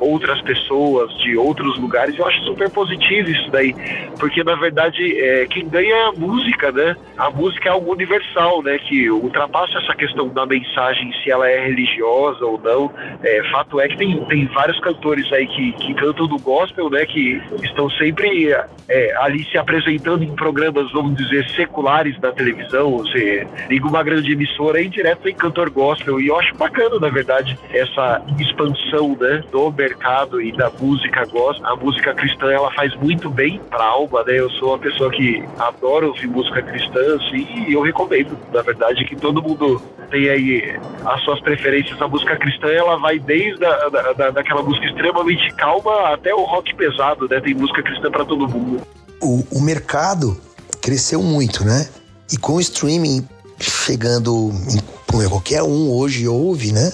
outras 0.00 0.40
pessoas 0.42 1.12
de 1.18 1.36
outros 1.36 1.78
lugares, 1.78 2.18
eu 2.18 2.26
acho 2.26 2.42
super 2.44 2.70
positivo 2.70 3.30
isso 3.30 3.50
daí, 3.50 3.74
porque 4.18 4.42
na 4.42 4.54
verdade 4.54 5.18
é, 5.20 5.46
quem 5.46 5.68
ganha 5.68 5.94
é 5.94 6.08
a 6.08 6.12
música, 6.12 6.72
né? 6.72 6.96
A 7.16 7.30
música 7.30 7.68
é 7.68 7.72
algo 7.72 7.92
universal, 7.92 8.62
né? 8.62 8.78
Que 8.78 9.10
ultrapassa 9.10 9.78
essa 9.78 9.94
questão 9.94 10.28
da 10.28 10.44
mensagem 10.46 11.12
se 11.22 11.30
ela 11.30 11.48
é 11.48 11.66
religiosa 11.66 12.44
ou 12.44 12.60
não. 12.62 12.90
É, 13.22 13.42
fato 13.50 13.80
é 13.80 13.88
que 13.88 13.96
tem, 13.96 14.24
tem 14.26 14.46
vários 14.46 14.78
cantores 14.80 15.32
aí 15.32 15.46
que, 15.46 15.72
que 15.72 15.94
cantam 15.94 16.26
do 16.26 16.38
gospel, 16.38 16.90
né? 16.90 17.06
Que 17.06 17.40
estão 17.62 17.88
sempre 17.90 18.54
é, 18.88 19.16
ali 19.18 19.44
se 19.44 19.58
apresentando 19.58 20.24
em 20.24 20.34
programas, 20.34 20.90
vamos 20.92 21.16
dizer, 21.16 21.48
seculares 21.50 22.18
da 22.20 22.32
televisão. 22.32 22.98
Você 22.98 23.46
liga 23.68 23.86
uma 23.86 24.02
grande 24.02 24.32
emissora 24.32 24.80
e 24.80 24.88
direto 24.88 25.22
tem 25.22 25.34
cantor 25.54 25.70
gospel. 25.70 26.20
E 26.20 26.26
eu 26.26 26.38
acho 26.38 26.54
bacana, 26.56 26.98
na 26.98 27.08
verdade, 27.08 27.58
essa 27.70 28.20
expansão 28.38 29.16
né, 29.20 29.42
do 29.52 29.70
mercado 29.70 30.42
e 30.42 30.52
da 30.52 30.70
música 30.70 31.24
gospel. 31.26 31.66
A 31.66 31.76
música 31.76 32.12
cristã 32.12 32.50
ela 32.50 32.70
faz 32.72 32.94
muito 32.96 33.30
bem 33.30 33.60
para 33.70 33.84
a 33.84 33.88
alma, 33.88 34.24
né? 34.24 34.40
Eu 34.40 34.50
sou 34.50 34.70
uma 34.70 34.78
pessoa 34.78 35.10
que 35.10 35.42
adora 35.58 36.08
ouvir 36.08 36.26
música 36.26 36.60
cristã, 36.60 37.16
assim, 37.16 37.46
e 37.68 37.72
eu 37.72 37.82
recomendo, 37.82 38.36
na 38.52 38.62
verdade, 38.62 39.04
que 39.04 39.14
todo 39.14 39.42
mundo 39.42 39.80
tem 40.10 40.28
aí 40.28 40.78
as 41.04 41.22
suas 41.22 41.40
preferências. 41.40 42.00
A 42.02 42.08
música 42.08 42.36
cristã 42.36 42.68
ela 42.68 42.96
vai 42.96 43.18
desde 43.18 43.64
a, 43.64 43.88
da, 43.88 44.12
da, 44.12 44.30
daquela 44.30 44.62
música 44.62 44.86
extremamente 44.86 45.52
calma 45.54 46.12
até 46.12 46.34
o 46.34 46.42
rock 46.42 46.74
pesado, 46.74 47.28
né? 47.28 47.40
Tem 47.40 47.54
música 47.54 47.82
cristã 47.82 48.10
para 48.10 48.24
todo 48.24 48.48
mundo. 48.48 48.82
O, 49.22 49.58
o 49.58 49.60
mercado 49.62 50.36
cresceu 50.82 51.22
muito, 51.22 51.64
né? 51.64 51.88
E 52.32 52.36
com 52.36 52.54
o 52.54 52.60
streaming 52.60 53.26
chegando 53.58 54.52
em 54.72 55.28
qualquer 55.28 55.62
um 55.62 55.90
hoje 55.90 56.26
ouve, 56.26 56.72
né? 56.72 56.92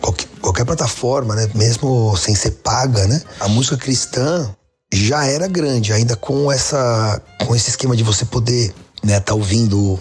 Qualquer, 0.00 0.26
qualquer 0.40 0.64
plataforma, 0.64 1.34
né? 1.34 1.50
Mesmo 1.54 2.16
sem 2.16 2.34
ser 2.34 2.52
paga, 2.52 3.06
né? 3.06 3.22
A 3.40 3.48
música 3.48 3.76
cristã 3.76 4.54
já 4.92 5.24
era 5.24 5.46
grande, 5.48 5.92
ainda 5.92 6.14
com 6.14 6.52
essa 6.52 7.20
com 7.46 7.56
esse 7.56 7.70
esquema 7.70 7.96
de 7.96 8.02
você 8.02 8.24
poder, 8.24 8.74
né, 9.02 9.18
tá 9.20 9.34
ouvindo 9.34 9.98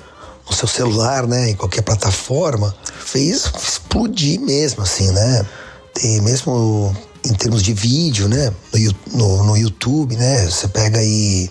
no 0.47 0.56
seu 0.56 0.68
celular, 0.68 1.26
né, 1.26 1.52
em 1.52 1.56
qualquer 1.56 1.82
plataforma, 1.82 2.76
fez 2.99 3.45
explodir 3.45 4.39
mesmo 4.41 4.84
assim, 4.84 5.10
né? 5.12 5.45
Tem 5.93 6.22
mesmo 6.22 6.95
em 7.24 7.34
termos 7.34 7.64
de 7.64 7.74
vídeo, 7.74 8.28
né, 8.28 8.52
no, 8.74 9.18
no, 9.18 9.43
no 9.45 9.58
YouTube, 9.58 10.16
né? 10.18 10.45
Você 10.45 10.68
pega 10.68 10.99
aí 10.99 11.49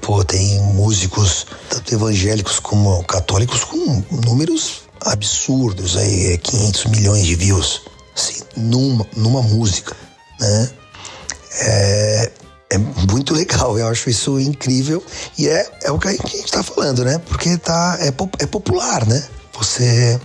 Pô, 0.00 0.24
tem 0.24 0.60
músicos, 0.74 1.46
tanto 1.70 1.94
evangélicos 1.94 2.60
como 2.60 3.02
católicos, 3.04 3.64
com 3.64 4.02
números 4.26 4.82
absurdos 5.00 5.96
aí, 5.96 6.36
500 6.38 6.86
é 6.86 6.88
milhões 6.88 7.26
de 7.26 7.34
views, 7.34 7.82
assim, 8.14 8.42
numa, 8.56 9.06
numa 9.16 9.42
música, 9.42 9.96
né? 10.40 10.70
É, 11.60 12.32
é 12.70 12.78
muito 12.78 13.34
legal, 13.34 13.78
eu 13.78 13.88
acho 13.88 14.10
isso 14.10 14.38
incrível 14.38 15.02
e 15.38 15.48
é, 15.48 15.70
é 15.82 15.90
o 15.90 15.98
que 15.98 16.08
a 16.08 16.12
gente 16.12 16.44
está 16.44 16.62
falando, 16.62 17.04
né? 17.04 17.18
Porque 17.26 17.56
tá, 17.56 17.98
é, 18.00 18.08
é 18.42 18.46
popular, 18.46 19.06
né? 19.06 19.26
Você. 19.54 20.20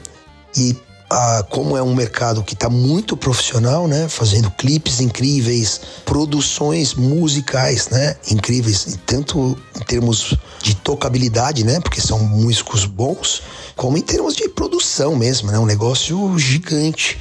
E 0.55 0.76
ah, 1.16 1.45
como 1.47 1.78
é 1.78 1.84
um 1.84 1.93
mercado 1.93 2.41
que 2.41 2.55
está 2.55 2.68
muito 2.72 3.16
profissional, 3.16 3.88
né? 3.88 4.09
Fazendo 4.09 4.49
clipes 4.49 4.99
incríveis, 4.99 5.80
produções 6.03 6.95
musicais, 6.95 7.89
né? 7.89 8.16
Incríveis, 8.32 8.97
tanto 9.05 9.55
em 9.80 9.84
termos 9.84 10.36
de 10.64 10.76
tocabilidade, 10.76 11.64
né? 11.64 11.80
Porque 11.80 12.01
são 12.01 12.18
músicos 12.18 12.86
bons, 12.86 13.43
como 13.76 13.95
em 13.95 14.01
termos 14.01 14.36
de 14.36 14.49
produção 14.49 15.16
mesmo, 15.16 15.51
né? 15.51 15.59
Um 15.59 15.68
negócio 15.68 16.36
gigante. 16.39 17.20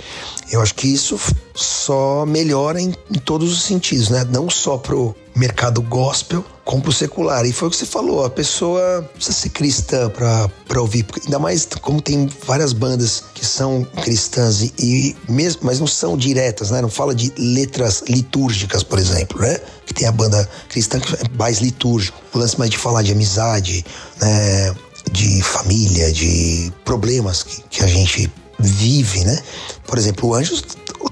Eu 0.52 0.60
acho 0.60 0.74
que 0.74 0.86
isso 0.86 1.18
só 1.54 2.26
melhora 2.26 2.78
em, 2.78 2.94
em 3.10 3.18
todos 3.18 3.50
os 3.50 3.62
sentidos, 3.62 4.10
né? 4.10 4.22
Não 4.30 4.50
só 4.50 4.76
pro 4.76 5.16
mercado 5.34 5.80
gospel, 5.80 6.44
como 6.62 6.82
pro 6.82 6.92
secular. 6.92 7.46
E 7.46 7.52
foi 7.54 7.68
o 7.68 7.70
que 7.70 7.76
você 7.78 7.86
falou, 7.86 8.22
a 8.22 8.28
pessoa 8.28 9.08
precisa 9.14 9.34
ser 9.34 9.48
cristã 9.48 10.10
pra, 10.10 10.50
pra 10.68 10.82
ouvir, 10.82 11.06
ainda 11.24 11.38
mais 11.38 11.66
como 11.80 12.02
tem 12.02 12.28
várias 12.46 12.74
bandas 12.74 13.24
que 13.32 13.46
são 13.46 13.82
cristãs 14.02 14.60
e, 14.60 14.74
e, 14.78 15.16
mesmo, 15.26 15.62
mas 15.64 15.80
não 15.80 15.86
são 15.86 16.18
diretas, 16.18 16.70
né? 16.70 16.82
Não 16.82 16.90
fala 16.90 17.14
de 17.14 17.32
letras 17.38 18.04
litúrgicas, 18.06 18.82
por 18.82 18.98
exemplo, 18.98 19.40
né? 19.40 19.58
Que 19.86 19.94
tem 19.94 20.06
a 20.06 20.12
banda 20.12 20.46
cristã 20.68 21.00
que 21.00 21.14
é 21.14 21.18
mais 21.38 21.60
litúrgico. 21.60 22.20
O 22.34 22.38
lance 22.38 22.58
mais 22.58 22.70
de 22.70 22.76
falar 22.76 23.00
de 23.00 23.12
amizade, 23.12 23.86
né? 24.20 24.74
De 25.10 25.42
família, 25.42 26.12
de 26.12 26.70
problemas 26.84 27.42
que, 27.42 27.62
que 27.70 27.82
a 27.82 27.86
gente 27.86 28.30
vive, 28.62 29.24
né? 29.24 29.38
Por 29.86 29.98
exemplo, 29.98 30.28
o 30.28 30.34
Anjos 30.34 30.62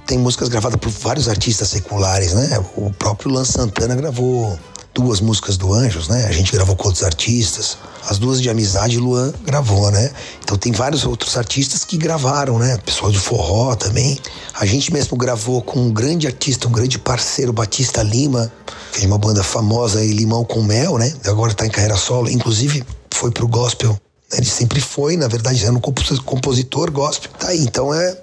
tem 0.07 0.19
músicas 0.19 0.49
gravadas 0.49 0.79
por 0.81 0.91
vários 0.91 1.29
artistas 1.29 1.69
seculares, 1.69 2.33
né? 2.35 2.65
O 2.77 2.91
próprio 2.93 3.31
Lan 3.31 3.45
Santana 3.45 3.95
gravou 3.95 4.59
duas 4.95 5.21
músicas 5.21 5.57
do 5.57 5.73
Anjos, 5.73 6.09
né? 6.09 6.27
A 6.27 6.33
gente 6.33 6.53
gravou 6.53 6.75
com 6.77 6.87
outros 6.87 7.05
artistas. 7.05 7.79
As 8.09 8.19
duas 8.19 8.41
de 8.41 8.49
amizade, 8.49 8.99
Luan 8.99 9.33
gravou, 9.45 9.91
né? 9.91 10.11
Então 10.43 10.57
tem 10.57 10.73
vários 10.73 11.05
outros 11.05 11.37
artistas 11.37 11.85
que 11.85 11.97
gravaram, 11.97 12.59
né? 12.59 12.77
Pessoal 12.79 13.11
de 13.11 13.19
forró 13.19 13.75
também. 13.75 14.19
A 14.55 14.67
gente 14.67 14.93
mesmo 14.93 15.17
gravou 15.17 15.63
com 15.63 15.79
um 15.81 15.93
grande 15.93 16.27
artista, 16.27 16.67
um 16.67 16.73
grande 16.73 16.99
parceiro, 16.99 17.53
Batista 17.53 18.03
Lima, 18.03 18.51
que 18.93 19.05
é 19.05 19.07
uma 19.07 19.19
banda 19.19 19.43
famosa 19.43 20.01
aí, 20.01 20.13
Limão 20.13 20.45
com 20.45 20.63
Mel, 20.63 20.99
né? 20.99 21.13
Agora 21.27 21.55
tá 21.55 21.67
em 21.67 21.71
carreira 21.71 21.97
solo. 21.97 22.29
Inclusive 22.29 22.83
foi 23.13 23.31
pro 23.31 23.47
gospel 23.47 23.99
ele 24.33 24.47
sempre 24.47 24.81
foi, 24.81 25.17
na 25.17 25.29
verdade, 25.29 25.65
era 25.65 25.73
um 25.73 25.81
compositor 25.81 26.91
gospel. 26.91 27.31
Tá 27.39 27.49
aí, 27.49 27.61
então 27.61 27.93
é, 27.93 28.17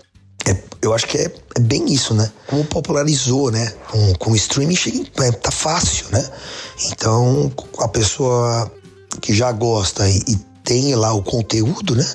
é 0.46 0.58
eu 0.82 0.94
acho 0.94 1.08
que 1.08 1.18
é, 1.18 1.32
é, 1.56 1.60
bem 1.60 1.92
isso, 1.92 2.14
né? 2.14 2.32
Como 2.48 2.64
popularizou, 2.64 3.52
né? 3.52 3.74
Com, 3.90 4.14
com 4.16 4.32
o 4.32 4.36
streaming 4.36 4.78
é, 5.20 5.32
tá 5.32 5.52
fácil, 5.52 6.06
né? 6.12 6.30
Então, 6.92 7.52
a 7.80 7.88
pessoa 7.88 8.72
que 9.22 9.34
já 9.34 9.52
gosta 9.52 10.08
e, 10.08 10.18
e 10.28 10.36
tem 10.64 10.96
lá 10.96 11.14
o 11.14 11.24
conteúdo, 11.24 11.96
né? 11.96 12.06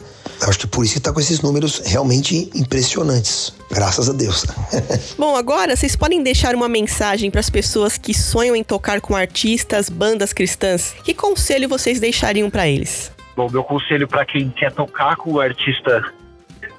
Eu 0.40 0.48
acho 0.48 0.58
que 0.58 0.66
por 0.66 0.84
isso 0.84 0.94
que 0.94 1.00
tá 1.00 1.12
com 1.12 1.20
esses 1.20 1.40
números 1.40 1.82
realmente 1.84 2.50
impressionantes. 2.54 3.52
Graças 3.70 4.08
a 4.08 4.12
Deus. 4.12 4.44
Bom, 5.16 5.36
agora 5.36 5.76
vocês 5.76 5.94
podem 5.94 6.22
deixar 6.22 6.54
uma 6.54 6.68
mensagem 6.68 7.30
para 7.30 7.40
as 7.40 7.48
pessoas 7.48 7.96
que 7.96 8.12
sonham 8.12 8.56
em 8.56 8.64
tocar 8.64 9.00
com 9.00 9.14
artistas, 9.14 9.88
bandas 9.88 10.32
cristãs. 10.32 10.94
Que 11.04 11.14
conselho 11.14 11.68
vocês 11.68 12.00
deixariam 12.00 12.50
para 12.50 12.68
eles? 12.68 13.10
Bom, 13.36 13.48
meu 13.50 13.64
conselho 13.64 14.06
para 14.06 14.24
quem 14.24 14.50
quer 14.50 14.72
tocar 14.72 15.16
com 15.16 15.32
um 15.32 15.40
artista 15.40 16.04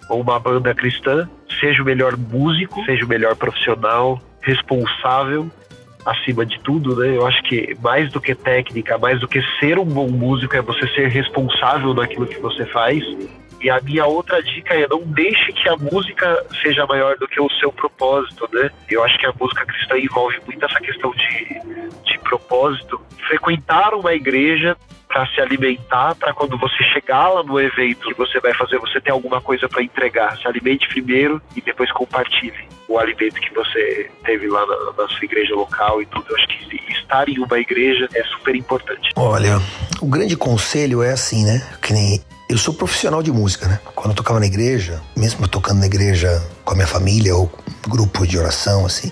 ou 0.09 0.21
uma 0.21 0.39
banda 0.39 0.73
cristã, 0.73 1.27
seja 1.59 1.81
o 1.81 1.85
melhor 1.85 2.15
músico, 2.17 2.83
seja 2.85 3.05
o 3.05 3.07
melhor 3.07 3.35
profissional, 3.35 4.21
responsável 4.41 5.49
acima 6.05 6.45
de 6.45 6.59
tudo, 6.59 6.95
né? 6.97 7.15
Eu 7.15 7.25
acho 7.25 7.41
que 7.43 7.75
mais 7.81 8.11
do 8.11 8.19
que 8.19 8.35
técnica, 8.35 8.97
mais 8.97 9.19
do 9.19 9.27
que 9.27 9.41
ser 9.59 9.79
um 9.79 9.85
bom 9.85 10.09
músico 10.09 10.55
é 10.55 10.61
você 10.61 10.87
ser 10.89 11.07
responsável 11.07 11.93
naquilo 11.93 12.27
que 12.27 12.39
você 12.39 12.65
faz. 12.65 13.03
E 13.63 13.69
a 13.69 13.79
minha 13.79 14.05
outra 14.05 14.43
dica 14.43 14.73
é 14.73 14.85
não 14.89 15.01
deixe 15.01 15.53
que 15.53 15.69
a 15.69 15.77
música 15.77 16.45
seja 16.61 16.85
maior 16.85 17.15
do 17.17 17.27
que 17.27 17.39
o 17.39 17.49
seu 17.61 17.71
propósito, 17.71 18.47
né? 18.51 18.69
Eu 18.89 19.01
acho 19.03 19.17
que 19.17 19.25
a 19.25 19.33
música 19.39 19.65
cristã 19.65 19.97
envolve 19.97 20.37
muito 20.45 20.65
essa 20.65 20.79
questão 20.81 21.11
de, 21.11 21.61
de 22.03 22.19
propósito. 22.19 22.99
Frequentar 23.27 23.93
uma 23.93 24.13
igreja 24.13 24.75
para 25.07 25.25
se 25.27 25.39
alimentar, 25.39 26.15
para 26.15 26.33
quando 26.33 26.57
você 26.57 26.83
chegar 26.85 27.29
lá 27.29 27.43
no 27.43 27.57
evento 27.59 28.07
que 28.07 28.13
você 28.15 28.39
vai 28.41 28.53
fazer, 28.53 28.79
você 28.79 28.99
ter 28.99 29.11
alguma 29.11 29.39
coisa 29.39 29.69
para 29.69 29.81
entregar. 29.81 30.37
Se 30.39 30.47
alimente 30.47 30.87
primeiro 30.89 31.41
e 31.55 31.61
depois 31.61 31.89
compartilhe 31.93 32.67
o 32.89 32.97
alimento 32.97 33.39
que 33.39 33.53
você 33.53 34.11
teve 34.25 34.47
lá 34.47 34.65
na, 34.65 35.03
na, 35.03 35.07
sua 35.07 35.23
igreja 35.23 35.55
local 35.55 36.01
e 36.01 36.05
tudo. 36.07 36.25
Eu 36.29 36.35
acho 36.35 36.47
que 36.47 36.91
estar 36.91 37.29
em 37.29 37.39
uma 37.39 37.59
igreja 37.59 38.09
é 38.13 38.23
super 38.23 38.55
importante. 38.55 39.09
Olha, 39.15 39.59
o 40.01 40.07
grande 40.07 40.35
conselho 40.35 41.01
é 41.01 41.11
assim, 41.11 41.45
né? 41.45 41.61
Que 41.81 41.93
nem 41.93 42.19
eu 42.53 42.57
sou 42.59 42.71
profissional 42.71 43.23
de 43.23 43.31
música, 43.31 43.67
né? 43.67 43.79
Quando 43.95 44.11
eu 44.11 44.15
tocava 44.15 44.39
na 44.39 44.45
igreja, 44.45 45.01
mesmo 45.17 45.47
tocando 45.47 45.79
na 45.79 45.87
igreja 45.87 46.39
com 46.63 46.73
a 46.73 46.75
minha 46.75 46.85
família 46.85 47.35
ou 47.35 47.51
grupo 47.87 48.27
de 48.27 48.37
oração, 48.37 48.85
assim, 48.85 49.11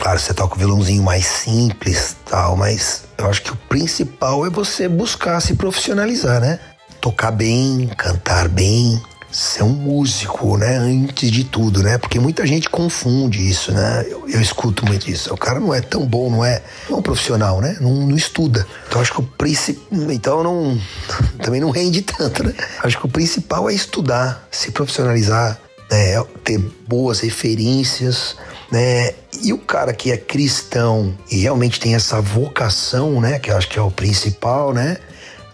Claro, 0.00 0.18
você 0.18 0.32
toca 0.32 0.54
o 0.54 0.58
violãozinho 0.58 1.02
mais 1.02 1.26
simples 1.26 2.16
tal, 2.24 2.56
mas 2.56 3.02
eu 3.18 3.28
acho 3.28 3.42
que 3.42 3.52
o 3.52 3.56
principal 3.68 4.46
é 4.46 4.50
você 4.50 4.88
buscar 4.88 5.40
se 5.40 5.54
profissionalizar, 5.54 6.40
né? 6.40 6.60
Tocar 7.00 7.32
bem, 7.32 7.90
cantar 7.96 8.48
bem, 8.48 9.02
ser 9.32 9.64
um 9.64 9.70
músico, 9.70 10.56
né? 10.58 10.76
Antes 10.76 11.30
de 11.30 11.42
tudo, 11.42 11.82
né? 11.82 11.96
Porque 11.98 12.20
muita 12.20 12.46
gente 12.46 12.68
confunde 12.68 13.48
isso, 13.48 13.72
né? 13.72 14.04
Eu, 14.08 14.28
eu 14.28 14.40
escuto 14.40 14.84
muito 14.84 15.10
isso. 15.10 15.32
O 15.32 15.36
cara 15.36 15.58
não 15.58 15.72
é 15.72 15.80
tão 15.80 16.06
bom, 16.06 16.30
não 16.30 16.44
é, 16.44 16.62
não 16.88 16.96
é 16.96 17.00
um 17.00 17.02
profissional, 17.02 17.60
né? 17.60 17.76
Não, 17.80 18.06
não 18.06 18.16
estuda. 18.16 18.66
Então 18.86 19.00
acho 19.00 19.12
que 19.12 19.20
o 19.20 19.24
principal. 19.24 19.84
Então 20.10 20.42
não. 20.42 20.78
Também 21.42 21.60
não 21.60 21.70
rende 21.70 22.02
tanto, 22.02 22.44
né? 22.44 22.54
Acho 22.82 22.98
que 22.98 23.06
o 23.06 23.08
principal 23.08 23.70
é 23.70 23.74
estudar, 23.74 24.46
se 24.50 24.70
profissionalizar, 24.70 25.58
né? 25.90 26.22
ter 26.44 26.58
boas 26.86 27.20
referências 27.20 28.36
né? 28.72 29.12
E 29.42 29.52
o 29.52 29.58
cara 29.58 29.92
que 29.92 30.10
é 30.10 30.16
cristão 30.16 31.14
e 31.30 31.42
realmente 31.42 31.78
tem 31.78 31.94
essa 31.94 32.22
vocação, 32.22 33.20
né? 33.20 33.38
Que 33.38 33.50
eu 33.50 33.56
acho 33.56 33.68
que 33.68 33.78
é 33.78 33.82
o 33.82 33.90
principal, 33.90 34.72
né? 34.72 34.96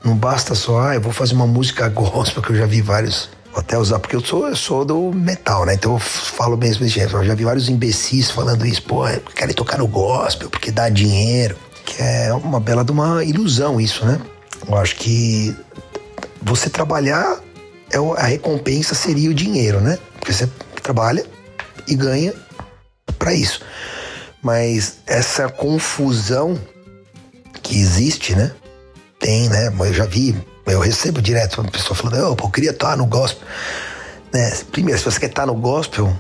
Não 0.05 0.17
basta 0.17 0.55
só, 0.55 0.81
ah, 0.81 0.95
eu 0.95 1.01
vou 1.01 1.13
fazer 1.13 1.35
uma 1.35 1.47
música 1.47 1.89
gospel, 1.91 2.41
que 2.41 2.51
eu 2.51 2.57
já 2.57 2.67
vi 2.67 2.81
vários 2.81 3.29
até 3.59 3.79
usar, 3.79 3.99
porque 3.99 4.17
eu 4.17 4.25
sou, 4.25 4.49
eu 4.49 4.57
sou 4.57 4.85
do 4.85 5.13
metal, 5.13 5.65
né? 5.67 5.75
Então 5.75 5.95
eu 5.95 5.99
falo 5.99 6.57
mesmo 6.57 6.87
jeito. 6.87 7.17
Eu 7.17 7.25
já 7.25 7.35
vi 7.35 7.45
vários 7.45 7.69
imbecis 7.69 8.31
falando 8.31 8.67
isso, 8.67 8.83
pô, 8.83 9.05
querem 9.35 9.55
tocar 9.55 9.79
no 9.79 9.87
gospel 9.87 10.49
porque 10.51 10.71
dá 10.71 10.89
dinheiro. 10.89 11.57
Que 11.85 12.03
é 12.03 12.33
uma 12.35 12.61
bela 12.61 12.85
de 12.85 12.93
uma 12.93 13.25
ilusão 13.25 13.81
isso, 13.81 14.05
né? 14.05 14.21
Eu 14.67 14.77
acho 14.77 14.97
que 14.97 15.57
você 16.43 16.69
trabalhar, 16.69 17.41
é 17.91 17.97
a 17.97 18.27
recompensa 18.27 18.95
seria 18.95 19.31
o 19.31 19.35
dinheiro, 19.35 19.81
né? 19.81 19.99
Porque 20.19 20.33
você 20.33 20.49
trabalha 20.83 21.25
e 21.87 21.95
ganha 21.95 22.35
para 23.19 23.33
isso. 23.33 23.61
Mas 24.43 24.99
essa 25.07 25.49
confusão 25.49 26.59
que 27.63 27.79
existe, 27.79 28.35
né? 28.35 28.53
Tem, 29.19 29.49
né? 29.49 29.73
Eu 29.79 29.93
já 29.93 30.05
vi, 30.05 30.37
eu 30.71 30.81
recebo 30.81 31.21
direto 31.21 31.61
uma 31.61 31.71
pessoa 31.71 31.97
falando, 31.97 32.37
oh, 32.39 32.45
eu 32.45 32.51
queria 32.51 32.71
estar 32.71 32.97
no 32.97 33.07
gospel. 33.07 33.47
Né? 34.33 34.51
Primeiro, 34.71 34.99
se 34.99 35.05
você 35.05 35.21
quer 35.21 35.31
estar 35.31 35.47
no 35.47 35.55
gospel, 35.55 36.15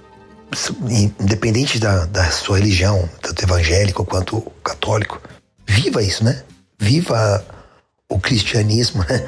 independente 1.18 1.78
da, 1.78 2.06
da 2.06 2.30
sua 2.30 2.58
religião, 2.58 3.08
tanto 3.20 3.42
evangélico 3.42 4.04
quanto 4.04 4.40
católico, 4.64 5.20
viva 5.66 6.02
isso, 6.02 6.24
né? 6.24 6.42
Viva 6.78 7.44
o 8.08 8.18
cristianismo, 8.18 9.04
né? 9.08 9.26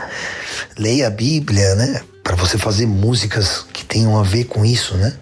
Leia 0.79 1.09
a 1.09 1.11
Bíblia, 1.11 1.75
né? 1.75 2.03
Para 2.23 2.37
você 2.37 2.57
fazer 2.57 2.87
músicas 2.87 3.64
que 3.73 3.85
tenham 3.85 4.18
a 4.18 4.23
ver 4.23 4.45
com 4.45 4.64
isso, 4.64 4.97
né? 4.97 5.14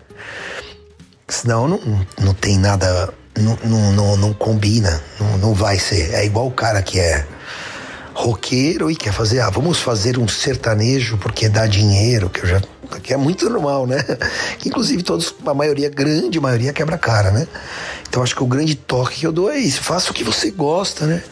Senão 1.26 1.68
não, 1.68 2.06
não 2.18 2.34
tem 2.34 2.58
nada 2.58 3.12
não, 3.36 3.58
não, 3.64 3.92
não, 3.92 4.16
não 4.16 4.34
combina, 4.34 5.02
não, 5.18 5.38
não 5.38 5.54
vai 5.54 5.78
ser. 5.78 6.14
É 6.14 6.24
igual 6.24 6.46
o 6.46 6.52
cara 6.52 6.82
que 6.82 6.98
é 6.98 7.26
roqueiro 8.18 8.90
e 8.90 8.96
quer 8.96 9.12
fazer, 9.12 9.38
ah, 9.38 9.48
vamos 9.48 9.78
fazer 9.78 10.18
um 10.18 10.26
sertanejo 10.26 11.16
porque 11.18 11.48
dá 11.48 11.68
dinheiro, 11.68 12.28
que 12.28 12.40
eu 12.40 12.46
já 12.46 12.60
que 13.02 13.12
é 13.12 13.16
muito 13.16 13.48
normal, 13.48 13.86
né? 13.86 14.02
Inclusive 14.66 15.02
todos, 15.04 15.32
a 15.46 15.54
maioria, 15.54 15.88
grande 15.88 16.40
maioria 16.40 16.72
quebra 16.72 16.98
cara, 16.98 17.30
né? 17.30 17.46
Então 18.08 18.20
acho 18.22 18.34
que 18.34 18.42
o 18.42 18.46
grande 18.46 18.74
toque 18.74 19.20
que 19.20 19.26
eu 19.26 19.30
dou 19.30 19.48
é 19.48 19.58
isso, 19.58 19.82
faça 19.82 20.10
o 20.10 20.14
que 20.14 20.24
você 20.24 20.50
gosta, 20.50 21.06
né? 21.06 21.22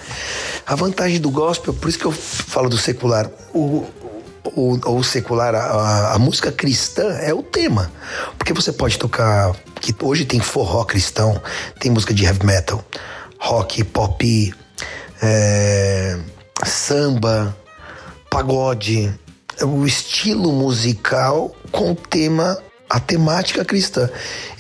A 0.65 0.77
vantagem 0.77 1.21
do 1.21 1.29
gospel, 1.31 1.75
por 1.75 1.89
isso 1.89 1.99
que 1.99 2.05
eu 2.05 2.13
falo 2.13 2.69
do 2.69 2.79
secular, 2.79 3.29
o, 3.53 3.85
ou 4.55 5.03
secular, 5.03 5.57
a, 5.57 6.15
a, 6.15 6.19
música 6.21 6.53
cristã 6.53 7.09
é 7.15 7.35
o 7.35 7.43
tema. 7.43 7.91
Porque 8.39 8.53
você 8.53 8.73
pode 8.73 8.97
tocar. 8.97 9.57
que 9.81 9.93
Hoje 10.03 10.25
tem 10.25 10.39
forró 10.39 10.85
cristão, 10.85 11.41
tem 11.81 11.91
música 11.91 12.15
de 12.15 12.25
heavy 12.25 12.47
metal, 12.47 12.85
rock, 13.41 13.83
pop, 13.83 14.55
é, 15.21 16.19
samba, 16.65 17.57
pagode. 18.31 19.13
O 19.63 19.87
estilo 19.87 20.53
musical 20.53 21.55
com 21.73 21.93
o 21.93 21.95
tema, 21.95 22.59
a 22.89 23.01
temática 23.01 23.65
cristã. 23.65 24.09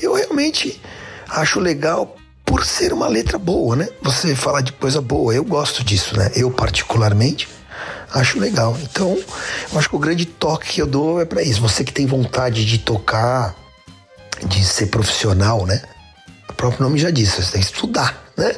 Eu 0.01 0.15
realmente 0.15 0.81
acho 1.29 1.61
legal 1.61 2.17
por 2.45 2.65
ser 2.65 2.93
uma 2.93 3.09
letra 3.09 3.39
boa, 3.39 3.77
né? 3.77 3.89
Você 4.03 4.35
fala 4.35 4.63
de 4.63 4.73
coisa 4.73 5.01
boa, 5.01 5.35
eu 5.35 5.45
gosto 5.45 5.85
disso, 5.85 6.17
né? 6.17 6.31
Eu 6.35 6.51
particularmente 6.51 7.49
acho 8.15 8.39
legal. 8.39 8.77
Então, 8.83 9.19
eu 9.73 9.79
acho 9.79 9.91
que 9.91 9.97
o 9.97 9.99
grande 9.99 10.25
toque 10.25 10.75
que 10.75 10.81
eu 10.81 10.87
dou 10.87 11.21
é 11.21 11.25
para 11.25 11.43
isso. 11.43 11.61
Você 11.61 11.85
que 11.85 11.93
tem 11.93 12.07
vontade 12.07 12.65
de 12.65 12.79
tocar, 12.79 13.55
de 14.47 14.65
ser 14.65 14.87
profissional, 14.87 15.67
né? 15.67 15.83
O 16.49 16.55
próprio 16.55 16.85
nome 16.85 16.99
já 16.99 17.11
disse, 17.11 17.43
você 17.43 17.53
tem 17.53 17.61
que 17.61 17.67
estudar, 17.67 18.25
né? 18.37 18.57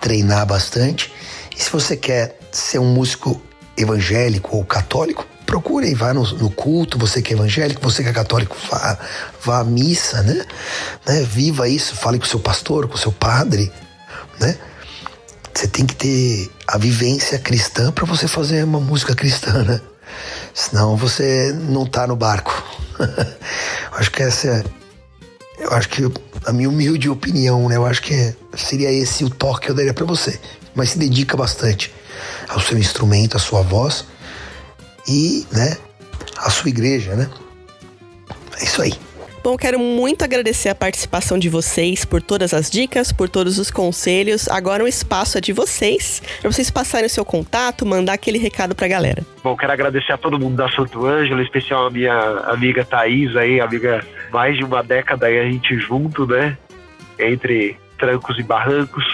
Treinar 0.00 0.46
bastante. 0.46 1.12
E 1.56 1.62
se 1.62 1.70
você 1.70 1.96
quer 1.96 2.39
ser 2.52 2.78
um 2.78 2.92
músico 2.92 3.40
evangélico 3.76 4.56
ou 4.56 4.64
católico, 4.64 5.26
procure 5.46 5.90
e 5.90 5.94
vá 5.94 6.14
no, 6.14 6.22
no, 6.36 6.50
culto, 6.50 6.98
você 6.98 7.20
que 7.20 7.32
é 7.32 7.36
evangélico, 7.36 7.80
você 7.82 8.02
que 8.02 8.08
é 8.08 8.12
católico, 8.12 8.56
vá, 8.70 8.98
vá 9.42 9.58
à 9.60 9.64
missa, 9.64 10.22
né? 10.22 10.44
né? 11.06 11.22
Viva 11.22 11.68
isso, 11.68 11.96
fale 11.96 12.18
com 12.18 12.24
o 12.24 12.28
seu 12.28 12.38
pastor, 12.38 12.86
com 12.88 12.94
o 12.94 12.98
seu 12.98 13.12
padre, 13.12 13.72
né? 14.38 14.56
Você 15.52 15.66
tem 15.66 15.84
que 15.84 15.96
ter 15.96 16.50
a 16.66 16.78
vivência 16.78 17.38
cristã 17.38 17.90
para 17.90 18.06
você 18.06 18.28
fazer 18.28 18.64
uma 18.64 18.80
música 18.80 19.14
cristã, 19.14 19.64
né? 19.64 19.80
Senão 20.54 20.96
você 20.96 21.52
não 21.52 21.84
tá 21.84 22.06
no 22.06 22.16
barco. 22.16 22.62
acho 23.92 24.10
que 24.10 24.22
essa 24.22 24.48
é. 24.48 24.64
Eu 25.58 25.72
acho 25.72 25.88
que 25.88 26.02
a 26.46 26.52
minha 26.52 26.68
humilde 26.68 27.08
opinião, 27.08 27.68
né? 27.68 27.76
Eu 27.76 27.84
acho 27.84 28.00
que 28.02 28.34
seria 28.56 28.90
esse 28.90 29.24
o 29.24 29.30
toque 29.30 29.66
que 29.66 29.70
eu 29.72 29.74
daria 29.74 29.92
para 29.92 30.06
você. 30.06 30.38
Mas 30.74 30.90
se 30.90 30.98
dedica 30.98 31.36
bastante 31.36 31.92
ao 32.48 32.60
seu 32.60 32.78
instrumento, 32.78 33.36
à 33.36 33.40
sua 33.40 33.62
voz 33.62 34.06
e, 35.08 35.46
né, 35.52 35.76
à 36.36 36.50
sua 36.50 36.68
igreja, 36.68 37.14
né? 37.14 37.28
É 38.60 38.64
isso 38.64 38.82
aí. 38.82 38.92
Bom, 39.42 39.56
quero 39.56 39.78
muito 39.78 40.22
agradecer 40.22 40.68
a 40.68 40.74
participação 40.74 41.38
de 41.38 41.48
vocês 41.48 42.04
por 42.04 42.20
todas 42.20 42.52
as 42.52 42.70
dicas, 42.70 43.10
por 43.10 43.26
todos 43.26 43.58
os 43.58 43.70
conselhos. 43.70 44.46
Agora 44.48 44.84
o 44.84 44.88
espaço 44.88 45.38
é 45.38 45.40
de 45.40 45.50
vocês, 45.50 46.22
para 46.42 46.52
vocês 46.52 46.70
passarem 46.70 47.06
o 47.06 47.10
seu 47.10 47.24
contato, 47.24 47.86
mandar 47.86 48.12
aquele 48.12 48.36
recado 48.36 48.74
para 48.74 48.84
a 48.84 48.88
galera. 48.88 49.24
Bom, 49.42 49.56
quero 49.56 49.72
agradecer 49.72 50.12
a 50.12 50.18
todo 50.18 50.38
mundo 50.38 50.56
da 50.56 50.70
Santo 50.70 51.06
Ângelo, 51.06 51.40
em 51.40 51.44
especial 51.44 51.86
a 51.86 51.90
minha 51.90 52.14
amiga 52.48 52.84
Thaís 52.84 53.34
aí, 53.34 53.62
amiga 53.62 54.04
mais 54.30 54.58
de 54.58 54.62
uma 54.62 54.82
década 54.82 55.26
aí 55.26 55.38
a 55.38 55.44
gente 55.44 55.74
junto, 55.78 56.26
né? 56.26 56.58
Entre 57.18 57.78
trancos 57.98 58.38
e 58.38 58.42
barrancos, 58.42 59.04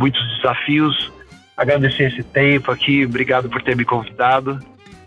muitos 0.00 0.20
desafios. 0.36 1.12
Agradecer 1.56 2.04
esse 2.10 2.22
tempo 2.22 2.72
aqui, 2.72 3.04
obrigado 3.04 3.50
por 3.50 3.62
ter 3.62 3.76
me 3.76 3.84
convidado 3.84 4.58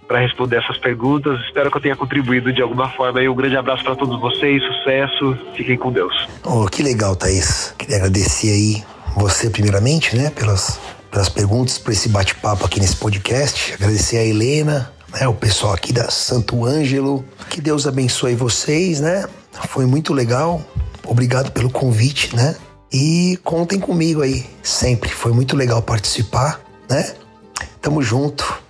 para 0.08 0.20
responder 0.20 0.58
essas 0.58 0.78
perguntas. 0.78 1.40
Espero 1.42 1.72
que 1.72 1.78
eu 1.78 1.82
tenha 1.82 1.96
contribuído 1.96 2.54
de 2.54 2.62
alguma 2.62 2.90
forma. 2.90 3.22
E 3.22 3.28
um 3.28 3.34
grande 3.34 3.58
abraço 3.58 3.84
para 3.84 3.96
todos 3.96 4.20
vocês, 4.22 4.62
sucesso, 4.62 5.36
fiquem 5.56 5.76
com 5.76 5.92
Deus. 5.92 6.14
Oh, 6.44 6.66
que 6.66 6.84
legal, 6.84 7.16
Thaís. 7.16 7.74
Queria 7.78 7.98
agradecer 7.98 8.52
aí 8.52 8.84
você 9.16 9.50
primeiramente, 9.50 10.16
né, 10.16 10.30
pelas, 10.30 10.80
pelas 11.10 11.30
perguntas, 11.30 11.80
por 11.80 11.92
esse 11.92 12.10
bate-papo 12.10 12.66
aqui 12.66 12.80
nesse 12.80 12.98
podcast. 12.98 13.74
Agradecer 13.74 14.18
a 14.18 14.24
Helena, 14.24 14.94
né, 15.20 15.28
o 15.28 15.34
pessoal 15.34 15.74
aqui 15.74 15.92
da 15.92 16.12
Santo 16.12 16.64
Ângelo. 16.64 17.26
Que 17.50 17.60
Deus 17.60 17.88
abençoe 17.88 18.36
vocês, 18.36 19.00
né? 19.00 19.28
Foi 19.70 19.86
muito 19.86 20.14
legal. 20.14 20.62
Obrigado 21.06 21.52
pelo 21.52 21.70
convite, 21.70 22.36
né? 22.36 22.56
E 22.94 23.40
contem 23.44 23.80
comigo 23.80 24.22
aí 24.22 24.46
sempre. 24.62 25.10
Foi 25.10 25.32
muito 25.34 25.56
legal 25.58 25.82
participar, 25.82 26.62
né? 26.88 27.16
Tamo 27.82 28.04
junto. 28.04 28.62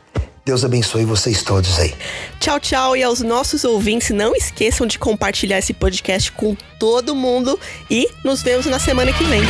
Deus 0.45 0.65
abençoe 0.65 1.05
vocês 1.05 1.43
todos 1.43 1.80
aí. 1.80 1.93
Tchau, 2.39 2.59
tchau. 2.59 2.97
E 2.97 3.03
aos 3.03 3.21
nossos 3.21 3.63
ouvintes, 3.63 4.09
não 4.09 4.36
esqueçam 4.36 4.88
de 4.88 4.99
compartilhar 4.99 5.59
esse 5.59 5.74
podcast 5.74 6.32
com 6.32 6.55
todo 6.80 7.15
mundo. 7.15 7.59
E 7.89 8.09
nos 8.24 8.41
vemos 8.41 8.65
na 8.65 8.80
semana 8.80 9.11
que 9.13 9.24
vem. 9.24 9.41